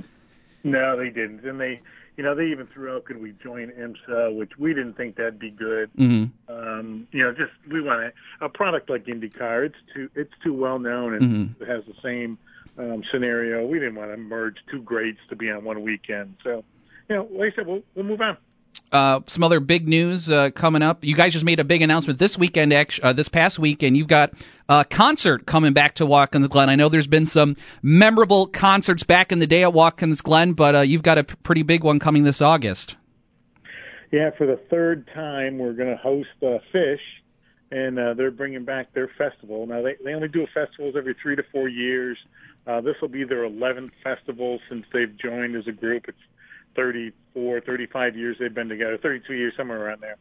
No, 0.62 0.96
they 0.96 1.10
didn't. 1.10 1.44
And 1.44 1.60
they, 1.60 1.80
you 2.16 2.24
know, 2.24 2.34
they 2.34 2.46
even 2.46 2.66
threw 2.68 2.94
out, 2.96 3.04
could 3.04 3.20
we 3.20 3.32
join 3.42 3.70
IMSA, 3.70 4.34
which 4.34 4.52
we 4.58 4.72
didn't 4.72 4.94
think 4.94 5.16
that'd 5.16 5.38
be 5.38 5.50
good. 5.50 5.90
hmm 5.96 6.24
Um, 6.48 7.06
you 7.12 7.22
know, 7.22 7.32
just 7.32 7.52
we 7.70 7.82
want 7.82 8.12
a, 8.40 8.46
a 8.46 8.48
product 8.48 8.88
like 8.88 9.04
IndyCar. 9.04 9.66
It's 9.66 9.76
too 9.94 10.08
it's 10.14 10.32
too 10.42 10.54
well 10.54 10.78
known 10.78 11.14
and 11.14 11.54
it 11.60 11.68
has 11.68 11.84
the 11.86 11.94
same 12.02 12.38
um, 12.78 13.02
scenario. 13.10 13.66
We 13.66 13.78
didn't 13.78 13.94
want 13.96 14.10
to 14.10 14.16
merge 14.16 14.56
two 14.70 14.82
grades 14.82 15.18
to 15.28 15.36
be 15.36 15.50
on 15.50 15.64
one 15.64 15.82
weekend. 15.82 16.36
So, 16.42 16.64
you 17.08 17.16
know, 17.16 17.28
like 17.32 17.52
I 17.52 17.56
said, 17.56 17.66
we'll 17.66 17.82
we'll 17.94 18.04
move 18.06 18.20
on. 18.20 18.36
Uh, 18.92 19.20
some 19.26 19.42
other 19.42 19.58
big 19.58 19.88
news 19.88 20.30
uh, 20.30 20.50
coming 20.50 20.80
up. 20.80 21.02
You 21.02 21.16
guys 21.16 21.32
just 21.32 21.44
made 21.44 21.58
a 21.58 21.64
big 21.64 21.82
announcement 21.82 22.20
this 22.20 22.38
weekend, 22.38 22.72
uh, 22.72 23.12
this 23.12 23.28
past 23.28 23.58
weekend. 23.58 23.96
You've 23.96 24.06
got 24.06 24.32
a 24.68 24.84
concert 24.84 25.46
coming 25.46 25.72
back 25.72 25.96
to 25.96 26.06
Watkins 26.06 26.46
Glen. 26.46 26.68
I 26.68 26.76
know 26.76 26.88
there's 26.88 27.08
been 27.08 27.26
some 27.26 27.56
memorable 27.82 28.46
concerts 28.46 29.02
back 29.02 29.32
in 29.32 29.40
the 29.40 29.48
day 29.48 29.64
at 29.64 29.72
Watkins 29.72 30.20
Glen, 30.20 30.52
but 30.52 30.76
uh, 30.76 30.80
you've 30.82 31.02
got 31.02 31.18
a 31.18 31.24
p- 31.24 31.34
pretty 31.42 31.64
big 31.64 31.82
one 31.82 31.98
coming 31.98 32.22
this 32.22 32.40
August. 32.40 32.94
Yeah, 34.12 34.30
for 34.38 34.46
the 34.46 34.60
third 34.70 35.08
time, 35.12 35.58
we're 35.58 35.72
going 35.72 35.90
to 35.90 36.00
host 36.00 36.28
uh, 36.40 36.58
Phish, 36.72 36.98
and 37.72 37.98
uh, 37.98 38.14
they're 38.14 38.30
bringing 38.30 38.64
back 38.64 38.94
their 38.94 39.10
festival. 39.18 39.66
Now, 39.66 39.82
they, 39.82 39.96
they 40.04 40.14
only 40.14 40.28
do 40.28 40.46
festivals 40.54 40.94
every 40.96 41.16
three 41.20 41.34
to 41.34 41.42
four 41.50 41.68
years. 41.68 42.16
This 42.84 42.94
will 43.00 43.08
be 43.08 43.24
their 43.24 43.48
11th 43.48 43.90
festival 44.04 44.60
since 44.68 44.86
they've 44.92 45.16
joined 45.16 45.56
as 45.56 45.66
a 45.66 45.72
group. 45.72 46.04
It's 46.06 46.16
34, 46.76 47.60
35 47.60 48.16
years 48.16 48.36
they've 48.38 48.54
been 48.54 48.68
together, 48.68 48.98
32 48.98 49.34
years, 49.34 49.52
somewhere 49.56 49.84
around 49.84 50.00
there. 50.00 50.16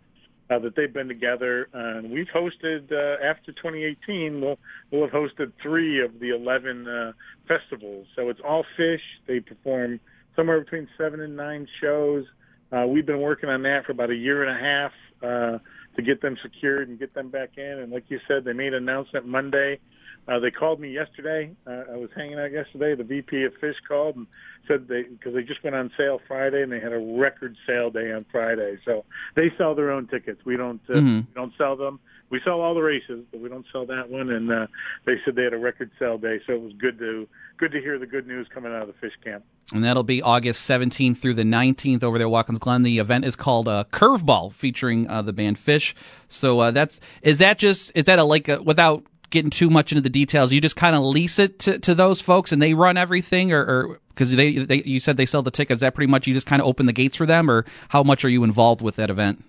Uh, 0.50 0.60
that 0.60 0.76
they've 0.76 0.94
been 0.94 1.08
together, 1.08 1.70
and 1.72 2.12
we've 2.12 2.28
hosted 2.28 2.92
uh, 2.92 3.24
after 3.24 3.54
2018. 3.54 4.42
We'll 4.42 4.60
we'll 4.92 5.04
have 5.04 5.12
hosted 5.12 5.54
three 5.62 6.04
of 6.04 6.20
the 6.20 6.36
11 6.36 6.86
uh, 6.86 7.14
festivals. 7.48 8.08
So 8.16 8.30
it's 8.30 8.42
all 8.46 8.66
Phish. 8.78 9.00
They 9.26 9.40
perform 9.40 10.02
somewhere 10.36 10.60
between 10.60 10.90
seven 10.98 11.22
and 11.22 11.38
nine 11.38 11.66
shows. 11.80 12.26
Uh, 12.74 12.86
we've 12.88 13.06
been 13.06 13.22
working 13.22 13.50
on 13.50 13.64
that 13.64 13.86
for 13.86 13.94
about 13.94 14.10
a 14.10 14.16
year 14.16 14.44
and 14.44 14.52
a 14.52 14.62
half 14.62 14.92
uh, 15.22 15.60
to 15.96 16.02
get 16.02 16.22
them 16.22 16.38
secured 16.42 16.90
and 16.90 17.00
get 17.00 17.14
them 17.14 17.30
back 17.30 17.52
in. 17.58 17.80
And 17.80 17.92
like 17.92 18.06
you 18.10 18.20
said, 18.28 18.44
they 18.44 18.54
made 18.54 18.74
an 18.74 18.84
announcement 18.84 19.28
Monday. 19.28 19.80
Uh, 20.28 20.40
they 20.40 20.52
called 20.52 20.80
me 20.80 20.90
yesterday. 20.90 21.52
Uh, 21.68 21.84
I 21.94 21.98
was 21.98 22.10
hanging 22.16 22.40
out 22.40 22.52
yesterday. 22.52 22.96
The 22.96 23.04
VP 23.04 23.44
of 23.44 23.54
Phish 23.62 23.76
called 23.88 24.16
and 24.16 24.28
said 24.68 24.88
they 24.88 25.04
because 25.04 25.34
they 25.34 25.44
just 25.44 25.62
went 25.64 25.76
on 25.76 25.92
sale 25.98 26.22
Friday 26.28 26.64
and 26.64 26.72
they 26.72 26.80
had 26.80 26.94
a 26.94 26.98
record 27.20 27.56
sale 27.68 27.90
day 27.90 28.12
on 28.14 28.26
Friday. 28.32 28.78
So 28.86 29.04
they 29.36 29.52
sell 29.58 29.76
their 29.76 29.92
own 29.92 30.08
tickets. 30.08 30.40
We 30.46 30.56
don't 30.56 30.80
uh, 30.90 30.94
Mhm. 30.94 31.28
we 31.28 31.34
don't 31.36 31.52
sell 31.58 31.76
them. 31.76 32.00
We 32.30 32.40
sell 32.46 32.62
all 32.62 32.74
the 32.74 32.82
races, 32.82 33.26
but 33.32 33.42
we 33.42 33.50
don't 33.50 33.66
sell 33.72 33.86
that 33.88 34.10
one. 34.10 34.30
And 34.32 34.50
uh, 34.52 34.68
they 35.06 35.16
said 35.26 35.36
they 35.36 35.44
had 35.44 35.54
a 35.54 35.58
record 35.58 35.92
sale 36.00 36.18
day, 36.18 36.40
so 36.48 36.54
it 36.54 36.62
was 36.62 36.74
good 36.80 36.98
to 37.00 37.28
good 37.58 37.74
to 37.74 37.82
hear 37.82 38.00
the 38.00 38.08
good 38.08 38.26
news 38.26 38.48
coming 38.54 38.72
out 38.74 38.82
of 38.84 38.88
the 38.88 39.06
Phish 39.06 39.12
camp. 39.24 39.44
And 39.74 39.84
that'll 39.84 40.04
be 40.04 40.22
August 40.22 40.68
17th 40.70 41.18
through 41.18 41.34
the 41.36 41.44
19th 41.44 42.02
over 42.04 42.18
there 42.18 42.28
at 42.28 42.32
Watkins 42.32 42.60
Glen. 42.60 42.84
The 42.84 43.00
event 43.00 43.26
is 43.26 43.36
called 43.36 43.68
uh, 43.68 43.84
Curveball, 43.92 44.54
featuring 44.54 45.10
uh, 45.10 45.22
the 45.22 45.34
band 45.34 45.58
Phish. 45.58 45.94
So 46.30 46.60
uh, 46.62 46.72
that's 46.72 47.02
is 47.22 47.40
that 47.40 47.58
just 47.58 47.92
is 47.94 48.06
that 48.06 48.20
a 48.20 48.24
like 48.24 48.48
a, 48.48 48.62
without 48.64 49.04
getting 49.34 49.50
too 49.50 49.70
much 49.70 49.92
into 49.92 50.02
the 50.02 50.10
details? 50.10 50.54
You 50.54 50.62
just 50.62 50.78
kind 50.78 50.96
of 50.96 51.04
lease 51.04 51.38
it 51.40 51.60
to, 51.60 51.80
to 51.80 51.94
those 51.94 52.22
folks 52.22 52.54
and 52.54 52.62
they 52.62 52.74
run 52.74 52.96
everything, 52.96 53.52
or 53.52 54.00
because 54.10 54.32
they, 54.32 54.60
they 54.60 54.82
you 54.84 55.02
said 55.02 55.18
they 55.18 55.26
sell 55.26 55.42
the 55.42 55.52
tickets. 55.52 55.82
That 55.82 55.94
pretty 55.94 56.10
much 56.10 56.26
you 56.26 56.34
just 56.34 56.48
kind 56.48 56.62
of 56.62 56.68
open 56.68 56.86
the 56.86 56.94
gates 56.94 57.18
for 57.18 57.26
them, 57.26 57.52
or 57.52 57.66
how 57.90 58.04
much 58.04 58.24
are 58.24 58.30
you 58.30 58.46
involved 58.46 58.82
with 58.82 58.96
that 58.96 59.10
event? 59.10 59.44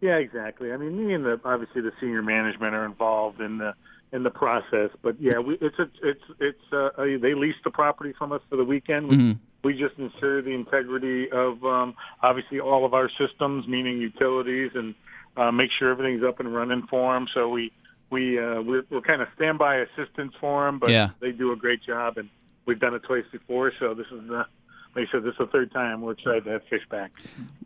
Yeah, 0.00 0.16
exactly. 0.16 0.72
I 0.72 0.76
mean, 0.76 1.08
me 1.08 1.12
and 1.12 1.24
the 1.24 1.40
obviously 1.44 1.80
the 1.80 1.92
senior 2.00 2.22
management 2.22 2.74
are 2.74 2.84
involved 2.84 3.40
in 3.40 3.58
the 3.58 3.74
in 4.12 4.22
the 4.22 4.30
process. 4.30 4.90
But 5.02 5.20
yeah, 5.20 5.38
we, 5.38 5.58
it's 5.60 5.78
a, 5.78 5.90
it's 6.02 6.22
it's 6.38 6.72
uh, 6.72 6.90
they 6.96 7.34
lease 7.34 7.56
the 7.64 7.70
property 7.70 8.14
from 8.16 8.30
us 8.32 8.42
for 8.48 8.56
the 8.56 8.64
weekend. 8.64 9.10
Mm-hmm. 9.10 9.32
We 9.64 9.76
just 9.76 9.98
ensure 9.98 10.40
the 10.40 10.52
integrity 10.52 11.30
of 11.32 11.64
um, 11.64 11.94
obviously 12.22 12.60
all 12.60 12.84
of 12.84 12.94
our 12.94 13.10
systems, 13.18 13.66
meaning 13.66 13.98
utilities, 13.98 14.70
and 14.74 14.94
uh, 15.36 15.50
make 15.50 15.70
sure 15.72 15.90
everything's 15.90 16.22
up 16.22 16.38
and 16.38 16.54
running 16.54 16.86
for 16.86 17.14
them. 17.14 17.26
So 17.34 17.48
we 17.48 17.72
we 18.10 18.38
uh, 18.38 18.60
we're, 18.62 18.84
we're 18.90 19.00
kind 19.02 19.22
of 19.22 19.28
standby 19.36 19.76
assistants 19.78 20.34
for 20.40 20.66
them, 20.66 20.78
but 20.78 20.90
Yeah. 20.90 21.10
they 21.20 21.32
do 21.32 21.52
a 21.52 21.56
great 21.56 21.82
job, 21.82 22.16
and 22.18 22.28
we've 22.66 22.80
done 22.80 22.94
it 22.94 23.02
twice 23.02 23.24
before. 23.32 23.72
So 23.78 23.94
this 23.94 24.06
is 24.12 24.26
the 24.28 24.46
like 24.96 25.06
I 25.08 25.12
said, 25.12 25.22
this 25.22 25.32
is 25.32 25.38
the 25.38 25.46
third 25.46 25.70
time 25.70 26.00
we're 26.00 26.12
excited 26.12 26.44
to 26.44 26.50
have 26.50 26.62
Phish 26.72 26.88
back. 26.90 27.12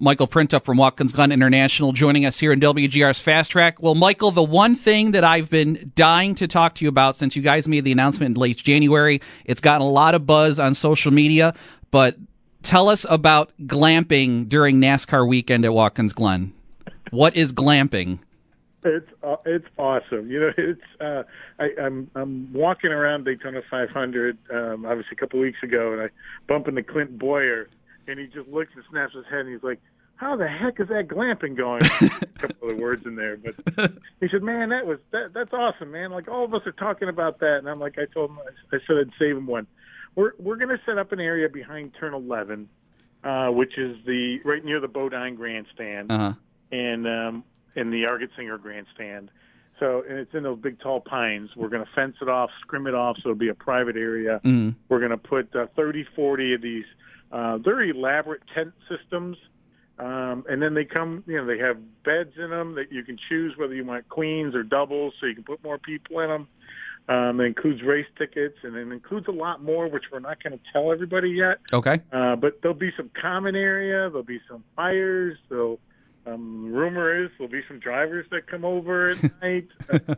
Michael 0.01 0.26
Printup 0.26 0.64
from 0.64 0.76
Watkins 0.76 1.12
Glen 1.12 1.30
International 1.30 1.93
joining 1.93 2.26
us 2.26 2.40
here 2.40 2.53
in 2.53 2.59
WGR's 2.61 3.20
Fast 3.20 3.53
Track. 3.53 3.80
Well, 3.80 3.95
Michael, 3.95 4.32
the 4.32 4.43
one 4.43 4.74
thing 4.74 5.12
that 5.12 5.22
I've 5.22 5.49
been 5.49 5.93
dying 5.95 6.34
to 6.34 6.49
talk 6.49 6.74
to 6.74 6.84
you 6.84 6.88
about 6.88 7.16
since 7.16 7.36
you 7.36 7.40
guys 7.40 7.68
made 7.68 7.84
the 7.84 7.93
announcement 7.93 8.34
in 8.36 8.40
late 8.40 8.57
January, 8.59 9.20
it's 9.45 9.61
gotten 9.61 9.86
a 9.86 9.90
lot 9.90 10.14
of 10.16 10.26
buzz 10.26 10.59
on 10.59 10.74
social 10.74 11.12
media, 11.12 11.55
but 11.93 12.16
tell 12.64 12.88
us 12.88 13.07
about 13.09 13.53
glamping 13.62 14.49
during 14.49 14.80
NASCAR 14.80 15.26
weekend 15.26 15.64
at 15.64 15.72
Watkins 15.72 16.12
Glen. 16.12 16.53
What 17.11 17.36
is 17.36 17.53
glamping? 17.53 18.18
It's 18.85 19.09
uh, 19.22 19.37
it's 19.47 19.66
awesome. 19.78 20.30
You 20.30 20.41
know, 20.41 20.51
it's 20.59 20.80
uh, 21.01 21.22
I, 21.59 21.68
I'm 21.80 22.11
I'm 22.14 22.53
walking 22.53 22.91
around 22.91 23.24
Daytona 23.24 23.61
500, 23.70 24.39
um, 24.53 24.85
obviously 24.87 25.12
a 25.12 25.16
couple 25.16 25.39
of 25.39 25.43
weeks 25.45 25.62
ago, 25.62 25.93
and 25.93 26.03
I 26.03 26.09
bump 26.49 26.66
into 26.68 26.83
Clint 26.83 27.16
Bowyer, 27.18 27.68
and 28.09 28.18
he 28.18 28.26
just 28.26 28.49
looks 28.49 28.72
and 28.74 28.85
snaps 28.91 29.14
his 29.14 29.24
head, 29.30 29.41
and 29.41 29.51
he's 29.55 29.62
like, 29.62 29.80
"How 30.16 30.35
the 30.37 30.49
heck 30.49 30.80
is 30.80 30.89
that 30.89 31.07
glamping 31.09 31.57
going?" 31.57 31.83
a 32.01 32.26
couple 32.39 32.70
of 32.70 32.76
words 32.78 33.07
in 33.07 33.14
there, 33.14 33.37
but 33.37 33.93
he 34.20 34.28
said, 34.28 34.43
"Man, 34.43 34.70
that 34.70 34.85
was 34.87 34.99
that 35.12 35.33
that's 35.33 35.53
awesome, 35.53 35.93
man. 35.93 36.11
Like 36.11 36.26
all 36.28 36.45
of 36.45 36.53
us 36.53 36.62
are 36.66 36.72
talking 36.72 37.09
about 37.09 37.39
that." 37.41 37.59
And 37.59 37.68
I'm 37.68 37.78
like, 37.78 37.99
I 37.99 38.07
told 38.12 38.30
him, 38.30 38.39
I 38.72 38.78
said 38.87 38.97
I'd 39.01 39.11
save 39.18 39.37
him 39.37 39.47
one. 39.47 39.66
We're 40.16 40.33
we're 40.41 40.57
going 40.57 40.76
to 40.76 40.80
set 40.85 40.99
up 40.99 41.12
an 41.12 41.20
area 41.20 41.49
behind 41.49 41.93
Turn 42.01 42.14
11, 42.14 42.68
uh, 43.22 43.47
which 43.49 43.78
is 43.78 43.97
the 44.07 44.41
right 44.45 44.64
near 44.64 44.80
the 44.80 44.89
Bodine 44.89 45.37
Grandstand 45.37 46.11
Uh-huh. 46.11 46.33
and 46.72 47.07
um, 47.07 47.45
in 47.74 47.90
the 47.90 48.04
Argetsinger 48.04 48.60
Grandstand. 48.60 49.30
So, 49.80 50.04
and 50.08 50.18
it's 50.18 50.32
in 50.34 50.44
those 50.44 50.58
big 50.58 50.78
tall 50.80 51.00
pines. 51.00 51.50
We're 51.56 51.68
going 51.68 51.84
to 51.84 51.90
fence 51.94 52.16
it 52.22 52.28
off, 52.28 52.50
scrim 52.60 52.86
it 52.86 52.94
off, 52.94 53.16
so 53.16 53.30
it'll 53.30 53.38
be 53.38 53.48
a 53.48 53.54
private 53.54 53.96
area. 53.96 54.40
Mhm. 54.44 54.74
We're 54.88 55.00
going 55.00 55.10
to 55.10 55.16
put 55.16 55.54
uh, 55.56 55.66
30, 55.74 56.04
40 56.14 56.54
of 56.54 56.62
these 56.62 56.84
uh, 57.32 57.58
very 57.58 57.90
elaborate 57.90 58.42
tent 58.54 58.72
systems. 58.88 59.36
Um, 59.98 60.44
and 60.48 60.60
then 60.60 60.74
they 60.74 60.84
come, 60.84 61.22
you 61.26 61.36
know, 61.36 61.46
they 61.46 61.58
have 61.58 61.78
beds 62.04 62.32
in 62.36 62.50
them 62.50 62.74
that 62.74 62.92
you 62.92 63.02
can 63.02 63.18
choose 63.28 63.56
whether 63.56 63.74
you 63.74 63.84
want 63.84 64.08
queens 64.08 64.54
or 64.54 64.62
doubles, 64.62 65.14
so 65.20 65.26
you 65.26 65.34
can 65.34 65.44
put 65.44 65.62
more 65.62 65.78
people 65.78 66.20
in 66.20 66.28
them. 66.28 66.48
Um, 67.08 67.40
it 67.40 67.44
includes 67.44 67.82
race 67.82 68.06
tickets, 68.16 68.56
and 68.62 68.76
it 68.76 68.92
includes 68.92 69.26
a 69.28 69.32
lot 69.32 69.62
more, 69.62 69.88
which 69.88 70.04
we're 70.12 70.20
not 70.20 70.42
going 70.42 70.56
to 70.56 70.64
tell 70.72 70.92
everybody 70.92 71.30
yet. 71.30 71.58
Okay. 71.72 72.00
Uh, 72.12 72.36
but 72.36 72.60
there'll 72.62 72.76
be 72.76 72.92
some 72.96 73.10
common 73.20 73.56
area. 73.56 74.08
There'll 74.08 74.22
be 74.22 74.40
some 74.48 74.62
fires. 74.76 75.36
There'll, 75.48 75.80
um, 76.26 76.72
rumor 76.72 77.24
is 77.24 77.30
there'll 77.38 77.50
be 77.50 77.62
some 77.68 77.78
drivers 77.78 78.26
that 78.30 78.46
come 78.46 78.64
over 78.64 79.08
at 79.10 79.22
night. 79.42 79.68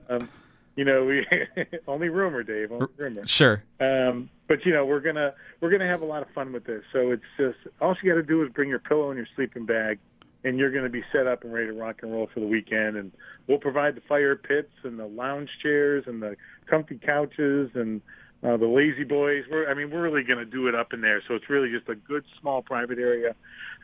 um, 0.09 0.29
you 0.77 0.85
know, 0.85 1.05
we 1.05 1.27
only 1.89 2.09
rumor, 2.09 2.43
Dave. 2.43 2.73
Only 2.73 2.87
rumor. 2.97 3.27
Sure. 3.27 3.63
Um, 3.81 4.29
but 4.49 4.67
you 4.67 4.73
know, 4.73 4.85
we're 4.85 5.01
gonna 5.01 5.35
we're 5.61 5.71
gonna 5.71 5.87
have 5.89 6.03
a 6.03 6.07
lot 6.07 6.23
of 6.23 6.29
fun 6.35 6.53
with 6.53 6.65
this. 6.65 6.83
So 6.93 7.11
it's 7.13 7.23
just 7.39 7.59
all 7.81 7.95
you 8.03 8.11
got 8.11 8.17
to 8.17 8.23
do 8.23 8.43
is 8.43 8.51
bring 8.51 8.69
your 8.69 8.81
pillow 8.81 9.11
and 9.11 9.17
your 9.17 9.29
sleeping 9.37 9.67
bag, 9.67 9.99
and 10.43 10.59
you're 10.59 10.71
going 10.71 10.85
to 10.85 10.91
be 10.91 11.03
set 11.13 11.27
up 11.27 11.45
and 11.45 11.53
ready 11.53 11.69
to 11.69 11.73
rock 11.73 12.01
and 12.03 12.13
roll 12.13 12.29
for 12.33 12.41
the 12.41 12.47
weekend. 12.47 12.97
And 12.97 13.13
we'll 13.47 13.59
provide 13.59 13.95
the 13.95 14.03
fire 14.03 14.37
pits 14.37 14.73
and 14.83 14.99
the 14.99 15.07
lounge 15.07 15.49
chairs 15.63 16.05
and 16.07 16.23
the 16.23 16.37
comfy 16.67 16.99
couches 16.99 17.71
and 17.75 18.03
uh, 18.45 18.57
the 18.59 18.67
lazy 18.67 19.05
boys. 19.05 19.45
We're, 19.51 19.71
I 19.71 19.75
mean, 19.75 19.91
we're 19.91 20.03
really 20.03 20.23
going 20.23 20.39
to 20.39 20.45
do 20.45 20.69
it 20.69 20.75
up 20.75 20.93
in 20.93 21.01
there. 21.01 21.23
So 21.27 21.35
it's 21.35 21.49
really 21.49 21.71
just 21.71 21.89
a 21.89 21.95
good 21.95 22.25
small 22.41 22.63
private 22.63 22.99
area. 22.99 23.35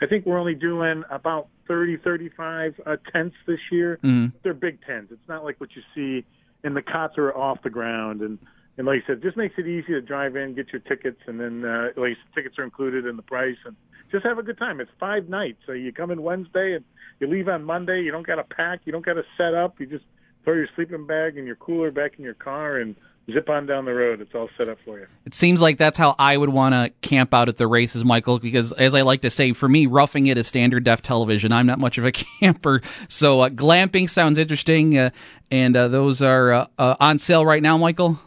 I 0.03 0.07
think 0.07 0.27
we're 0.27 0.39
only 0.39 0.55
doing 0.55 1.03
about 1.11 1.49
30, 1.67 1.97
35 1.99 2.75
uh, 2.85 2.97
tents 3.13 3.37
this 3.47 3.61
year. 3.71 3.99
Mhm. 4.05 4.33
They're 4.43 4.55
big 4.55 4.79
tents. 4.87 5.13
It's 5.13 5.29
not 5.29 5.45
like 5.45 5.61
what 5.61 5.71
you 5.75 5.83
see, 5.95 6.27
and 6.63 6.77
the 6.77 6.83
cots 6.83 7.17
are 7.17 7.35
off 7.37 7.63
the 7.63 7.71
ground. 7.71 8.21
And 8.21 8.39
and 8.77 8.87
like 8.87 9.03
I 9.05 9.07
said, 9.09 9.23
just 9.23 9.37
makes 9.37 9.57
it 9.59 9.67
easy 9.67 9.89
to 9.89 10.01
drive 10.01 10.37
in, 10.37 10.55
get 10.55 10.73
your 10.73 10.81
tickets, 10.81 11.21
and 11.27 11.39
then 11.39 11.65
uh, 11.65 11.89
like 11.97 12.17
tickets 12.35 12.59
are 12.59 12.65
included 12.65 13.05
in 13.05 13.17
the 13.17 13.23
price, 13.23 13.59
and 13.67 13.77
just 14.11 14.25
have 14.25 14.39
a 14.39 14.43
good 14.43 14.59
time. 14.59 14.81
It's 14.81 14.91
five 14.99 15.29
nights, 15.29 15.59
so 15.67 15.73
you 15.73 15.93
come 15.93 16.11
in 16.11 16.23
Wednesday 16.23 16.75
and 16.75 16.85
you 17.19 17.27
leave 17.27 17.49
on 17.49 17.65
Monday. 17.65 18.01
You 18.03 18.11
don't 18.11 18.27
got 18.27 18.37
to 18.37 18.45
pack, 18.45 18.81
you 18.85 18.93
don't 18.93 19.05
got 19.05 19.15
to 19.15 19.25
set 19.37 19.55
up. 19.55 19.81
You 19.81 19.87
just 19.87 20.05
throw 20.45 20.55
your 20.55 20.69
sleeping 20.75 21.07
bag 21.07 21.37
and 21.37 21.47
your 21.47 21.57
cooler 21.57 21.91
back 21.91 22.13
in 22.19 22.25
your 22.25 22.35
car 22.35 22.79
and 22.79 22.97
zip 23.33 23.49
on 23.49 23.67
down 23.67 23.85
the 23.85 23.93
road. 23.95 24.21
It's 24.21 24.35
all 24.35 24.49
set 24.57 24.69
up 24.69 24.79
for 24.85 24.99
you. 24.99 25.07
It 25.25 25.35
seems 25.35 25.61
like 25.61 25.79
that's 25.79 25.99
how 25.99 26.15
I 26.19 26.37
would 26.37 26.49
want 26.51 26.75
to 26.75 26.91
camp 27.07 27.33
out 27.35 27.49
at 27.49 27.57
the 27.57 27.67
races, 27.67 28.05
Michael, 28.05 28.39
because 28.39 28.73
as 28.73 28.95
I 28.95 29.03
like 29.03 29.23
to 29.23 29.31
say, 29.31 29.53
for 29.53 29.69
me, 29.69 29.87
roughing 29.87 30.27
it 30.27 30.39
is 30.39 30.47
standard 30.47 30.85
def 30.85 31.03
television. 31.03 31.53
I'm 31.53 31.67
not 31.67 31.79
much 31.79 31.99
of 31.99 32.05
a 32.05 32.13
camper. 32.41 32.83
So 33.09 33.41
uh, 33.41 33.49
glamping 33.49 34.09
sounds 34.09 34.39
interesting. 34.39 34.97
Uh, 34.99 35.11
and 35.51 35.77
uh, 35.77 35.89
those 35.89 36.23
are 36.23 36.53
uh, 36.53 36.67
uh, 36.79 36.97
on 37.01 37.19
sale 37.19 37.45
right 37.45 37.63
now, 37.63 37.77
Michael? 37.77 38.19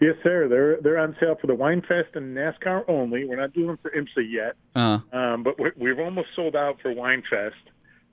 Yes, 0.00 0.14
sir. 0.22 0.48
They're 0.48 0.80
they're 0.80 0.98
on 0.98 1.14
sale 1.20 1.36
for 1.38 1.46
the 1.46 1.54
Wine 1.54 1.82
Fest 1.82 2.14
and 2.14 2.34
NASCAR 2.34 2.84
only. 2.88 3.26
We're 3.26 3.36
not 3.36 3.52
doing 3.52 3.66
them 3.66 3.78
for 3.82 3.90
IMSA 3.90 4.32
yet, 4.32 4.56
Uh, 4.74 5.00
um, 5.12 5.42
but 5.42 5.60
we 5.60 5.72
we've 5.76 5.98
almost 5.98 6.28
sold 6.34 6.56
out 6.56 6.80
for 6.80 6.90
Wine 6.90 7.22
Fest, 7.28 7.56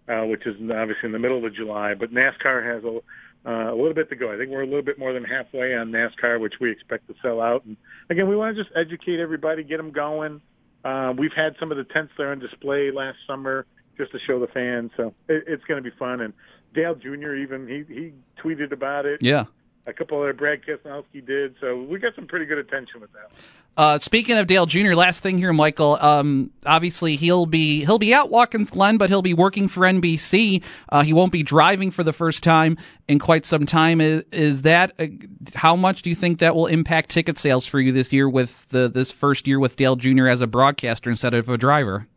uh, 0.09 0.25
which 0.25 0.45
is 0.45 0.55
obviously 0.69 1.05
in 1.05 1.11
the 1.13 1.19
middle 1.19 1.45
of 1.45 1.55
July. 1.55 1.93
But 1.93 2.11
NASCAR 2.11 2.65
has 2.75 2.83
a 2.83 2.99
uh, 3.47 3.71
a 3.71 3.75
little 3.75 3.93
bit 3.93 4.09
to 4.09 4.15
go. 4.15 4.33
I 4.33 4.37
think 4.37 4.51
we're 4.51 4.63
a 4.63 4.67
little 4.67 4.81
bit 4.81 4.99
more 4.99 5.13
than 5.13 5.23
halfway 5.23 5.73
on 5.73 5.91
NASCAR, 5.91 6.39
which 6.39 6.55
we 6.59 6.69
expect 6.69 7.07
to 7.07 7.15
sell 7.21 7.39
out. 7.39 7.63
And 7.63 7.77
again, 8.09 8.27
we 8.27 8.35
want 8.35 8.55
to 8.55 8.63
just 8.63 8.75
educate 8.75 9.19
everybody, 9.19 9.63
get 9.63 9.77
them 9.77 9.91
going. 9.91 10.41
Uh, 10.83 11.13
we've 11.17 11.33
had 11.33 11.55
some 11.59 11.71
of 11.71 11.77
the 11.77 11.85
tents 11.85 12.11
there 12.17 12.31
on 12.31 12.39
display 12.39 12.91
last 12.91 13.17
summer 13.25 13.65
just 13.97 14.11
to 14.11 14.19
show 14.19 14.39
the 14.39 14.47
fans, 14.47 14.91
so 14.95 15.13
it, 15.27 15.43
it's 15.47 15.63
going 15.63 15.81
to 15.81 15.89
be 15.89 15.95
fun. 15.97 16.21
And 16.21 16.33
Dale 16.73 16.95
Jr. 16.95 17.35
even 17.35 17.67
he 17.67 17.93
he 17.93 18.13
tweeted 18.41 18.71
about 18.71 19.05
it. 19.05 19.21
yeah. 19.21 19.45
A 19.85 19.93
couple 19.93 20.19
other 20.19 20.33
Brad 20.33 20.63
Keselowski 20.63 21.25
did, 21.25 21.55
so 21.61 21.81
we 21.81 21.97
got 21.97 22.13
some 22.13 22.27
pretty 22.27 22.45
good 22.45 22.57
attention 22.57 22.99
with 22.99 23.09
that. 23.13 23.31
Uh, 23.77 23.99
speaking 23.99 24.35
of 24.39 24.47
Dale 24.47 24.65
Jr., 24.65 24.95
last 24.95 25.21
thing 25.21 25.37
here, 25.37 25.53
Michael. 25.53 25.97
Um, 26.01 26.49
obviously, 26.65 27.15
he'll 27.15 27.45
be 27.45 27.85
he'll 27.85 27.99
be 27.99 28.11
at 28.11 28.29
Watkins 28.31 28.71
Glen, 28.71 28.97
but 28.97 29.11
he'll 29.11 29.21
be 29.21 29.35
working 29.35 29.67
for 29.67 29.81
NBC. 29.81 30.63
Uh, 30.89 31.03
he 31.03 31.13
won't 31.13 31.31
be 31.31 31.43
driving 31.43 31.91
for 31.91 32.03
the 32.03 32.11
first 32.11 32.41
time 32.43 32.75
in 33.07 33.19
quite 33.19 33.45
some 33.45 33.67
time. 33.67 34.01
Is, 34.01 34.23
is 34.31 34.63
that 34.63 34.93
uh, 34.97 35.05
how 35.53 35.75
much 35.75 36.01
do 36.01 36.09
you 36.09 36.15
think 36.15 36.39
that 36.39 36.55
will 36.55 36.65
impact 36.65 37.11
ticket 37.11 37.37
sales 37.37 37.67
for 37.67 37.79
you 37.79 37.91
this 37.91 38.11
year 38.11 38.27
with 38.27 38.67
the 38.69 38.89
this 38.89 39.11
first 39.11 39.47
year 39.47 39.59
with 39.59 39.75
Dale 39.75 39.95
Jr. 39.95 40.27
as 40.27 40.41
a 40.41 40.47
broadcaster 40.47 41.11
instead 41.11 41.35
of 41.35 41.47
a 41.47 41.57
driver? 41.57 42.07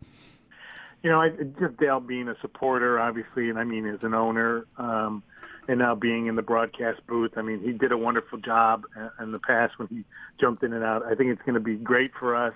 You 1.02 1.10
know, 1.10 1.20
I, 1.20 1.28
just 1.58 1.76
Dale 1.76 2.00
being 2.00 2.28
a 2.28 2.36
supporter, 2.40 2.98
obviously, 2.98 3.50
and 3.50 3.58
I 3.58 3.64
mean 3.64 3.86
as 3.86 4.02
an 4.02 4.14
owner, 4.14 4.66
um, 4.78 5.22
and 5.70 5.78
now 5.78 5.94
being 5.94 6.26
in 6.26 6.34
the 6.34 6.42
broadcast 6.42 7.00
booth. 7.06 7.30
I 7.36 7.42
mean, 7.42 7.60
he 7.60 7.70
did 7.70 7.92
a 7.92 7.96
wonderful 7.96 8.38
job 8.38 8.84
in- 9.20 9.30
the 9.30 9.38
past 9.38 9.78
when 9.78 9.86
he 9.86 10.04
jumped 10.40 10.64
in 10.64 10.72
and 10.72 10.82
out. 10.82 11.04
I 11.04 11.14
think 11.14 11.30
it's 11.30 11.42
going 11.42 11.54
to 11.54 11.60
be 11.60 11.76
great 11.76 12.10
for 12.18 12.34
us. 12.34 12.54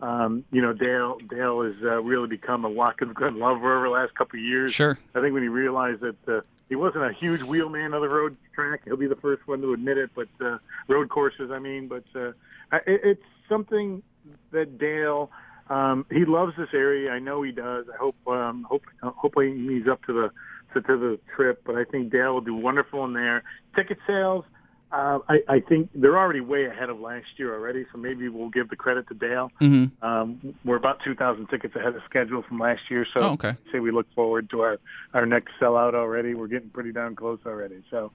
Um, 0.00 0.44
you 0.50 0.60
know, 0.60 0.72
Dale 0.72 1.18
Dale 1.30 1.62
has 1.62 1.74
uh, 1.82 2.02
really 2.02 2.26
become 2.26 2.64
a 2.64 2.68
Watkins 2.68 3.14
Glen 3.14 3.38
lover 3.38 3.76
over 3.76 3.86
the 3.86 3.92
last 3.92 4.14
couple 4.16 4.40
of 4.40 4.44
years. 4.44 4.74
Sure. 4.74 4.98
I 5.14 5.20
think 5.20 5.34
when 5.34 5.42
he 5.42 5.48
realized 5.48 6.00
that 6.00 6.28
uh, 6.28 6.40
he 6.68 6.74
wasn't 6.74 7.04
a 7.04 7.12
huge 7.12 7.42
wheelman 7.42 7.94
of 7.94 8.02
the 8.02 8.08
road 8.08 8.36
track, 8.54 8.80
he'll 8.84 8.96
be 8.96 9.06
the 9.06 9.16
first 9.16 9.46
one 9.46 9.60
to 9.60 9.72
admit 9.72 9.98
it. 9.98 10.10
But 10.14 10.28
uh, 10.40 10.58
road 10.88 11.08
courses, 11.10 11.50
I 11.52 11.60
mean, 11.60 11.86
but 11.86 12.04
uh, 12.14 12.30
it, 12.72 13.00
it's 13.04 13.24
something 13.48 14.02
that 14.50 14.78
Dale 14.78 15.30
um, 15.70 16.06
he 16.10 16.24
loves 16.24 16.56
this 16.56 16.70
area. 16.72 17.12
I 17.12 17.18
know 17.20 17.42
he 17.42 17.52
does. 17.52 17.86
I 17.92 17.96
hope 17.96 18.16
um, 18.26 18.66
hope 18.68 18.82
hopefully 19.02 19.56
he's 19.56 19.86
up 19.86 20.04
to 20.06 20.12
the 20.12 20.30
to, 20.74 20.80
to 20.80 20.96
the 20.96 21.18
trip. 21.34 21.62
But 21.64 21.76
I 21.76 21.84
think 21.84 22.10
Dale 22.12 22.34
will 22.34 22.40
do 22.40 22.54
wonderful 22.54 23.04
in 23.04 23.12
there. 23.12 23.42
Ticket 23.74 23.98
sales. 24.06 24.44
Uh, 24.90 25.18
I, 25.28 25.40
I 25.48 25.60
think 25.60 25.90
they're 25.94 26.16
already 26.18 26.40
way 26.40 26.64
ahead 26.64 26.88
of 26.88 26.98
last 26.98 27.26
year 27.36 27.54
already, 27.54 27.84
so 27.92 27.98
maybe 27.98 28.30
we'll 28.30 28.48
give 28.48 28.70
the 28.70 28.76
credit 28.76 29.06
to 29.08 29.14
Dale. 29.14 29.50
Mm-hmm. 29.60 30.02
Um, 30.02 30.54
we're 30.64 30.76
about 30.76 31.00
2,000 31.04 31.46
tickets 31.48 31.76
ahead 31.76 31.94
of 31.94 32.00
schedule 32.08 32.42
from 32.48 32.58
last 32.58 32.80
year, 32.88 33.06
so 33.12 33.20
Oh, 33.20 33.28
okay. 33.32 33.54
say 33.70 33.80
we 33.80 33.90
look 33.90 34.06
forward 34.14 34.48
to 34.48 34.62
our 34.62 34.78
our 35.12 35.26
next 35.26 35.52
sellout 35.60 35.92
already. 35.94 36.32
We're 36.32 36.46
getting 36.46 36.70
pretty 36.70 36.92
darn 36.92 37.16
close 37.16 37.38
already. 37.44 37.82
So 37.90 38.12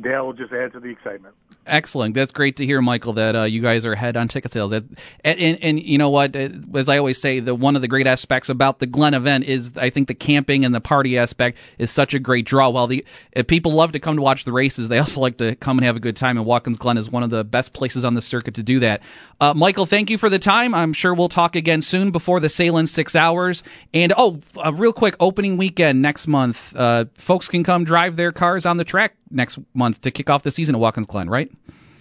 Dale 0.00 0.26
will 0.26 0.32
just 0.32 0.52
add 0.52 0.72
to 0.72 0.80
the 0.80 0.88
excitement. 0.88 1.34
Excellent. 1.66 2.14
That's 2.14 2.32
great 2.32 2.56
to 2.56 2.66
hear, 2.66 2.82
Michael. 2.82 3.14
That 3.14 3.36
uh, 3.36 3.42
you 3.44 3.62
guys 3.62 3.86
are 3.86 3.92
ahead 3.92 4.16
on 4.16 4.28
ticket 4.28 4.52
sales. 4.52 4.72
That, 4.72 4.84
and, 5.24 5.38
and 5.38 5.58
and 5.62 5.82
you 5.82 5.96
know 5.96 6.10
what? 6.10 6.36
As 6.36 6.88
I 6.88 6.98
always 6.98 7.18
say, 7.18 7.40
the 7.40 7.54
one 7.54 7.74
of 7.74 7.80
the 7.80 7.88
great 7.88 8.06
aspects 8.06 8.48
about 8.48 8.80
the 8.80 8.86
Glen 8.86 9.14
event 9.14 9.44
is 9.44 9.72
I 9.76 9.88
think 9.88 10.08
the 10.08 10.14
camping 10.14 10.64
and 10.64 10.74
the 10.74 10.80
party 10.80 11.16
aspect 11.16 11.56
is 11.78 11.90
such 11.90 12.12
a 12.12 12.18
great 12.18 12.44
draw. 12.44 12.68
While 12.68 12.88
the 12.88 13.04
people 13.46 13.72
love 13.72 13.92
to 13.92 13.98
come 13.98 14.16
to 14.16 14.22
watch 14.22 14.44
the 14.44 14.52
races, 14.52 14.88
they 14.88 14.98
also 15.04 15.20
like 15.20 15.38
to 15.38 15.54
come 15.54 15.78
and 15.78 15.86
have 15.86 15.96
a 15.96 16.00
good 16.00 16.16
time. 16.16 16.36
And 16.36 16.44
Watkins 16.44 16.76
Glen 16.76 16.98
is 16.98 17.08
one 17.08 17.22
of 17.22 17.30
the 17.30 17.44
best 17.44 17.72
places 17.72 18.04
on 18.04 18.14
the 18.14 18.22
circuit 18.22 18.54
to 18.54 18.62
do 18.62 18.80
that. 18.80 19.00
Uh, 19.40 19.54
Michael, 19.54 19.86
thank 19.86 20.10
you 20.10 20.18
for 20.18 20.28
the 20.28 20.38
time. 20.38 20.74
I'm 20.74 20.92
sure 20.92 21.14
we'll 21.14 21.28
talk 21.28 21.56
again 21.56 21.82
soon 21.82 22.10
before 22.10 22.40
the 22.40 22.48
Sahlen's 22.48 22.90
six 22.90 23.16
hours. 23.16 23.62
And 23.94 24.12
oh, 24.16 24.40
uh, 24.62 24.72
real 24.72 24.92
quick, 24.92 25.16
opening 25.18 25.56
weekend 25.56 26.02
next 26.02 26.26
month. 26.26 26.74
Uh, 26.76 27.06
folks 27.14 27.48
can 27.48 27.62
come 27.62 27.84
drive 27.84 28.16
their 28.16 28.32
cars 28.32 28.66
on 28.66 28.76
the 28.76 28.84
track 28.84 29.16
next 29.30 29.58
month. 29.74 29.83
Month 29.84 30.00
to 30.00 30.10
kick 30.10 30.30
off 30.30 30.42
the 30.42 30.50
season 30.50 30.74
at 30.74 30.80
Watkins 30.80 31.06
Glen, 31.06 31.28
right? 31.28 31.50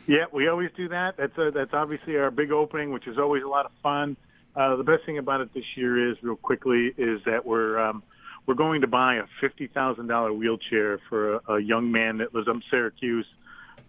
Yeah, 0.08 0.26
we 0.32 0.48
always 0.48 0.70
do 0.76 0.90
that. 0.90 1.18
That's 1.18 1.38
a, 1.38 1.52
that's 1.52 1.74
obviously 1.74 2.18
our 2.18 2.32
big 2.32 2.52
opening, 2.52 2.92
which 2.92 3.08
is 3.08 3.18
always 3.18 3.44
a 3.44 3.48
lot 3.48 3.66
of 3.66 3.72
fun. 3.82 4.16
Uh, 4.56 4.76
the 4.76 4.84
best 4.84 5.06
thing 5.06 5.18
about 5.18 5.42
it 5.42 5.54
this 5.54 5.66
year 5.76 6.12
is, 6.12 6.22
real 6.22 6.36
quickly, 6.36 6.94
is 6.98 7.22
that 7.26 7.46
we're 7.46 7.80
um, 7.80 8.04
we're 8.46 8.54
going 8.54 8.82
to 8.82 8.88
buy 8.88 9.16
a 9.16 9.24
fifty 9.42 9.68
thousand 9.68 10.08
dollar 10.08 10.32
wheelchair 10.32 11.00
for 11.10 11.36
a, 11.36 11.54
a 11.56 11.60
young 11.62 11.92
man 11.92 12.18
that 12.20 12.34
lives 12.34 12.48
up 12.48 12.56
in 12.56 12.64
Syracuse. 12.70 13.26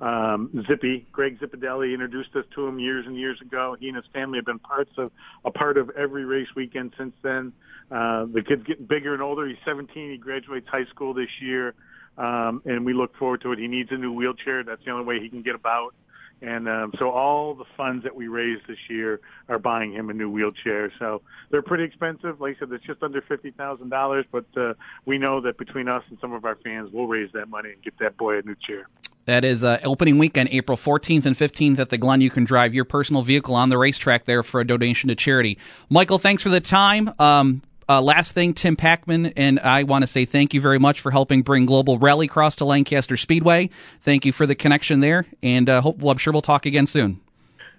Um, 0.00 0.64
Zippy, 0.66 1.06
Greg 1.12 1.38
Zippadelli 1.38 1.92
introduced 1.92 2.34
us 2.34 2.44
to 2.54 2.66
him 2.66 2.78
years 2.78 3.06
and 3.06 3.16
years 3.16 3.40
ago. 3.40 3.76
He 3.78 3.88
and 3.88 3.96
his 3.96 4.06
family 4.12 4.38
have 4.38 4.46
been 4.46 4.58
parts 4.58 4.90
of 4.96 5.12
a 5.44 5.50
part 5.50 5.78
of 5.78 5.90
every 5.90 6.24
race 6.24 6.48
weekend 6.56 6.94
since 6.98 7.14
then. 7.22 7.52
Uh, 7.90 8.26
the 8.26 8.42
kid's 8.42 8.64
getting 8.64 8.86
bigger 8.86 9.12
and 9.12 9.22
older. 9.22 9.46
He's 9.46 9.58
17. 9.64 10.10
He 10.10 10.16
graduates 10.16 10.66
high 10.68 10.86
school 10.86 11.14
this 11.14 11.28
year, 11.40 11.74
um, 12.18 12.62
and 12.64 12.84
we 12.84 12.92
look 12.92 13.16
forward 13.16 13.42
to 13.42 13.52
it. 13.52 13.58
He 13.58 13.66
needs 13.66 13.90
a 13.92 13.96
new 13.96 14.12
wheelchair. 14.12 14.62
That's 14.62 14.84
the 14.84 14.90
only 14.90 15.04
way 15.04 15.20
he 15.20 15.28
can 15.28 15.42
get 15.42 15.54
about. 15.54 15.94
And 16.42 16.68
um, 16.68 16.92
so 16.98 17.10
all 17.10 17.54
the 17.54 17.64
funds 17.76 18.04
that 18.04 18.14
we 18.14 18.28
raised 18.28 18.66
this 18.66 18.78
year 18.90 19.20
are 19.48 19.58
buying 19.58 19.92
him 19.92 20.10
a 20.10 20.12
new 20.12 20.28
wheelchair. 20.28 20.92
So 20.98 21.22
they're 21.50 21.62
pretty 21.62 21.84
expensive. 21.84 22.40
Like 22.40 22.56
I 22.56 22.60
said, 22.60 22.72
it's 22.72 22.84
just 22.84 23.02
under 23.02 23.22
fifty 23.22 23.50
thousand 23.50 23.88
dollars, 23.88 24.26
but 24.30 24.44
uh, 24.56 24.74
we 25.06 25.16
know 25.16 25.40
that 25.40 25.56
between 25.56 25.88
us 25.88 26.02
and 26.10 26.18
some 26.20 26.32
of 26.32 26.44
our 26.44 26.56
fans, 26.56 26.90
we'll 26.92 27.06
raise 27.06 27.32
that 27.32 27.48
money 27.48 27.70
and 27.70 27.82
get 27.82 27.98
that 28.00 28.16
boy 28.16 28.38
a 28.38 28.42
new 28.42 28.56
chair. 28.56 28.88
That 29.26 29.44
is 29.44 29.64
uh, 29.64 29.78
opening 29.84 30.18
weekend, 30.18 30.50
April 30.50 30.76
14th 30.76 31.24
and 31.24 31.34
15th 31.34 31.78
at 31.78 31.88
the 31.88 31.96
Glen. 31.96 32.20
You 32.20 32.30
can 32.30 32.44
drive 32.44 32.74
your 32.74 32.84
personal 32.84 33.22
vehicle 33.22 33.54
on 33.54 33.70
the 33.70 33.78
racetrack 33.78 34.26
there 34.26 34.42
for 34.42 34.60
a 34.60 34.66
donation 34.66 35.08
to 35.08 35.14
charity. 35.14 35.56
Michael, 35.88 36.18
thanks 36.18 36.42
for 36.42 36.50
the 36.50 36.60
time. 36.60 37.10
Um, 37.18 37.62
uh, 37.88 38.00
last 38.00 38.32
thing, 38.32 38.54
Tim 38.54 38.76
Packman, 38.76 39.26
and 39.36 39.60
I 39.60 39.82
want 39.82 40.02
to 40.02 40.06
say 40.06 40.24
thank 40.24 40.54
you 40.54 40.60
very 40.60 40.78
much 40.78 41.00
for 41.00 41.10
helping 41.10 41.42
bring 41.42 41.66
Global 41.66 41.98
Rallycross 41.98 42.56
to 42.56 42.64
Lancaster 42.64 43.16
Speedway. 43.16 43.70
Thank 44.00 44.24
you 44.24 44.32
for 44.32 44.46
the 44.46 44.54
connection 44.54 45.00
there, 45.00 45.26
and 45.42 45.68
uh, 45.68 45.80
hope, 45.80 45.98
well, 45.98 46.10
I'm 46.10 46.18
sure 46.18 46.32
we'll 46.32 46.42
talk 46.42 46.66
again 46.66 46.86
soon. 46.86 47.20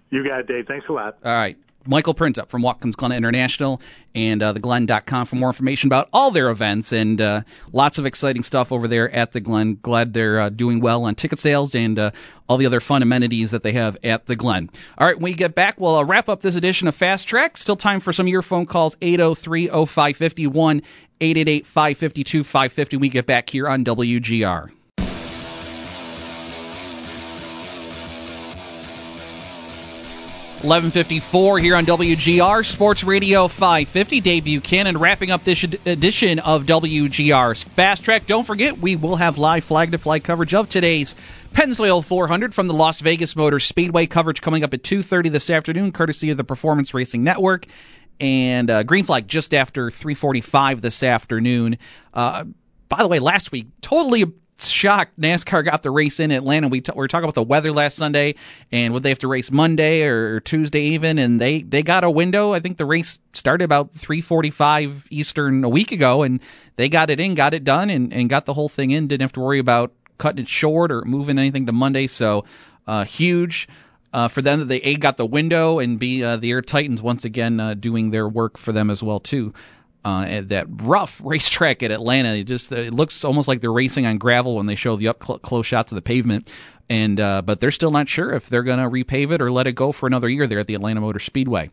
You 0.10 0.24
got 0.24 0.42
it, 0.42 0.48
Dave. 0.48 0.68
Thanks 0.68 0.88
a 0.88 0.94
lot. 0.94 1.18
All 1.24 1.32
right. 1.32 1.58
Michael 1.86 2.16
Printup 2.16 2.48
from 2.48 2.62
Watkins 2.62 2.96
Glen 2.96 3.12
International 3.12 3.82
and 4.14 4.42
uh, 4.42 4.54
theglen.com 4.54 5.26
for 5.26 5.36
more 5.36 5.50
information 5.50 5.88
about 5.88 6.10
all 6.14 6.32
their 6.32 6.50
events 6.50 6.92
and 6.92 7.20
uh, 7.20 7.42
lots 7.72 7.98
of 7.98 8.06
exciting 8.06 8.44
stuff 8.44 8.72
over 8.72 8.88
there 8.88 9.10
at 9.12 9.34
the 9.34 9.40
Glen. 9.40 9.80
Glad 9.82 10.14
they're 10.14 10.40
uh, 10.40 10.50
doing 10.50 10.80
well 10.80 11.04
on 11.04 11.16
ticket 11.16 11.40
sales 11.40 11.76
and 11.76 12.00
uh, 12.00 12.12
all 12.48 12.58
the 12.58 12.66
other 12.66 12.80
fun 12.80 13.02
amenities 13.02 13.52
that 13.52 13.64
they 13.64 13.74
have 13.74 13.98
at 14.04 14.26
the 14.26 14.36
Glen. 14.36 14.70
All 14.98 15.08
right, 15.08 15.18
when 15.18 15.24
we 15.24 15.34
get 15.34 15.56
back, 15.56 15.80
we'll 15.80 15.96
uh, 15.96 16.04
wrap 16.04 16.30
up 16.30 16.42
this 16.42 16.56
edition 16.56 16.88
of 16.88 16.96
Fast 16.96 17.28
Track. 17.28 17.58
Still 17.58 17.76
time 17.76 18.00
for 18.00 18.14
some 18.14 18.26
of 18.26 18.32
your 18.32 18.42
phone 18.42 18.66
calls 18.66 18.96
803 19.02 19.68
0551 19.68 20.82
888 21.22 21.66
552 21.66 22.44
550. 22.44 22.98
We 22.98 23.10
get 23.10 23.26
back 23.26 23.50
here 23.50 23.68
on 23.68 23.84
WGR. 23.84 24.72
1154 30.66 31.60
here 31.60 31.76
on 31.76 31.86
WGR 31.86 32.66
Sports 32.66 33.04
Radio 33.04 33.48
550. 33.48 34.20
Dave 34.20 34.46
Buchanan 34.46 34.98
wrapping 34.98 35.30
up 35.30 35.44
this 35.44 35.64
edition 35.64 36.40
of 36.40 36.66
WGR's 36.66 37.62
Fast 37.62 38.04
Track. 38.04 38.26
Don't 38.26 38.46
forget, 38.48 38.80
we 38.80 38.96
will 38.96 39.18
have 39.18 39.38
live 39.38 39.64
flag 39.64 39.92
to 39.92 40.00
flag 40.00 40.24
coverage 40.24 40.56
of 40.56 40.68
today's 40.68 41.16
Pennzoil 41.54 42.04
400 42.04 42.56
from 42.56 42.68
the 42.68 42.74
Las 42.74 43.00
Vegas 43.02 43.36
Motor 43.36 43.60
Speedway 43.60 44.08
coverage 44.08 44.42
coming 44.42 44.64
up 44.64 44.74
at 44.74 44.82
2.30 44.82 45.32
this 45.32 45.52
afternoon, 45.52 45.92
courtesy 45.92 46.32
of 46.32 46.38
the 46.38 46.44
Performance 46.44 46.96
Racing 46.96 47.24
Network. 47.24 47.68
And 48.20 48.72
uh, 48.72 48.82
Green 48.82 49.04
Flag 49.04 49.28
just 49.28 49.54
after 49.54 49.92
345 49.92 50.82
this 50.82 51.04
afternoon. 51.04 51.78
Uh, 52.12 52.46
by 52.90 53.04
the 53.04 53.08
way, 53.08 53.20
last 53.20 53.52
week, 53.52 53.68
totally 53.82 54.26
shocked 54.58 55.20
NASCAR 55.20 55.66
got 55.66 55.84
the 55.84 55.92
race 55.92 56.20
in 56.20 56.32
Atlanta. 56.32 56.68
We, 56.68 56.82
t- 56.82 56.92
we 56.94 57.00
were 57.00 57.08
talking 57.08 57.26
about 57.26 57.36
the 57.36 57.44
weather 57.44 57.72
last 57.72 57.98
Sunday 57.98 58.36
and 58.72 58.94
would 58.94 59.04
they 59.04 59.10
have 59.10 59.20
to 59.20 59.28
race 59.28 59.52
Monday 59.52 60.04
or, 60.04 60.36
or, 60.36 60.40
Tuesday 60.40 60.82
even, 60.82 61.18
and 61.20 61.42
they 61.42 61.62
they 61.62 61.84
got 61.84 62.04
a 62.04 62.10
window. 62.10 62.54
I 62.54 62.60
think 62.60 62.78
the 62.78 62.86
race 62.86 63.20
started 63.34 63.66
about 63.66 63.92
three 63.92 64.22
forty 64.22 64.50
five 64.50 65.08
Eastern 65.10 65.64
a 65.64 65.70
week 65.70 65.92
ago, 65.92 66.24
and 66.24 66.40
they 66.78 66.90
got 66.90 67.10
it 67.10 67.20
in, 67.20 67.36
got 67.36 67.54
it 67.54 67.64
done, 67.64 67.90
and, 67.90 68.14
and 68.14 68.30
got 68.30 68.46
the 68.46 68.54
whole 68.54 68.70
thing 68.70 68.92
in. 68.92 69.08
Didn't 69.08 69.24
have 69.24 69.34
to 69.34 69.42
worry 69.42 69.60
about 69.60 69.94
cutting 70.18 70.44
it 70.44 70.48
short 70.48 70.92
or 70.92 71.04
moving 71.04 71.38
anything 71.38 71.66
to 71.66 71.72
Monday. 71.72 72.08
So 72.08 72.46
uh, 72.88 73.06
huge. 73.06 73.68
Uh, 74.14 74.30
for 74.30 74.42
them 74.42 74.60
that 74.60 74.70
they 74.70 74.78
a 74.78 74.96
got 74.96 75.18
the 75.18 75.26
window 75.26 75.78
and 75.78 76.00
b 76.00 76.24
uh, 76.24 76.38
the 76.38 76.50
Air 76.50 76.62
Titans 76.62 77.02
once 77.02 77.26
again 77.26 77.60
uh, 77.60 77.74
doing 77.74 78.12
their 78.12 78.30
work 78.30 78.58
for 78.58 78.72
them 78.72 78.90
as 78.90 79.04
well 79.04 79.20
too 79.20 79.54
uh, 80.06 80.22
at 80.22 80.50
that 80.50 80.68
rough 80.70 81.20
racetrack 81.26 81.84
at 81.84 81.92
Atlanta. 81.92 82.36
It 82.36 82.44
just 82.46 82.72
it 82.72 82.94
looks 82.94 83.26
almost 83.26 83.48
like 83.48 83.60
they're 83.60 83.74
racing 83.74 84.06
on 84.06 84.18
gravel 84.18 84.56
when 84.56 84.68
they 84.68 84.76
show 84.76 84.96
the 84.96 85.10
up 85.10 85.20
close 85.20 85.66
shots 85.66 85.92
of 85.92 85.96
the 85.96 86.02
pavement. 86.02 86.52
And 86.88 87.20
uh, 87.20 87.42
but 87.42 87.60
they're 87.60 87.72
still 87.72 87.92
not 87.92 88.08
sure 88.08 88.32
if 88.32 88.48
they're 88.48 88.64
going 88.64 88.78
to 88.78 88.90
repave 88.90 89.32
it 89.32 89.42
or 89.42 89.52
let 89.52 89.66
it 89.66 89.74
go 89.74 89.92
for 89.92 90.06
another 90.06 90.30
year 90.30 90.46
there 90.46 90.60
at 90.60 90.68
the 90.68 90.76
Atlanta 90.76 91.02
Motor 91.02 91.20
Speedway. 91.20 91.72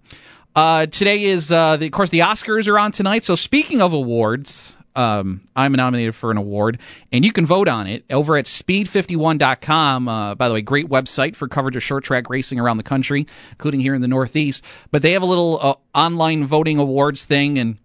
Uh, 0.55 0.87
today 0.87 1.25
is, 1.25 1.51
uh, 1.51 1.79
the, 1.79 1.87
of 1.87 1.93
course, 1.93 2.11
the 2.11 2.19
Oscars 2.19 2.69
are 2.69 2.79
on 2.79 2.93
tonight. 2.93 3.25
So 3.25 3.35
speaking 3.37 3.81
of 3.81 3.95
awards, 3.95 4.77
um, 4.95 5.43
I'm 5.57 5.73
nominated 5.73 6.15
for 6.15 6.31
an 6.31 6.37
award, 6.37 6.79
and 7.11 7.25
you 7.25 7.33
can 7.33 7.47
vote 7.47 7.69
on 7.69 7.87
it 7.87 8.05
over 8.11 8.37
at 8.37 8.45
speed51.com. 8.45 10.09
Uh, 10.09 10.35
by 10.35 10.49
the 10.49 10.55
way, 10.55 10.61
great 10.61 10.89
website 10.89 11.37
for 11.37 11.49
coverage 11.49 11.77
of 11.77 11.83
short 11.83 12.05
track 12.05 12.29
racing 12.29 12.61
around 12.61 12.77
the 12.77 12.83
country, 12.83 13.27
including 13.53 13.81
here 13.81 13.95
in 13.95 14.03
the 14.03 14.09
Northeast. 14.09 14.63
But 14.91 15.01
they 15.03 15.13
have 15.13 15.23
a 15.23 15.27
little 15.27 15.59
uh, 15.63 15.75
online 15.95 16.47
voting 16.47 16.79
awards 16.79 17.25
thing, 17.25 17.59
and 17.59 17.79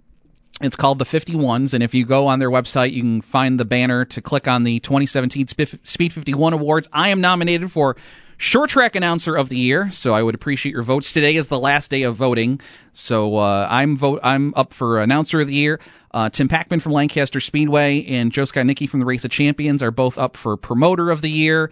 it's 0.61 0.75
called 0.75 0.97
the 0.97 1.05
51s, 1.05 1.73
and 1.73 1.83
if 1.83 1.93
you 1.93 2.05
go 2.05 2.27
on 2.27 2.39
their 2.39 2.49
website, 2.49 2.91
you 2.91 3.01
can 3.01 3.21
find 3.21 3.59
the 3.59 3.65
banner 3.65 4.05
to 4.05 4.21
click 4.21 4.47
on 4.47 4.63
the 4.63 4.79
2017 4.79 5.47
Speed 5.83 6.13
51 6.13 6.53
Awards. 6.53 6.87
I 6.91 7.09
am 7.09 7.21
nominated 7.21 7.71
for 7.71 7.95
Short 8.37 8.69
Track 8.69 8.95
Announcer 8.95 9.35
of 9.35 9.49
the 9.49 9.57
Year, 9.57 9.91
so 9.91 10.13
I 10.13 10.23
would 10.23 10.33
appreciate 10.33 10.71
your 10.71 10.81
votes. 10.81 11.13
Today 11.13 11.35
is 11.35 11.47
the 11.47 11.59
last 11.59 11.91
day 11.91 12.03
of 12.03 12.15
voting, 12.15 12.59
so 12.93 13.37
uh, 13.37 13.67
I'm 13.69 13.97
vote 13.97 14.19
I'm 14.23 14.53
up 14.55 14.73
for 14.73 14.99
Announcer 14.99 15.39
of 15.41 15.47
the 15.47 15.53
Year. 15.53 15.79
Uh, 16.11 16.29
Tim 16.29 16.47
Packman 16.47 16.79
from 16.79 16.91
Lancaster 16.91 17.39
Speedway 17.39 18.03
and 18.05 18.31
Joe 18.31 18.45
Nicky 18.63 18.87
from 18.87 18.99
the 18.99 19.05
Race 19.05 19.25
of 19.25 19.31
Champions 19.31 19.83
are 19.83 19.91
both 19.91 20.17
up 20.17 20.37
for 20.37 20.57
Promoter 20.57 21.11
of 21.11 21.21
the 21.21 21.29
Year. 21.29 21.69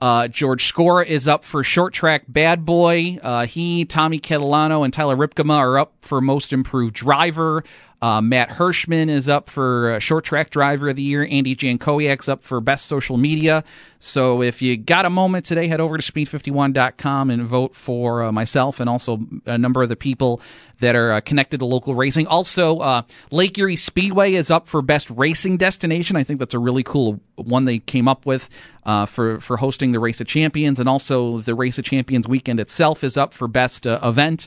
Uh, 0.00 0.28
George 0.28 0.72
Skora 0.72 1.04
is 1.04 1.26
up 1.26 1.42
for 1.42 1.64
short 1.64 1.92
track 1.92 2.22
bad 2.28 2.64
boy. 2.64 3.18
Uh, 3.20 3.46
he, 3.46 3.84
Tommy 3.84 4.20
Catalano, 4.20 4.84
and 4.84 4.92
Tyler 4.92 5.16
Rypkema 5.16 5.56
are 5.56 5.78
up 5.78 5.94
for 6.02 6.20
most 6.20 6.52
improved 6.52 6.94
driver. 6.94 7.64
Uh, 8.00 8.20
Matt 8.20 8.50
Hirschman 8.50 9.08
is 9.08 9.28
up 9.28 9.50
for 9.50 9.90
uh, 9.92 9.98
Short 9.98 10.24
Track 10.24 10.50
Driver 10.50 10.90
of 10.90 10.96
the 10.96 11.02
Year. 11.02 11.26
Andy 11.28 11.56
Jankowiak's 11.56 12.28
up 12.28 12.44
for 12.44 12.60
Best 12.60 12.86
Social 12.86 13.16
Media. 13.16 13.64
So 13.98 14.40
if 14.40 14.62
you 14.62 14.76
got 14.76 15.04
a 15.04 15.10
moment 15.10 15.44
today, 15.44 15.66
head 15.66 15.80
over 15.80 15.98
to 15.98 16.12
speed51.com 16.12 17.30
and 17.30 17.42
vote 17.42 17.74
for 17.74 18.22
uh, 18.22 18.30
myself 18.30 18.78
and 18.78 18.88
also 18.88 19.18
a 19.46 19.58
number 19.58 19.82
of 19.82 19.88
the 19.88 19.96
people 19.96 20.40
that 20.78 20.94
are 20.94 21.10
uh, 21.10 21.20
connected 21.20 21.58
to 21.58 21.66
local 21.66 21.96
racing. 21.96 22.28
Also, 22.28 22.78
uh, 22.78 23.02
Lake 23.32 23.58
Erie 23.58 23.74
Speedway 23.74 24.34
is 24.34 24.48
up 24.48 24.68
for 24.68 24.80
Best 24.80 25.10
Racing 25.10 25.56
Destination. 25.56 26.14
I 26.14 26.22
think 26.22 26.38
that's 26.38 26.54
a 26.54 26.60
really 26.60 26.84
cool 26.84 27.18
one 27.34 27.64
they 27.64 27.80
came 27.80 28.06
up 28.06 28.24
with 28.24 28.48
uh, 28.86 29.06
for, 29.06 29.40
for 29.40 29.56
hosting 29.56 29.90
the 29.90 29.98
Race 29.98 30.20
of 30.20 30.28
Champions. 30.28 30.78
And 30.78 30.88
also, 30.88 31.38
the 31.38 31.56
Race 31.56 31.78
of 31.78 31.84
Champions 31.84 32.28
weekend 32.28 32.60
itself 32.60 33.02
is 33.02 33.16
up 33.16 33.34
for 33.34 33.48
Best 33.48 33.86
Event 33.86 34.46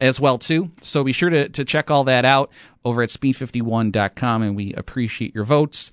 as 0.00 0.18
well 0.18 0.38
too. 0.38 0.70
So 0.80 1.04
be 1.04 1.12
sure 1.12 1.30
to, 1.30 1.48
to 1.48 1.64
check 1.64 1.90
all 1.90 2.04
that 2.04 2.24
out 2.24 2.50
over 2.84 3.02
at 3.02 3.08
speed51.com 3.08 4.42
and 4.42 4.56
we 4.56 4.72
appreciate 4.74 5.34
your 5.34 5.44
votes. 5.44 5.90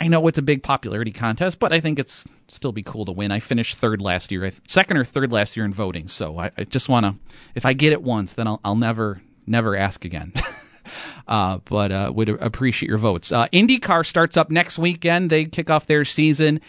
I 0.00 0.08
know 0.08 0.26
it's 0.26 0.38
a 0.38 0.42
big 0.42 0.62
popularity 0.62 1.12
contest, 1.12 1.58
but 1.58 1.72
I 1.72 1.80
think 1.80 1.98
it's 1.98 2.24
still 2.48 2.72
be 2.72 2.82
cool 2.82 3.04
to 3.04 3.12
win. 3.12 3.30
I 3.30 3.38
finished 3.38 3.76
third 3.76 4.00
last 4.00 4.32
year, 4.32 4.50
second 4.66 4.96
or 4.96 5.04
third 5.04 5.32
last 5.32 5.56
year 5.56 5.64
in 5.64 5.72
voting. 5.72 6.08
So 6.08 6.38
I, 6.38 6.50
I 6.58 6.64
just 6.64 6.88
want 6.88 7.06
to, 7.06 7.14
if 7.54 7.64
I 7.64 7.72
get 7.72 7.92
it 7.92 8.02
once, 8.02 8.32
then 8.32 8.46
I'll, 8.46 8.60
I'll 8.64 8.76
never, 8.76 9.22
never 9.46 9.76
ask 9.76 10.04
again. 10.04 10.32
uh, 11.28 11.58
but 11.64 11.92
uh, 11.92 12.12
would 12.14 12.28
appreciate 12.28 12.88
your 12.88 12.98
votes. 12.98 13.30
Uh, 13.30 13.46
IndyCar 13.48 14.04
starts 14.04 14.36
up 14.36 14.50
next 14.50 14.78
weekend. 14.78 15.30
They 15.30 15.44
kick 15.44 15.70
off 15.70 15.86
their 15.86 16.04
season 16.04 16.60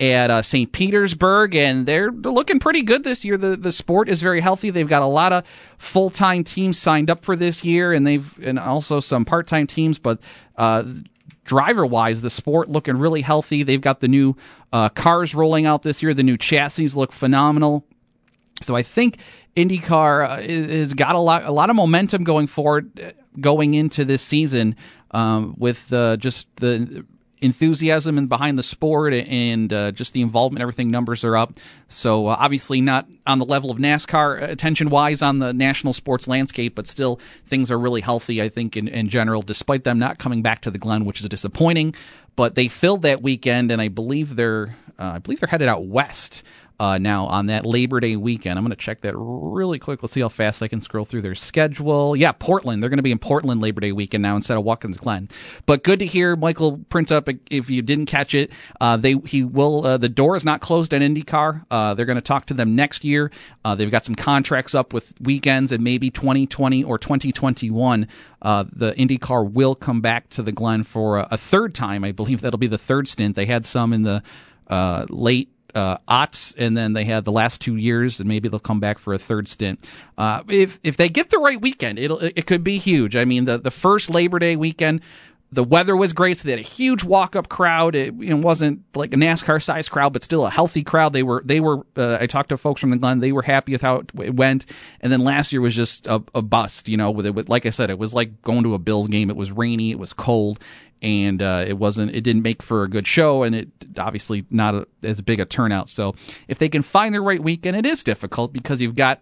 at 0.00 0.30
uh, 0.30 0.42
St. 0.42 0.72
Petersburg, 0.72 1.54
and 1.54 1.86
they're, 1.86 2.10
looking 2.10 2.58
pretty 2.58 2.82
good 2.82 3.04
this 3.04 3.24
year. 3.24 3.36
The 3.36 3.56
the 3.56 3.72
sport 3.72 4.08
is 4.08 4.20
very 4.20 4.40
healthy. 4.40 4.70
They've 4.70 4.88
got 4.88 5.02
a 5.02 5.06
lot 5.06 5.32
of 5.32 5.44
full 5.78 6.10
time 6.10 6.42
teams 6.42 6.78
signed 6.78 7.10
up 7.10 7.24
for 7.24 7.36
this 7.36 7.64
year, 7.64 7.92
and 7.92 8.06
they've 8.06 8.38
and 8.42 8.58
also 8.58 9.00
some 9.00 9.24
part 9.24 9.46
time 9.46 9.66
teams. 9.66 9.98
But 9.98 10.18
uh, 10.56 10.84
driver 11.44 11.86
wise, 11.86 12.22
the 12.22 12.30
sport 12.30 12.68
looking 12.68 12.96
really 12.96 13.22
healthy. 13.22 13.62
They've 13.62 13.80
got 13.80 14.00
the 14.00 14.08
new 14.08 14.36
uh, 14.72 14.88
cars 14.88 15.34
rolling 15.34 15.66
out 15.66 15.82
this 15.82 16.02
year. 16.02 16.14
The 16.14 16.22
new 16.22 16.36
chassis 16.36 16.88
look 16.88 17.12
phenomenal. 17.12 17.86
So 18.62 18.74
I 18.74 18.82
think 18.82 19.18
IndyCar 19.56 20.28
uh, 20.28 20.42
has 20.42 20.94
got 20.94 21.14
a 21.14 21.20
lot 21.20 21.44
a 21.44 21.52
lot 21.52 21.70
of 21.70 21.76
momentum 21.76 22.24
going 22.24 22.46
forward, 22.46 22.98
uh, 23.00 23.12
going 23.40 23.74
into 23.74 24.04
this 24.04 24.22
season 24.22 24.76
um, 25.12 25.54
with 25.58 25.92
uh, 25.92 26.16
just 26.16 26.48
the 26.56 27.04
enthusiasm 27.44 28.16
and 28.16 28.28
behind 28.28 28.58
the 28.58 28.62
sport 28.62 29.12
and 29.12 29.72
uh, 29.72 29.92
just 29.92 30.14
the 30.14 30.22
involvement, 30.22 30.62
everything 30.62 30.90
numbers 30.90 31.24
are 31.24 31.36
up. 31.36 31.52
So 31.88 32.28
uh, 32.28 32.36
obviously 32.38 32.80
not 32.80 33.06
on 33.26 33.38
the 33.38 33.44
level 33.44 33.70
of 33.70 33.78
NASCAR 33.78 34.42
attention 34.42 34.88
wise 34.88 35.20
on 35.20 35.38
the 35.38 35.52
national 35.52 35.92
sports 35.92 36.26
landscape, 36.26 36.74
but 36.74 36.86
still 36.86 37.20
things 37.46 37.70
are 37.70 37.78
really 37.78 38.00
healthy. 38.00 38.40
I 38.40 38.48
think 38.48 38.76
in, 38.76 38.88
in 38.88 39.08
general, 39.08 39.42
despite 39.42 39.84
them 39.84 39.98
not 39.98 40.18
coming 40.18 40.42
back 40.42 40.62
to 40.62 40.70
the 40.70 40.78
Glen, 40.78 41.04
which 41.04 41.20
is 41.20 41.28
disappointing. 41.28 41.94
But 42.36 42.56
they 42.56 42.66
filled 42.66 43.02
that 43.02 43.22
weekend, 43.22 43.70
and 43.70 43.80
I 43.80 43.86
believe 43.86 44.34
they're 44.34 44.76
uh, 44.98 45.12
I 45.14 45.18
believe 45.18 45.38
they're 45.40 45.48
headed 45.48 45.68
out 45.68 45.84
west 45.84 46.42
uh, 46.80 46.98
now 46.98 47.26
on 47.26 47.46
that 47.46 47.64
Labor 47.64 48.00
Day 48.00 48.16
weekend. 48.16 48.58
I'm 48.58 48.64
going 48.64 48.70
to 48.70 48.76
check 48.76 49.02
that 49.02 49.14
really 49.16 49.78
quick. 49.78 50.02
Let's 50.02 50.12
see 50.12 50.20
how 50.20 50.28
fast 50.28 50.62
I 50.62 50.68
can 50.68 50.80
scroll 50.80 51.04
through 51.04 51.22
their 51.22 51.34
schedule. 51.34 52.16
Yeah, 52.16 52.32
Portland. 52.32 52.82
They're 52.82 52.90
going 52.90 52.98
to 52.98 53.02
be 53.02 53.12
in 53.12 53.18
Portland 53.18 53.60
Labor 53.60 53.80
Day 53.80 53.92
weekend 53.92 54.22
now 54.22 54.36
instead 54.36 54.56
of 54.56 54.64
Watkins 54.64 54.96
Glen. 54.96 55.28
But 55.66 55.84
good 55.84 56.00
to 56.00 56.06
hear 56.06 56.36
Michael 56.36 56.78
Printup. 56.78 57.38
If 57.50 57.70
you 57.70 57.82
didn't 57.82 58.06
catch 58.06 58.34
it, 58.34 58.50
uh, 58.80 58.96
they 58.96 59.14
he 59.26 59.44
will. 59.44 59.86
Uh, 59.86 59.98
the 59.98 60.08
door 60.08 60.36
is 60.36 60.44
not 60.44 60.60
closed 60.60 60.92
at 60.92 61.00
IndyCar. 61.00 61.64
Uh, 61.70 61.94
they're 61.94 62.06
going 62.06 62.16
to 62.16 62.22
talk 62.22 62.46
to 62.46 62.54
them 62.54 62.74
next 62.74 63.04
year. 63.04 63.30
Uh, 63.64 63.74
they've 63.74 63.90
got 63.90 64.04
some 64.04 64.14
contracts 64.14 64.74
up 64.74 64.92
with 64.92 65.14
weekends 65.20 65.72
and 65.72 65.82
maybe 65.84 66.10
2020 66.10 66.82
or 66.84 66.98
2021. 66.98 68.08
Uh, 68.42 68.64
the 68.70 68.92
IndyCar 68.92 69.50
will 69.50 69.74
come 69.74 70.00
back 70.00 70.28
to 70.30 70.42
the 70.42 70.52
Glen 70.52 70.82
for 70.82 71.18
a, 71.18 71.28
a, 71.30 71.38
third 71.38 71.74
time. 71.74 72.04
I 72.04 72.12
believe 72.12 72.42
that'll 72.42 72.58
be 72.58 72.66
the 72.66 72.76
third 72.76 73.08
stint. 73.08 73.36
They 73.36 73.46
had 73.46 73.64
some 73.64 73.94
in 73.94 74.02
the 74.02 74.22
uh, 74.68 75.06
late 75.08 75.48
uh, 75.74 75.98
aughts, 76.08 76.54
and 76.56 76.76
then 76.76 76.92
they 76.92 77.04
had 77.04 77.24
the 77.24 77.32
last 77.32 77.60
two 77.60 77.76
years, 77.76 78.20
and 78.20 78.28
maybe 78.28 78.48
they'll 78.48 78.60
come 78.60 78.80
back 78.80 78.98
for 78.98 79.12
a 79.14 79.18
third 79.18 79.48
stint. 79.48 79.84
Uh, 80.16 80.42
if 80.48 80.78
if 80.82 80.96
they 80.96 81.08
get 81.08 81.30
the 81.30 81.38
right 81.38 81.60
weekend, 81.60 81.98
it'll 81.98 82.20
it 82.20 82.46
could 82.46 82.64
be 82.64 82.78
huge. 82.78 83.16
I 83.16 83.24
mean, 83.24 83.44
the 83.44 83.58
the 83.58 83.70
first 83.70 84.10
Labor 84.10 84.38
Day 84.38 84.56
weekend. 84.56 85.00
The 85.52 85.62
weather 85.62 85.96
was 85.96 86.12
great, 86.12 86.38
so 86.38 86.46
they 86.46 86.50
had 86.50 86.58
a 86.58 86.62
huge 86.62 87.04
walk-up 87.04 87.48
crowd. 87.48 87.94
It, 87.94 88.12
it 88.20 88.34
wasn't 88.34 88.82
like 88.96 89.14
a 89.14 89.16
NASCAR-sized 89.16 89.88
crowd, 89.88 90.12
but 90.12 90.24
still 90.24 90.44
a 90.44 90.50
healthy 90.50 90.82
crowd. 90.82 91.12
They 91.12 91.22
were, 91.22 91.42
they 91.44 91.60
were. 91.60 91.86
Uh, 91.96 92.18
I 92.20 92.26
talked 92.26 92.48
to 92.48 92.56
folks 92.56 92.80
from 92.80 92.90
the 92.90 92.96
Glen; 92.96 93.20
they 93.20 93.30
were 93.30 93.42
happy 93.42 93.70
with 93.70 93.82
how 93.82 94.02
it 94.18 94.34
went. 94.34 94.66
And 95.00 95.12
then 95.12 95.22
last 95.22 95.52
year 95.52 95.60
was 95.60 95.76
just 95.76 96.08
a, 96.08 96.20
a 96.34 96.42
bust. 96.42 96.88
You 96.88 96.96
know, 96.96 97.12
with 97.12 97.26
it, 97.26 97.36
with, 97.36 97.48
like 97.48 97.66
I 97.66 97.70
said, 97.70 97.88
it 97.88 98.00
was 98.00 98.12
like 98.12 98.42
going 98.42 98.64
to 98.64 98.74
a 98.74 98.80
Bills 98.80 99.06
game. 99.06 99.30
It 99.30 99.36
was 99.36 99.52
rainy, 99.52 99.92
it 99.92 99.98
was 100.00 100.12
cold, 100.12 100.58
and 101.04 101.42
uh, 101.42 101.62
it 101.66 101.74
wasn't 101.74 102.14
it 102.14 102.22
didn't 102.22 102.42
make 102.42 102.62
for 102.62 102.82
a 102.82 102.88
good 102.88 103.06
show 103.06 103.42
and 103.42 103.54
it 103.54 103.68
obviously 103.98 104.46
not 104.50 104.74
a, 104.74 104.86
as 105.02 105.20
big 105.20 105.38
a 105.38 105.44
turnout 105.44 105.88
so 105.88 106.14
if 106.48 106.58
they 106.58 106.68
can 106.68 106.82
find 106.82 107.14
the 107.14 107.20
right 107.20 107.42
weekend 107.42 107.76
it 107.76 107.84
is 107.84 108.02
difficult 108.02 108.52
because 108.52 108.80
you've 108.80 108.96
got 108.96 109.20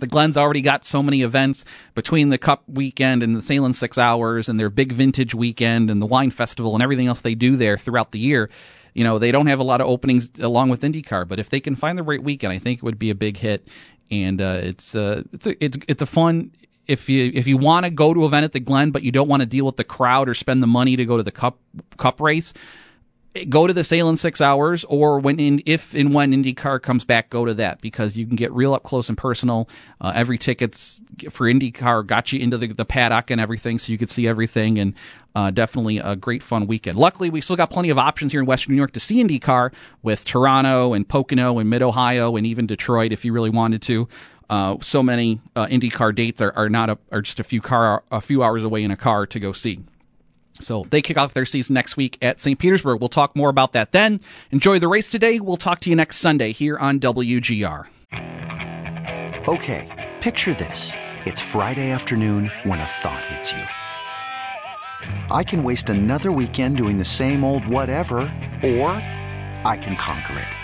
the 0.00 0.08
Glen's 0.08 0.36
already 0.36 0.60
got 0.60 0.84
so 0.84 1.04
many 1.04 1.22
events 1.22 1.64
between 1.94 2.30
the 2.30 2.36
Cup 2.36 2.64
weekend 2.66 3.22
and 3.22 3.36
the 3.36 3.40
Sahlen's 3.40 3.78
Six 3.78 3.96
Hours 3.96 4.48
and 4.48 4.58
their 4.58 4.68
big 4.68 4.90
vintage 4.90 5.36
weekend 5.36 5.88
and 5.88 6.02
the 6.02 6.06
wine 6.06 6.32
festival 6.32 6.74
and 6.74 6.82
everything 6.82 7.06
else 7.06 7.20
they 7.20 7.36
do 7.36 7.56
there 7.56 7.78
throughout 7.78 8.10
the 8.10 8.18
year. 8.18 8.50
You 8.92 9.04
know, 9.04 9.20
they 9.20 9.30
don't 9.30 9.46
have 9.46 9.60
a 9.60 9.64
lot 9.64 9.80
of 9.80 9.86
openings 9.86 10.30
along 10.40 10.70
with 10.70 10.82
IndyCar, 10.82 11.28
but 11.28 11.38
if 11.38 11.48
they 11.48 11.60
can 11.60 11.76
find 11.76 11.96
the 11.96 12.02
right 12.02 12.22
weekend, 12.22 12.52
I 12.52 12.58
think 12.58 12.78
it 12.78 12.82
would 12.82 12.98
be 12.98 13.10
a 13.10 13.14
big 13.14 13.36
hit. 13.36 13.68
And 14.10 14.42
uh, 14.42 14.58
it's 14.62 14.96
uh, 14.96 15.22
it's 15.32 15.46
a, 15.46 15.64
it's 15.64 15.78
it's 15.86 16.02
a 16.02 16.06
fun 16.06 16.50
if 16.86 17.08
you 17.08 17.30
if 17.34 17.46
you 17.46 17.56
want 17.56 17.84
to 17.84 17.90
go 17.90 18.14
to 18.14 18.20
an 18.20 18.26
event 18.26 18.44
at 18.44 18.52
the 18.52 18.60
Glen, 18.60 18.90
but 18.90 19.02
you 19.02 19.12
don't 19.12 19.28
want 19.28 19.40
to 19.40 19.46
deal 19.46 19.66
with 19.66 19.76
the 19.76 19.84
crowd 19.84 20.28
or 20.28 20.34
spend 20.34 20.62
the 20.62 20.66
money 20.66 20.96
to 20.96 21.04
go 21.04 21.16
to 21.16 21.22
the 21.22 21.32
cup 21.32 21.58
cup 21.96 22.20
race, 22.20 22.52
go 23.48 23.66
to 23.66 23.72
the 23.72 23.82
Sahlen's 23.82 24.20
Six 24.20 24.40
Hours, 24.40 24.84
or 24.84 25.18
when 25.18 25.40
in 25.40 25.62
if 25.66 25.94
and 25.94 26.14
when 26.14 26.32
IndyCar 26.32 26.80
comes 26.80 27.04
back, 27.04 27.30
go 27.30 27.44
to 27.44 27.54
that 27.54 27.80
because 27.80 28.16
you 28.16 28.26
can 28.26 28.36
get 28.36 28.52
real 28.52 28.74
up 28.74 28.82
close 28.82 29.08
and 29.08 29.18
personal. 29.18 29.68
Uh, 30.00 30.12
every 30.14 30.38
tickets 30.38 31.00
for 31.30 31.50
IndyCar 31.50 32.06
got 32.06 32.32
you 32.32 32.40
into 32.40 32.58
the, 32.58 32.68
the 32.68 32.84
paddock 32.84 33.30
and 33.30 33.40
everything, 33.40 33.78
so 33.78 33.90
you 33.90 33.98
could 33.98 34.10
see 34.10 34.26
everything 34.26 34.78
and. 34.78 34.94
Uh, 35.36 35.50
definitely 35.50 35.98
a 35.98 36.14
great 36.14 36.44
fun 36.44 36.64
weekend. 36.68 36.96
Luckily, 36.96 37.28
we 37.28 37.40
still 37.40 37.56
got 37.56 37.68
plenty 37.68 37.90
of 37.90 37.98
options 37.98 38.30
here 38.30 38.40
in 38.40 38.46
Western 38.46 38.72
New 38.72 38.76
York 38.76 38.92
to 38.92 39.00
see 39.00 39.16
IndyCar 39.16 39.72
with 40.00 40.24
Toronto 40.24 40.94
and 40.94 41.08
Pocono 41.08 41.58
and 41.58 41.68
Mid 41.68 41.82
Ohio 41.82 42.36
and 42.36 42.46
even 42.46 42.68
Detroit 42.68 43.10
if 43.10 43.24
you 43.24 43.32
really 43.32 43.50
wanted 43.50 43.82
to. 43.82 44.06
Uh, 44.50 44.76
so 44.80 45.02
many 45.02 45.40
uh, 45.56 45.66
IndyCar 45.66 46.14
dates 46.14 46.40
are, 46.40 46.52
are 46.56 46.68
not 46.68 46.90
a, 46.90 46.98
are 47.10 47.22
just 47.22 47.40
a 47.40 47.44
few 47.44 47.60
car 47.60 48.04
a 48.10 48.20
few 48.20 48.42
hours 48.42 48.62
away 48.62 48.82
in 48.82 48.90
a 48.90 48.96
car 48.96 49.26
to 49.26 49.40
go 49.40 49.52
see. 49.52 49.80
So 50.60 50.86
they 50.90 51.02
kick 51.02 51.16
off 51.16 51.34
their 51.34 51.46
season 51.46 51.74
next 51.74 51.96
week 51.96 52.16
at 52.22 52.40
St. 52.40 52.58
Petersburg. 52.58 53.00
We'll 53.00 53.08
talk 53.08 53.34
more 53.34 53.48
about 53.48 53.72
that 53.72 53.92
then. 53.92 54.20
Enjoy 54.50 54.78
the 54.78 54.88
race 54.88 55.10
today. 55.10 55.40
We'll 55.40 55.56
talk 55.56 55.80
to 55.80 55.90
you 55.90 55.96
next 55.96 56.18
Sunday 56.18 56.52
here 56.52 56.78
on 56.78 57.00
WGR. 57.00 57.86
Okay, 59.48 60.12
picture 60.20 60.54
this. 60.54 60.92
It's 61.26 61.40
Friday 61.40 61.90
afternoon 61.90 62.50
when 62.64 62.80
a 62.80 62.84
thought 62.84 63.24
hits 63.26 63.52
you. 63.52 63.62
I 65.30 65.42
can 65.42 65.62
waste 65.62 65.88
another 65.88 66.30
weekend 66.32 66.76
doing 66.76 66.98
the 66.98 67.04
same 67.04 67.44
old 67.44 67.66
whatever, 67.66 68.20
or 68.62 68.88
I 69.64 69.78
can 69.80 69.96
conquer 69.96 70.38
it. 70.38 70.63